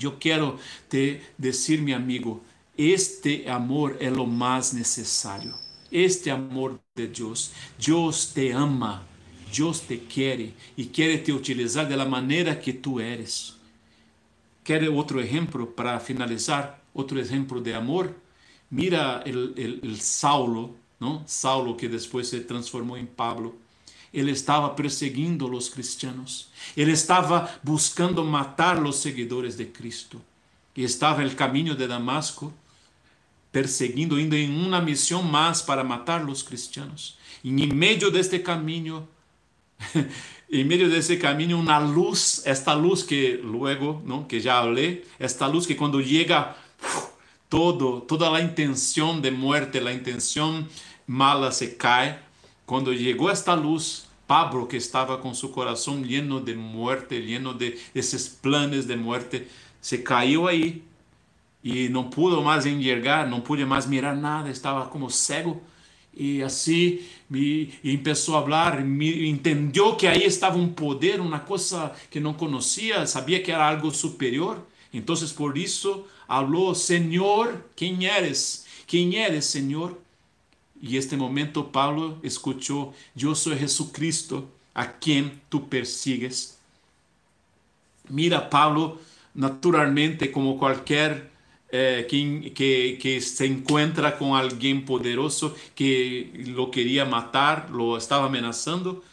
Eu 0.01 0.17
quero 0.17 0.59
te 0.89 1.21
dizer, 1.39 1.83
meu 1.83 1.97
amigo, 1.97 2.43
este 2.77 3.47
amor 3.47 3.97
é 4.01 4.11
o 4.11 4.27
mais 4.27 4.73
necessário. 4.73 5.55
Este 5.91 6.31
amor 6.31 6.81
de 6.97 7.07
Deus. 7.07 7.51
Deus 7.79 8.27
te 8.33 8.51
ama, 8.51 9.07
Deus 9.55 9.81
te 9.81 9.99
quer 9.99 10.55
e 10.77 10.85
quer 10.87 11.19
te 11.19 11.31
utilizar 11.33 11.87
da 11.87 12.07
maneira 12.07 12.57
que 12.57 12.73
tu 12.73 12.99
eres. 12.99 13.55
Quer 14.65 14.89
outro 14.89 15.21
exemplo 15.21 15.67
para 15.67 16.01
finalizar? 16.01 16.82
Outro 16.95 17.19
exemplo 17.19 17.61
de 17.61 17.73
amor? 17.73 18.15
Mira 18.71 19.23
o 19.83 19.95
Saulo, 19.97 20.77
não? 20.99 21.23
Saulo 21.27 21.75
que 21.75 21.89
depois 21.89 22.29
se 22.29 22.41
transformou 22.41 22.97
em 22.97 23.07
Pablo. 23.07 23.59
Ele 24.13 24.31
estava 24.31 24.71
perseguindo 24.71 25.51
os 25.51 25.69
cristianos. 25.69 26.49
Ele 26.77 26.93
estava 26.93 27.51
buscando 27.63 28.25
matar 28.25 28.83
os 28.83 28.97
seguidores 28.97 29.57
de 29.57 29.65
Cristo. 29.67 30.21
que 30.75 30.81
estava 30.81 31.23
no 31.23 31.31
caminho 31.35 31.75
de 31.75 31.87
Damasco, 31.87 32.51
perseguindo, 33.51 34.19
indo 34.19 34.35
em 34.35 34.49
uma 34.49 34.81
missão 34.81 35.23
mais 35.23 35.61
para 35.61 35.85
matar 35.85 36.27
os 36.27 36.43
cristianos. 36.43 37.19
E 37.45 37.51
em 37.51 37.67
meio 37.67 38.11
deste 38.11 38.39
caminho, 38.39 39.07
em 40.51 40.65
meio 40.65 40.89
desse 40.89 41.19
caminho, 41.19 41.59
uma 41.59 41.79
luz, 41.79 42.43
esta 42.47 42.73
luz 42.73 43.03
que 43.03 43.39
luego, 43.43 44.03
não, 44.07 44.25
que 44.25 44.41
já 44.41 44.63
falei, 44.63 45.05
esta 45.19 45.47
luz 45.47 45.67
que 45.67 45.75
quando 45.75 46.03
chega 46.03 46.57
todo, 47.49 48.01
toda 48.01 48.35
a 48.35 48.41
intenção 48.41 49.21
de 49.21 49.31
muerte, 49.31 49.79
a 49.79 49.93
intenção 49.93 50.67
mala 51.07 51.53
se 51.53 51.69
cai. 51.69 52.19
Quando 52.65 52.97
chegou 52.97 53.29
esta 53.29 53.55
luz, 53.55 54.07
Pablo, 54.27 54.67
que 54.67 54.77
estava 54.77 55.19
com 55.19 55.35
seu 55.35 55.51
coração 55.51 56.01
lleno 56.01 56.41
de 56.41 56.55
muerte, 56.55 57.21
lleno 57.21 57.53
de 57.53 57.79
esses 57.95 58.29
planos 58.29 58.87
de 58.87 58.97
muerte, 58.97 59.47
se 59.81 59.99
caiu 59.99 60.49
aí 60.49 60.83
e 61.63 61.89
não 61.89 62.09
pudo 62.09 62.41
mais 62.41 62.65
enxergar, 62.65 63.29
não 63.29 63.41
pude 63.41 63.65
mais 63.65 63.87
mirar 63.87 64.17
nada, 64.17 64.49
estava 64.49 64.87
como 64.87 65.11
cego. 65.11 65.63
E 66.15 66.43
assim 66.43 67.01
me 67.29 67.73
começou 67.83 68.37
a 68.37 68.43
falar, 68.43 68.83
me 68.83 69.29
entendeu 69.29 69.97
que 69.97 70.07
aí 70.07 70.25
estava 70.25 70.59
um 70.59 70.69
poder, 70.69 71.21
uma 71.21 71.41
coisa 71.41 71.93
que 72.11 72.21
não 72.21 72.35
conhecia, 72.35 73.07
sabia 73.07 73.43
que 73.43 73.51
era 73.51 73.69
algo 73.69 73.91
superior. 73.91 74.67
Então, 74.93 75.15
por 75.37 75.57
isso, 75.57 76.05
falou: 76.33 76.75
Senhor, 76.75 77.63
quem 77.77 78.07
eres? 78.07 78.65
Quem 78.87 79.17
eres, 79.17 79.45
Senhor? 79.45 79.99
E 80.81 80.97
este 80.97 81.15
momento, 81.15 81.63
Paulo 81.63 82.19
escutou: 82.23 82.95
Eu 83.15 83.35
sou 83.35 83.55
Jesucristo, 83.55 84.49
a 84.75 84.87
quem 84.87 85.31
tu 85.51 85.61
persigues. 85.61 86.59
Mira, 88.09 88.41
Paulo, 88.41 88.99
naturalmente, 89.35 90.29
como 90.29 90.59
qualquer 90.59 91.31
eh, 91.71 92.03
que, 92.05 92.51
que, 92.51 92.97
que, 92.97 93.21
se 93.21 93.47
encuentra 93.47 94.11
com 94.11 94.35
alguém 94.35 94.81
poderoso 94.81 95.55
que 95.75 96.33
lo 96.57 96.71
queria 96.71 97.05
matar, 97.05 97.71
lo 97.71 97.97
estava 97.99 98.27
ameaçando. 98.27 99.05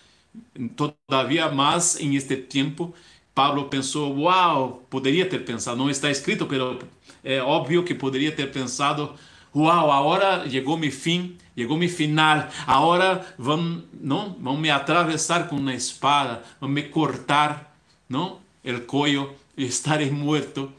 Todavia, 0.75 1.49
mais 1.49 1.99
em 1.99 2.15
este 2.15 2.37
tempo, 2.37 2.93
Pablo 3.35 3.65
pensou: 3.69 4.17
Uau, 4.17 4.83
poderia 4.89 5.27
ter 5.27 5.39
pensado, 5.45 5.77
não 5.77 5.89
está 5.89 6.09
escrito, 6.09 6.47
mas 6.49 6.89
é 7.23 7.41
óbvio 7.41 7.83
que 7.83 7.93
poderia 7.93 8.31
ter 8.31 8.51
pensado: 8.51 9.13
Uau, 9.55 9.91
agora 9.91 10.49
chegou 10.49 10.77
meu 10.77 10.91
fim, 10.91 11.35
chegou 11.57 11.77
meu 11.77 11.89
final, 11.89 12.47
agora 12.67 13.25
vão, 13.37 13.83
não, 13.93 14.35
vão 14.39 14.57
me 14.57 14.69
atravessar 14.69 15.47
com 15.47 15.55
uma 15.55 15.73
espada, 15.73 16.43
vão 16.59 16.69
me 16.69 16.83
cortar, 16.83 17.75
não, 18.07 18.39
cuello 18.85 19.33
e 19.57 19.65
estarei 19.65 20.11
morto. 20.11 20.71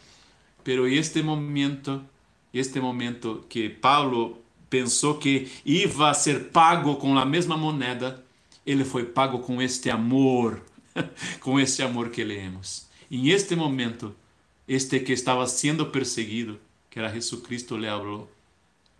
Pero 0.63 0.87
este 0.87 1.23
momento, 1.23 2.03
este 2.53 2.81
momento 2.81 3.45
que 3.49 3.69
Paulo 3.69 4.39
pensou 4.69 5.19
que 5.19 5.51
ia 5.65 6.15
ser 6.15 6.51
pago 6.51 6.97
com 6.97 7.19
a 7.19 7.25
mesma 7.25 7.57
moneda, 7.57 8.25
ele 8.65 8.85
foi 8.85 9.05
pago 9.05 9.41
com 9.41 9.61
este 9.61 9.91
amor, 9.91 10.63
com 11.41 11.59
este 11.59 11.83
amor 11.83 12.11
que 12.11 12.23
leemos. 12.23 12.89
Em 13.11 13.29
este 13.31 13.57
momento, 13.57 14.15
este 14.71 15.01
que 15.01 15.13
estava 15.13 15.49
sendo 15.49 15.87
perseguido, 15.87 16.61
que 16.89 17.01
era 17.01 17.13
Jesucristo, 17.13 17.77
le 17.77 17.89
falou: 17.89 18.31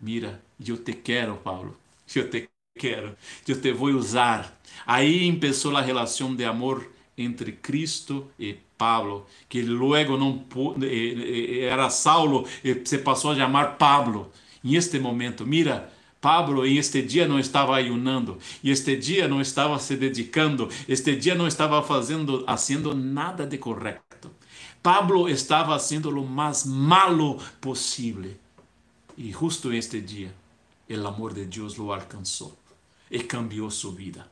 Mira, 0.01 0.41
eu 0.59 0.77
te 0.77 0.93
quero, 0.93 1.37
Paulo, 1.37 1.77
eu 2.13 2.29
te 2.29 2.49
quero, 2.77 3.15
eu 3.47 3.61
te 3.61 3.71
vou 3.71 3.89
usar. 3.91 4.59
Aí 4.85 5.31
começou 5.33 5.77
a 5.77 5.81
relação 5.81 6.35
de 6.35 6.43
amor 6.43 6.91
entre 7.17 7.53
Cristo 7.53 8.29
e 8.37 8.57
Pablo, 8.77 9.25
que 9.47 9.61
luego 9.61 10.17
não 10.17 10.45
eh, 10.83 11.61
eh, 11.61 11.65
era 11.65 11.89
Saulo 11.89 12.45
e 12.63 12.81
se 12.85 12.97
passou 12.97 13.31
a 13.31 13.35
chamar 13.37 13.77
Pablo. 13.77 14.29
Em 14.63 14.75
este 14.75 14.99
momento, 14.99 15.45
mira, 15.47 15.89
Pablo 16.19 16.65
em 16.65 16.77
este 16.77 17.01
dia 17.01 17.27
não 17.27 17.39
estava 17.39 17.77
ayunando, 17.77 18.37
e 18.63 18.71
este 18.71 18.97
dia 18.97 19.27
não 19.27 19.39
estava 19.39 19.79
se 19.79 19.95
dedicando, 19.95 20.67
este 20.87 21.15
dia 21.15 21.33
não 21.35 21.47
estava 21.47 21.81
fazendo, 21.81 22.43
haciendo 22.45 22.93
nada 22.93 23.45
de 23.47 23.57
correto. 23.57 24.30
Pablo 24.81 25.29
estava 25.29 25.77
sendo 25.79 26.09
o 26.09 26.27
mais 26.27 26.65
malo 26.65 27.39
possível. 27.59 28.33
E 29.17 29.31
justo 29.31 29.71
este 29.73 30.01
dia, 30.01 30.33
o 30.89 31.07
amor 31.07 31.33
de 31.33 31.45
Deus 31.45 31.75
lo 31.75 31.91
alcançou 31.93 32.57
e 33.09 33.19
cambiou 33.19 33.69
sua 33.69 33.91
vida. 33.91 34.27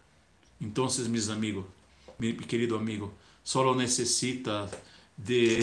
Então, 0.59 0.87
meus 1.09 1.29
amigos, 1.29 1.65
meu 2.17 2.35
querido 2.35 2.75
amigo, 2.75 3.13
solo 3.43 3.75
necessita 3.75 4.69
de, 5.17 5.59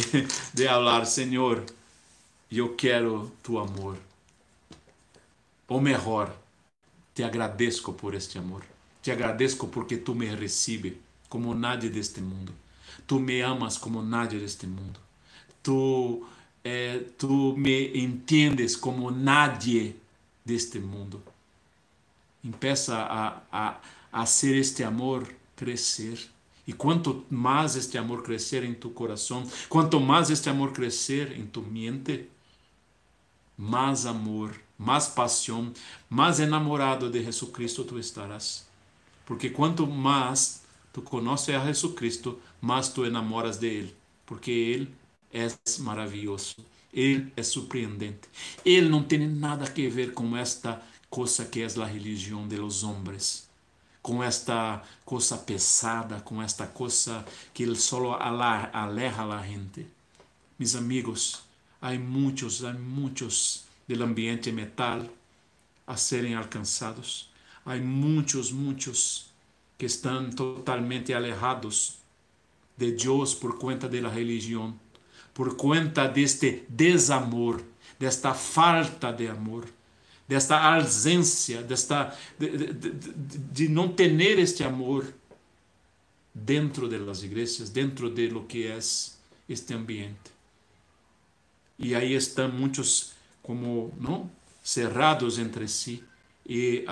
de 0.54 0.66
falar, 0.66 1.04
Senhor, 1.04 1.64
eu 2.50 2.74
quero 2.74 3.32
tu 3.42 3.58
amor. 3.58 3.98
Ou 5.68 5.80
melhor, 5.80 6.34
te 7.14 7.22
agradeço 7.24 7.92
por 7.92 8.14
este 8.14 8.38
amor. 8.38 8.62
Te 9.02 9.10
agradeço 9.10 9.66
porque 9.68 9.96
tu 9.96 10.14
me 10.14 10.26
recebe 10.26 11.00
como 11.28 11.54
nadie 11.54 11.90
deste 11.90 12.20
mundo. 12.20 12.52
Tu 13.06 13.18
me 13.20 13.42
amas 13.42 13.78
como 13.78 14.02
nadie 14.02 14.40
deste 14.40 14.66
mundo. 14.66 15.00
Tu, 15.62 16.26
eh, 16.64 17.12
tu 17.16 17.54
me 17.56 17.98
entendes 17.98 18.76
como 18.76 19.10
nadie 19.10 19.96
deste 20.44 20.78
mundo. 20.78 21.22
Empeça 22.42 22.96
a, 22.96 23.42
a, 23.50 23.80
a 24.12 24.26
ser 24.26 24.56
este 24.56 24.82
amor 24.84 25.26
crescer 25.54 26.18
e 26.66 26.72
quanto 26.72 27.24
mais 27.30 27.76
este 27.76 27.96
amor 27.96 28.22
crescer 28.22 28.64
em 28.64 28.74
tu 28.74 28.90
coração, 28.90 29.48
quanto 29.68 30.00
mais 30.00 30.30
este 30.30 30.48
amor 30.48 30.72
crescer 30.72 31.38
em 31.38 31.46
tu 31.46 31.62
mente, 31.62 32.28
mais 33.56 34.04
amor, 34.04 34.54
mais 34.76 35.06
paixão, 35.06 35.72
mais 36.10 36.40
enamorado 36.40 37.08
de 37.08 37.22
Jesucristo 37.22 37.84
tu 37.84 37.98
estarás. 37.98 38.66
Porque 39.24 39.50
quanto 39.50 39.86
mais 39.86 40.62
tu 40.96 41.02
conheces 41.02 41.54
a 41.54 41.62
Jesucristo, 41.66 42.40
mais 42.58 42.88
tu 42.88 43.04
enamoras 43.04 43.58
de 43.58 43.66
Ele. 43.66 43.96
Porque 44.24 44.50
Ele 44.50 44.94
é 45.30 45.46
maravilhoso. 45.80 46.56
Ele 46.90 47.30
é 47.36 47.42
surpreendente. 47.42 48.26
Ele 48.64 48.88
não 48.88 49.02
tem 49.02 49.28
nada 49.28 49.66
a 49.66 49.90
ver 49.90 50.14
com 50.14 50.34
esta 50.34 50.82
coisa 51.10 51.44
que 51.44 51.60
é 51.60 51.66
a 51.66 51.84
religião 51.84 52.48
de 52.48 52.56
los 52.56 52.82
homens 52.82 53.46
com 54.00 54.22
esta 54.22 54.82
coisa 55.04 55.36
pesada, 55.36 56.20
com 56.20 56.40
esta 56.40 56.64
coisa 56.64 57.26
que 57.52 57.64
ele 57.64 57.74
só 57.74 58.12
aleja 58.12 59.24
a 59.24 59.42
gente. 59.44 59.84
Mis 60.56 60.76
amigos, 60.76 61.42
há 61.82 61.92
muitos, 61.98 62.64
há 62.64 62.72
muitos 62.72 63.64
do 63.88 64.04
ambiente 64.04 64.52
metal 64.52 65.04
a 65.84 65.96
serem 65.96 66.36
alcançados. 66.36 67.28
Há 67.64 67.74
muitos, 67.78 68.52
muitos 68.52 69.26
que 69.78 69.86
estão 69.86 70.30
totalmente 70.30 71.12
alejados 71.12 71.98
de 72.76 72.92
Deus 72.92 73.34
por 73.34 73.58
conta 73.58 73.88
da 73.88 74.08
religião, 74.08 74.78
por 75.34 75.56
conta 75.56 76.06
deste 76.06 76.64
desamor, 76.68 77.62
desta 77.98 78.34
falta 78.34 79.12
de 79.12 79.28
amor 79.28 79.66
desta 80.28 80.58
ausência, 80.74 81.62
desta, 81.62 82.16
de, 82.38 82.50
de, 82.56 82.72
de, 82.72 83.38
de 83.38 83.68
não 83.68 83.88
ter 83.88 84.10
este 84.38 84.64
amor 84.64 85.06
dentro 86.34 86.88
das 86.88 87.22
igrejas, 87.22 87.70
dentro 87.70 88.10
de 88.10 88.28
lo 88.28 88.44
que 88.44 88.66
é 88.66 88.78
este 89.48 89.74
ambiente. 89.74 90.34
E 91.78 91.94
aí 91.94 92.14
estão 92.14 92.50
muitos 92.50 93.12
como 93.42 93.94
não 93.98 94.30
cerrados 94.62 95.38
entre 95.38 95.68
si 95.68 96.02
e 96.44 96.84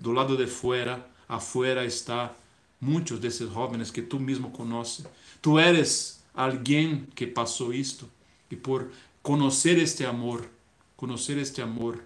do 0.00 0.12
lado 0.12 0.36
de 0.36 0.46
fora, 0.46 1.08
afuera 1.28 1.84
está 1.84 2.34
muitos 2.80 3.20
desses 3.20 3.48
jovens 3.50 3.90
que 3.90 4.02
tu 4.02 4.18
mesmo 4.18 4.50
conheces. 4.50 5.06
Tu 5.40 5.58
eres 5.58 6.22
alguém 6.34 7.06
que 7.14 7.26
passou 7.26 7.72
isto 7.72 8.08
e 8.50 8.56
por 8.56 8.90
conhecer 9.22 9.78
este 9.78 10.04
amor, 10.04 10.48
conhecer 10.96 11.38
este 11.38 11.62
amor 11.62 12.02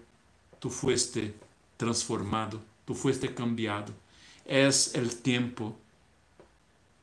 tu 0.61 0.71
fuiste 0.71 1.35
transformado, 1.77 2.61
tu 2.85 2.95
fuiste 2.95 3.35
cambiado. 3.35 3.93
Es 4.45 4.95
el 4.95 5.17
tiempo 5.17 5.77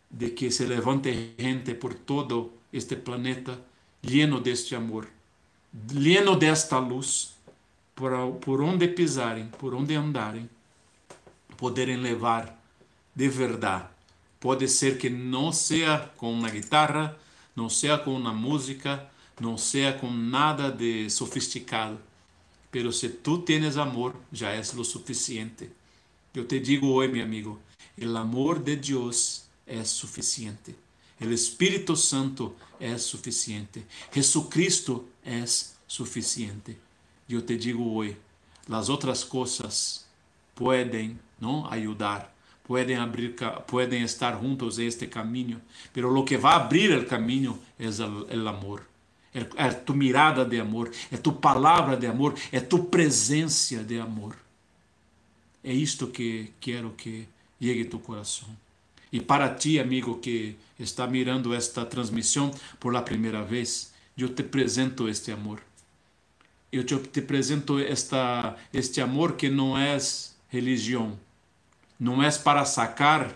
de 0.10 0.34
que 0.34 0.52
se 0.52 0.68
levante 0.68 1.36
gente 1.38 1.76
por 1.76 1.94
todo 1.94 2.54
este 2.72 2.96
planeta 2.96 3.60
lleno 4.02 4.40
de 4.40 4.52
este 4.52 4.76
amor, 4.76 5.08
lleno 5.92 6.36
de 6.36 6.50
esta 6.50 6.80
luz, 6.80 7.34
por, 7.96 8.40
por 8.40 8.62
onde 8.62 8.88
pisarem, 8.88 9.50
por 9.50 9.74
onde 9.74 9.96
andarem, 9.96 10.48
poderem 11.58 11.98
levar 11.98 12.58
de 13.16 13.28
verdade. 13.28 13.86
Pode 14.40 14.68
ser 14.68 14.98
que 14.98 15.10
não 15.10 15.52
seja 15.52 16.12
com 16.16 16.32
uma 16.32 16.50
guitarra, 16.50 17.18
não 17.56 17.70
seja 17.70 17.98
com 17.98 18.14
uma 18.14 18.34
música, 18.34 19.10
não 19.40 19.58
seja 19.58 19.94
com 19.94 20.12
nada 20.12 20.72
de 20.72 21.10
sofisticado, 21.10 22.00
Pero 22.70 22.92
se 22.92 23.10
tú 23.10 23.44
tienes 23.44 23.78
amor, 23.78 24.14
ya 24.32 24.56
es 24.56 24.74
lo 24.74 24.84
suficiente. 24.84 25.72
Yo 26.34 26.46
te 26.46 26.60
digo 26.60 26.94
hoy, 26.94 27.08
mi 27.08 27.22
amigo, 27.22 27.60
el 27.96 28.16
amor 28.16 28.64
de 28.64 28.76
Dios 28.76 29.46
es 29.66 29.90
suficiente. 29.90 30.76
O 31.20 31.26
Espírito 31.26 31.96
Santo 31.96 32.56
é 32.80 32.98
suficiente. 32.98 33.84
Jesucristo 34.14 35.08
é 35.26 35.44
suficiente. 35.88 36.78
Eu 37.28 37.42
te 37.42 37.58
digo 37.58 37.96
hoje, 37.96 38.18
as 38.70 38.90
outras 38.90 39.24
coisas 39.24 40.06
podem 40.54 41.18
não 41.40 41.66
ajudar, 41.72 42.34
podem 42.64 42.98
abrir, 42.98 43.36
podem 43.66 44.04
estar 44.04 44.40
juntos 44.40 44.78
este 44.78 45.08
caminho, 45.08 45.62
pero 45.94 46.10
lo 46.10 46.24
que 46.26 46.38
vai 46.38 46.56
abrir 46.56 46.98
o 46.98 47.06
caminho 47.06 47.58
é 47.80 47.88
o 47.88 48.48
amor. 48.48 48.86
É 49.34 49.70
tu 49.70 49.94
mirada 49.94 50.44
de 50.44 50.60
amor, 50.60 50.92
é 51.12 51.18
tu 51.18 51.32
palavra 51.32 51.96
de 51.96 52.08
amor, 52.08 52.34
é 52.52 52.60
tu 52.60 52.86
presença 52.86 53.84
de 53.84 54.00
amor. 54.00 54.36
É 55.64 55.72
isto 55.72 56.08
que 56.08 56.54
quero 56.60 56.92
que 56.92 57.28
llegue 57.60 57.84
a 57.84 57.90
tu 57.90 58.00
coração. 58.00 58.50
E 59.12 59.22
para 59.22 59.54
ti, 59.54 59.80
amigo 59.80 60.20
que 60.20 60.56
está 60.80 61.08
mirando 61.08 61.54
esta 61.54 61.86
transmissão 61.86 62.52
por 62.80 62.94
la 62.94 63.02
primeira 63.02 63.44
vez, 63.44 63.94
eu 64.18 64.30
te 64.30 64.42
apresento 64.42 65.08
este 65.08 65.32
amor. 65.32 65.62
Eu 66.72 66.84
te, 66.84 66.98
te 66.98 67.20
apresento 67.20 67.80
esta, 67.80 68.58
este 68.74 69.00
amor 69.02 69.36
que 69.36 69.50
não 69.50 69.78
é 69.78 69.98
religião, 70.50 71.18
não 72.00 72.22
é 72.22 72.32
para 72.32 72.66
sacar 72.66 73.36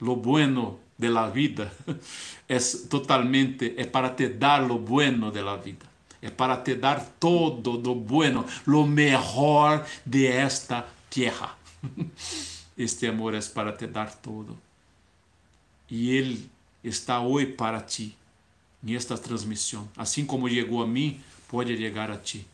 lo 0.00 0.16
bueno 0.16 0.78
de 0.98 1.08
la 1.08 1.28
vida, 1.28 1.72
é 2.48 2.58
totalmente, 2.88 3.74
é 3.76 3.84
para 3.84 4.10
te 4.10 4.28
dar 4.28 4.62
lo 4.62 4.78
bueno 4.78 5.30
de 5.30 5.42
la 5.42 5.56
vida, 5.56 5.86
é 6.20 6.30
para 6.30 6.56
te 6.56 6.74
dar 6.74 7.04
todo 7.18 7.78
lo 7.78 7.94
bueno, 7.94 8.44
lo 8.66 8.86
mejor 8.86 9.84
de 10.04 10.26
esta 10.26 10.86
tierra. 11.10 11.56
Este 12.76 13.06
amor 13.06 13.34
é 13.34 13.40
para 13.42 13.70
te 13.72 13.86
dar 13.86 14.14
todo 14.14 14.58
e 15.92 16.10
Ele 16.16 16.50
está 16.82 17.20
hoje 17.20 17.48
para 17.48 17.78
ti, 17.78 18.16
nesta 18.82 19.18
transmissão. 19.18 19.86
Assim 19.94 20.24
como 20.24 20.48
chegou 20.48 20.82
a 20.82 20.86
mim, 20.86 21.20
pode 21.48 21.76
chegar 21.76 22.10
a 22.10 22.16
ti. 22.16 22.46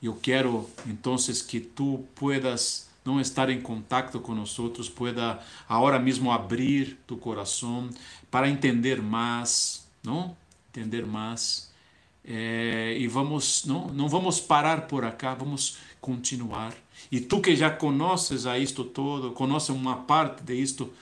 Eu 0.00 0.14
quero 0.14 0.70
então 0.86 1.16
que 1.48 1.58
tu 1.58 2.04
puedas 2.14 2.88
não 3.04 3.20
estar 3.20 3.50
em 3.50 3.60
contato 3.60 4.20
com 4.20 4.34
nós, 4.34 4.56
pueda 4.88 5.40
agora 5.68 5.98
mesmo 5.98 6.30
abrir 6.30 6.98
tu 7.06 7.16
coração 7.16 7.90
para 8.30 8.48
entender 8.48 9.02
mais, 9.02 9.86
não? 10.04 10.36
Entender 10.70 11.06
mais. 11.06 11.72
E 12.24 13.06
vamos, 13.08 13.64
não, 13.64 13.88
não 13.88 14.08
vamos 14.08 14.40
parar 14.40 14.86
por 14.86 15.04
acá, 15.04 15.34
vamos 15.34 15.78
continuar. 16.00 16.74
E 17.10 17.20
tu 17.20 17.40
que 17.40 17.56
já 17.56 17.70
conheces 17.70 18.46
a 18.46 18.58
isto 18.58 18.84
todo, 18.84 19.32
conheces 19.32 19.70
uma 19.70 19.96
parte 19.96 20.42
de 20.42 20.54
isto, 20.54 20.92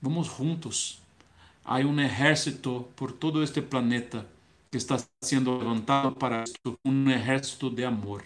Vamos 0.00 0.28
juntos. 0.28 1.02
Há 1.64 1.78
um 1.78 2.00
exército 2.00 2.88
por 2.94 3.12
todo 3.12 3.42
este 3.42 3.60
planeta 3.62 4.26
que 4.70 4.78
está 4.78 4.96
sendo 5.22 5.56
levantado 5.58 6.14
para 6.14 6.42
esto, 6.42 6.78
um 6.84 7.10
exército 7.10 7.70
de 7.70 7.84
amor. 7.84 8.22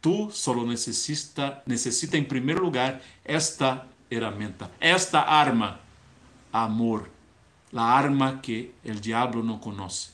Tu 0.00 0.30
solo 0.30 0.66
necessita, 0.66 1.62
necessita 1.66 2.16
em 2.16 2.24
primeiro 2.24 2.62
lugar 2.62 3.02
esta 3.24 3.86
herramienta, 4.10 4.70
esta 4.80 5.20
arma, 5.20 5.78
amor, 6.52 7.10
a 7.74 7.82
arma 7.82 8.38
que 8.42 8.72
o 8.84 8.92
diabo 8.92 9.42
não 9.42 9.58
conhece. 9.58 10.10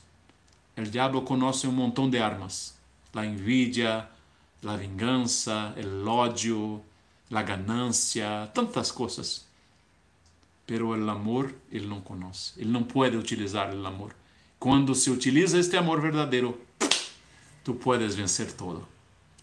O 0.77 0.83
diabo 0.83 1.21
conhece 1.21 1.67
um 1.67 1.71
montão 1.71 2.09
de 2.09 2.19
armas, 2.19 2.77
a 3.15 3.25
envidia, 3.25 4.07
a 4.65 4.75
vingança, 4.75 5.73
o 5.77 6.07
ódio, 6.07 6.83
a 7.31 7.41
ganância, 7.41 8.49
tantas 8.53 8.91
coisas 8.91 9.47
pero 10.67 10.93
el 10.93 11.09
amor 11.09 11.55
ele 11.71 11.87
não 11.87 12.01
conhece. 12.01 12.51
Ele 12.57 12.69
não 12.69 12.83
pode 12.83 13.15
utilizar 13.15 13.73
o 13.73 13.87
amor. 13.87 14.13
Quando 14.59 14.93
se 14.93 15.09
utiliza 15.09 15.57
este 15.57 15.77
amor 15.77 16.01
verdadeiro, 16.01 16.59
tu 17.63 17.73
puedes 17.75 18.15
vencer 18.15 18.51
todo. 18.51 18.85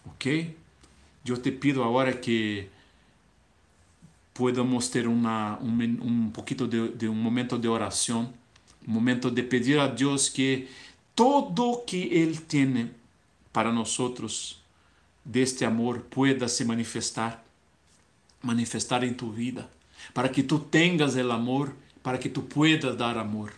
¿Ok? 0.05 0.55
Eu 1.25 1.37
te 1.37 1.51
pido 1.51 1.83
agora 1.83 2.13
que 2.13 2.69
podamos 4.33 4.89
ter 4.89 5.07
uma, 5.07 5.57
um, 5.61 5.81
um 6.01 6.29
pouquinho 6.29 6.67
de, 6.67 6.89
de 6.89 7.07
um 7.07 7.15
momento 7.15 7.57
de 7.57 7.67
oração, 7.67 8.33
um 8.87 8.91
momento 8.91 9.31
de 9.31 9.41
pedir 9.41 9.79
a 9.79 9.87
Deus 9.87 10.29
que 10.29 10.67
todo 11.15 11.83
que 11.85 12.09
Ele 12.11 12.37
tem 12.37 12.91
para 13.51 13.71
nós 13.71 13.97
deste 15.23 15.65
amor 15.65 16.01
pueda 16.01 16.47
se 16.47 16.63
manifestar, 16.63 17.43
manifestar 18.43 19.03
em 19.03 19.13
tu 19.13 19.31
vida 19.31 19.67
para 20.13 20.29
que 20.29 20.43
tu 20.43 20.59
tengas 20.59 21.15
el 21.15 21.31
amor, 21.31 21.73
para 22.01 22.17
que 22.19 22.29
tu 22.29 22.43
puedas 22.43 22.97
dar 22.97 23.17
amor, 23.17 23.53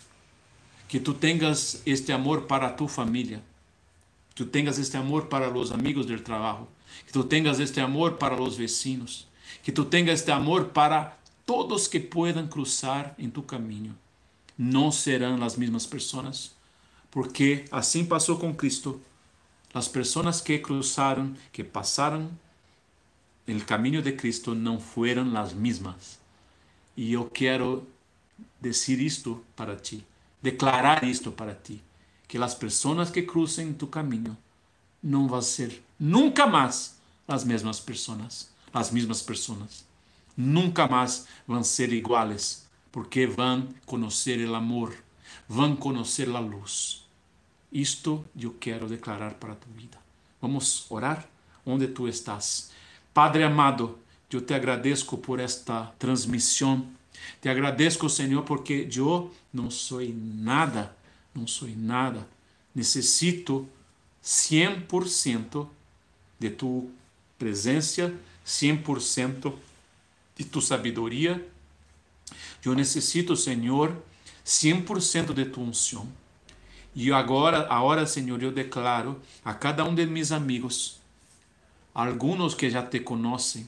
que 0.88 1.00
tu 1.00 1.14
tengas 1.14 1.82
este 1.86 2.12
amor 2.12 2.48
para 2.48 2.76
tu 2.76 2.88
familia, 2.88 3.42
tu 4.38 4.46
tengas 4.46 4.78
este 4.78 4.98
amor 4.98 5.30
para 5.30 5.50
los 5.50 5.72
amigos 5.72 6.06
del 6.06 6.24
trabajo, 6.24 6.68
que 7.08 7.12
tu 7.12 7.24
tengas 7.24 7.60
este 7.60 7.82
amor 7.82 8.20
para 8.20 8.38
los 8.38 8.56
vecinos, 8.56 9.28
que 9.64 9.72
tu 9.72 9.86
tengas 9.86 10.20
este 10.20 10.32
amor 10.32 10.70
para 10.74 11.18
todos 11.44 11.90
que 11.90 12.00
puedan 12.00 12.48
cruzar 12.48 13.16
en 13.18 13.32
tu 13.32 13.48
camino. 13.48 13.96
No 14.56 14.92
serán 14.92 15.40
las 15.40 15.58
mismas 15.58 15.88
personas, 15.88 16.54
porque 17.10 17.66
así 17.72 18.04
pasó 18.04 18.38
con 18.38 18.54
Cristo. 18.54 19.00
Las 19.74 19.90
personas 19.90 20.44
que 20.44 20.62
cruzaron, 20.62 21.36
que 21.52 21.64
pasaron 21.64 22.30
el 23.48 23.66
camino 23.66 24.04
de 24.04 24.16
Cristo, 24.16 24.54
no 24.54 24.78
fueron 24.78 25.34
las 25.34 25.56
mismas. 25.56 26.20
E 26.96 27.14
eu 27.14 27.26
quero 27.26 27.88
dizer 28.62 29.00
isto 29.00 29.44
para 29.56 29.76
ti, 29.76 30.06
declarar 30.44 31.04
isto 31.04 31.32
para 31.32 31.56
ti, 31.56 31.82
que 32.28 32.38
as 32.38 32.54
pessoas 32.54 33.10
que 33.10 33.22
cruzem 33.22 33.74
tu 33.74 33.88
caminho 33.88 34.38
não 35.02 35.28
vão 35.28 35.42
ser 35.42 35.84
nunca 36.00 36.46
mais 36.46 36.98
as 37.28 37.44
mesmas 37.44 37.80
pessoas, 37.80 38.50
as 38.74 38.92
mesmas 38.92 39.22
pessoas. 39.22 39.86
Nunca 40.36 40.88
mais 40.88 41.28
vão 41.48 41.64
ser 41.64 41.92
iguais, 41.92 42.68
porque 42.92 43.26
vão 43.26 43.68
conhecer 43.86 44.48
o 44.48 44.56
amor, 44.56 44.96
vão 45.48 45.76
conhecer 45.76 46.30
a 46.30 46.40
luz. 46.40 47.06
Isto 47.72 48.24
eu 48.40 48.56
quero 48.60 48.88
declarar 48.88 49.34
para 49.36 49.56
tu 49.56 49.68
vida. 49.76 49.98
Vamos 50.42 50.86
orar 50.90 51.28
onde 51.66 51.88
tu 51.88 52.08
estás. 52.08 52.72
Padre 53.14 53.44
amado, 53.44 53.98
eu 54.32 54.42
te 54.42 54.54
agradeço 54.54 55.18
por 55.18 55.40
esta 55.40 55.92
transmissão. 55.98 56.88
Te 57.42 57.50
agradeço, 57.50 58.08
Senhor, 58.10 58.44
porque 58.44 58.88
eu 58.96 59.34
não 59.52 59.72
sou 59.72 60.02
nada, 60.14 60.96
não 61.38 61.48
sou 61.48 61.68
nada. 61.70 62.28
Necessito 62.74 63.68
100% 64.24 65.68
de 66.40 66.50
tu 66.50 66.90
presença, 67.38 68.14
100% 68.46 69.54
de 70.36 70.46
tu 70.46 70.62
sabedoria. 70.62 71.48
Eu 72.66 72.74
necessito, 72.74 73.36
Senhor, 73.36 73.96
100% 74.46 75.34
de 75.34 75.46
tu 75.46 75.62
unção. 75.62 76.08
E 76.96 77.12
agora, 77.12 77.68
agora, 77.70 78.06
Senhor, 78.08 78.42
eu 78.42 78.52
declaro 78.52 79.22
a 79.46 79.54
cada 79.54 79.86
um 79.86 79.94
de 79.94 80.06
meus 80.06 80.32
amigos, 80.32 81.00
alguns 81.94 82.56
que 82.56 82.70
já 82.70 82.82
te 82.82 83.00
conhecem, 83.00 83.68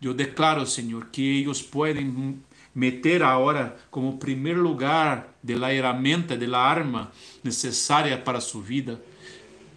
eu 0.00 0.14
declaro, 0.14 0.64
Senhor, 0.64 1.06
que 1.06 1.42
eles 1.42 1.60
podem 1.60 2.40
meter 2.78 3.24
agora 3.24 3.76
como 3.90 4.18
primeiro 4.18 4.62
lugar 4.62 5.34
de 5.42 5.56
la 5.56 5.72
herramienta, 5.72 6.36
de 6.36 6.46
la 6.46 6.70
arma 6.70 7.10
necessária 7.42 8.22
para 8.22 8.40
sua 8.40 8.62
vida, 8.62 9.00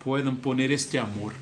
podem 0.03 0.35
poner 0.35 0.71
este 0.71 0.99
amor. 0.99 1.33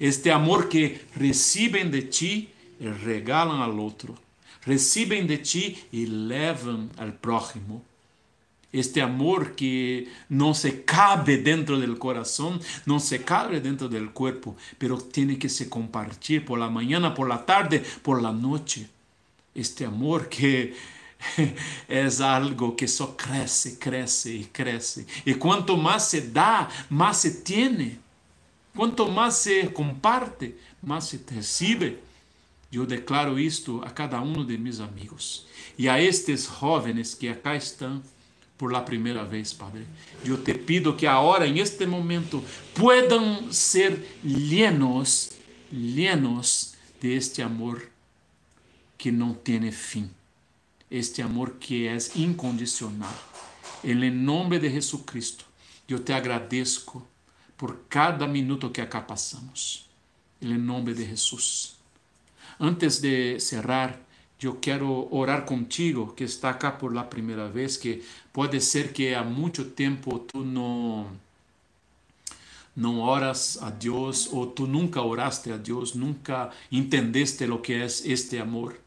Este 0.00 0.30
amor 0.30 0.68
que 0.68 1.00
recebem 1.16 1.90
de 1.90 2.02
ti 2.02 2.48
e 2.80 2.88
regalam 2.88 3.60
ao 3.60 3.76
outro. 3.76 4.14
Recebem 4.60 5.26
de 5.26 5.38
ti 5.38 5.84
e 5.92 6.06
levam 6.06 6.88
ao 6.96 7.10
próximo 7.10 7.82
este 8.72 9.00
amor 9.00 9.52
que 9.52 10.08
não 10.28 10.52
se 10.52 10.70
cabe 10.84 11.38
dentro 11.38 11.78
do 11.78 11.96
coração, 11.96 12.60
não 12.84 12.98
se 12.98 13.18
cabe 13.18 13.60
dentro 13.60 13.88
do 13.88 14.10
corpo, 14.10 14.56
pero 14.78 14.98
tiene 14.98 15.36
que 15.36 15.48
se 15.48 15.70
compartir 15.70 16.44
por 16.44 16.58
la 16.58 16.68
mañana, 16.68 17.14
por 17.14 17.26
la 17.28 17.46
tarde, 17.46 17.82
por 18.02 18.20
la 18.20 18.30
noche. 18.30 18.86
Este 19.54 19.86
amor 19.86 20.28
que 20.28 20.74
é 21.88 22.06
algo 22.22 22.72
que 22.72 22.86
só 22.86 23.08
cresce, 23.08 23.76
cresce 23.76 24.30
e 24.30 24.44
cresce. 24.44 25.06
E 25.26 25.34
quanto 25.34 25.76
mais 25.76 26.04
se 26.04 26.20
dá, 26.20 26.68
mais 26.88 27.18
se 27.18 27.42
tiene. 27.42 28.00
Quanto 28.74 29.10
mais 29.10 29.34
se 29.34 29.66
comparte, 29.68 30.54
mais 30.82 31.04
se 31.04 31.20
recebe. 31.28 31.98
Eu 32.70 32.86
declaro 32.86 33.38
isto 33.38 33.82
a 33.84 33.90
cada 33.90 34.20
um 34.20 34.44
de 34.44 34.58
meus 34.58 34.78
amigos 34.78 35.46
e 35.78 35.88
a 35.88 36.00
estes 36.00 36.48
jovens 36.60 37.14
que 37.14 37.28
acá 37.28 37.56
estão 37.56 38.02
por 38.58 38.72
la 38.72 38.82
primeira 38.82 39.24
vez, 39.24 39.52
Padre. 39.52 39.86
Eu 40.24 40.42
te 40.42 40.52
pido 40.52 40.94
que 40.94 41.06
agora, 41.06 41.46
em 41.46 41.60
este 41.60 41.86
momento, 41.86 42.44
puedan 42.74 43.52
ser 43.52 44.18
llenos, 44.22 45.30
llenos 45.72 46.74
de 47.00 47.16
este 47.16 47.40
amor 47.40 47.88
que 48.98 49.12
não 49.12 49.32
tem 49.32 49.70
fim. 49.70 50.10
Este 50.90 51.20
amor 51.22 51.52
que 51.60 51.86
é 51.86 51.96
incondicional. 52.16 53.14
Em 53.84 54.10
nome 54.10 54.58
de 54.58 54.70
Jesucristo, 54.70 55.44
eu 55.88 55.98
te 55.98 56.12
agradeço 56.12 57.02
por 57.56 57.80
cada 57.88 58.26
minuto 58.26 58.70
que 58.70 58.80
acá 58.80 59.00
passamos. 59.00 59.88
Em 60.40 60.56
nome 60.56 60.94
de 60.94 61.04
Jesus. 61.04 61.76
Antes 62.58 63.00
de 63.00 63.38
cerrar, 63.38 64.00
eu 64.40 64.56
quero 64.56 65.08
orar 65.14 65.44
contigo 65.44 66.12
que 66.14 66.24
está 66.24 66.50
acá 66.50 66.70
por 66.70 66.94
la 66.94 67.04
primeira 67.04 67.48
vez, 67.48 67.76
que 67.76 68.02
pode 68.32 68.60
ser 68.60 68.92
que 68.92 69.14
há 69.14 69.24
muito 69.24 69.64
tempo 69.64 70.18
tu 70.20 70.44
não 70.44 71.10
não 72.74 73.00
oras 73.00 73.58
a 73.60 73.70
Deus 73.70 74.28
ou 74.32 74.46
tu 74.46 74.64
nunca 74.64 75.02
oraste 75.02 75.50
a 75.50 75.56
Deus, 75.56 75.94
nunca 75.94 76.50
entendeste 76.70 77.44
lo 77.44 77.60
que 77.60 77.72
é 77.72 77.84
este 77.86 78.38
amor. 78.38 78.78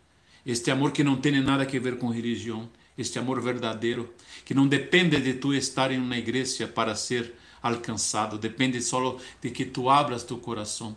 Este 0.46 0.72
amor 0.72 0.92
que 0.92 1.04
não 1.04 1.18
tem 1.18 1.42
nada 1.42 1.64
a 1.64 1.66
ver 1.66 1.98
com 1.98 2.10
religião, 2.10 2.70
este 2.98 3.20
amor 3.20 3.42
verdadeiro, 3.42 4.14
que 4.46 4.54
não 4.54 4.68
depende 4.68 5.20
de 5.22 5.34
tu 5.36 5.54
estar 5.54 5.92
em 5.92 6.00
uma 6.00 6.18
igreja 6.18 6.68
para 6.68 6.96
ser 6.96 7.34
alcançado, 7.62 8.38
depende 8.38 8.82
só 8.82 9.18
de 9.42 9.52
que 9.52 9.66
tu 9.66 9.90
abras 9.90 10.24
tu 10.24 10.38
coração. 10.38 10.96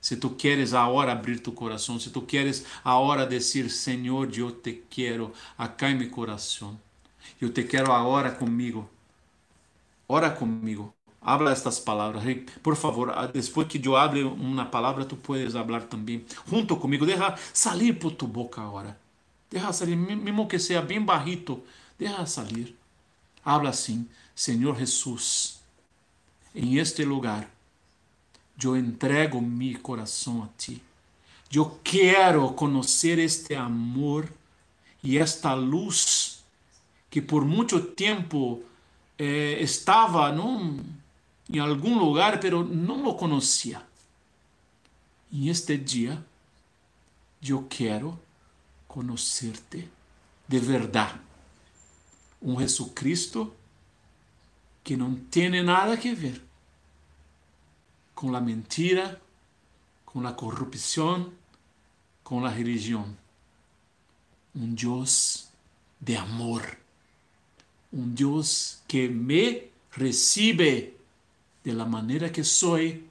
Se 0.00 0.16
tu 0.16 0.30
queres 0.30 0.74
agora 0.74 1.12
abrir 1.12 1.40
tu 1.40 1.52
coração, 1.52 1.98
se 1.98 2.10
tu 2.10 2.22
queres 2.22 2.64
agora 2.84 3.26
dizer, 3.26 3.70
Senhor, 3.70 4.30
eu 4.36 4.52
te 4.52 4.72
quero, 4.88 5.32
acá 5.58 5.90
em 5.90 5.96
meu 5.96 6.10
coração, 6.10 6.78
eu 7.40 7.52
te 7.52 7.64
quero 7.64 7.92
agora 7.92 8.30
comigo, 8.30 8.88
ora 10.08 10.30
comigo, 10.30 10.94
habla 11.26 11.50
estas 11.50 11.80
palavras. 11.80 12.22
Por 12.62 12.76
favor, 12.76 13.10
ah, 13.10 13.26
depois 13.26 13.66
que 13.66 13.84
eu 13.84 13.96
abra 13.96 14.24
uma 14.24 14.64
palavra, 14.64 15.04
tu 15.04 15.16
puedes 15.16 15.52
falar 15.52 15.82
também, 15.82 16.24
junto 16.48 16.76
comigo, 16.76 17.04
deixa 17.04 17.34
sair 17.52 17.94
por 17.94 18.12
tu 18.12 18.28
boca 18.28 18.62
agora, 18.62 18.96
deixa 19.50 19.72
sair, 19.72 19.96
mesmo 19.96 20.46
que 20.46 20.56
seja 20.60 20.80
bem 20.80 21.02
barrito, 21.02 21.60
deixa 21.98 22.24
sair. 22.26 22.76
Habla 23.44 23.70
assim, 23.70 24.08
Senhor 24.36 24.78
Jesus, 24.78 25.60
em 26.54 26.76
este 26.76 27.04
lugar, 27.04 27.50
eu 28.62 28.76
entrego 28.76 29.40
meu 29.42 29.80
coração 29.80 30.44
a 30.44 30.48
ti. 30.56 30.80
Eu 31.52 31.78
quero 31.82 32.52
conhecer 32.52 33.18
este 33.18 33.54
amor 33.54 34.32
e 35.02 35.18
esta 35.18 35.54
luz 35.54 36.44
que 37.10 37.20
por 37.20 37.44
muito 37.44 37.80
tempo 37.80 38.62
eh, 39.18 39.58
estava 39.60 40.32
num, 40.32 40.82
em 41.48 41.58
algum 41.58 41.98
lugar, 41.98 42.40
pero 42.40 42.64
não 42.64 43.06
o 43.06 43.14
conhecia. 43.14 43.82
E 45.30 45.48
este 45.48 45.76
dia 45.76 46.24
eu 47.42 47.64
quero 47.68 48.18
conhecer-te 48.88 49.88
de 50.48 50.58
verdade. 50.58 51.20
Um 52.40 52.58
Jesus 52.60 52.90
Cristo 52.94 53.54
que 54.82 54.96
não 54.96 55.14
tem 55.16 55.62
nada 55.62 55.94
a 55.94 55.96
ver 55.96 56.42
con 58.14 58.32
la 58.32 58.40
mentira, 58.40 59.20
con 60.04 60.22
la 60.22 60.34
corrupción, 60.34 61.34
con 62.22 62.42
la 62.42 62.50
religión. 62.50 63.16
Un 64.54 64.74
Dios 64.74 65.50
de 66.00 66.16
amor. 66.16 66.62
Un 67.92 68.14
Dios 68.14 68.82
que 68.88 69.08
me 69.08 69.68
recibe 69.92 70.95
de 71.66 71.72
la 71.72 71.84
manera 71.84 72.30
que 72.30 72.44
soy, 72.44 73.08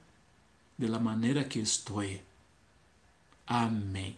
de 0.78 0.88
la 0.88 0.98
manera 0.98 1.46
que 1.46 1.60
estoy. 1.60 2.22
Amém. 3.46 4.16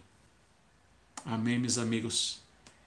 Amém, 1.24 1.58
meus 1.58 1.76
amigos. 1.76 2.40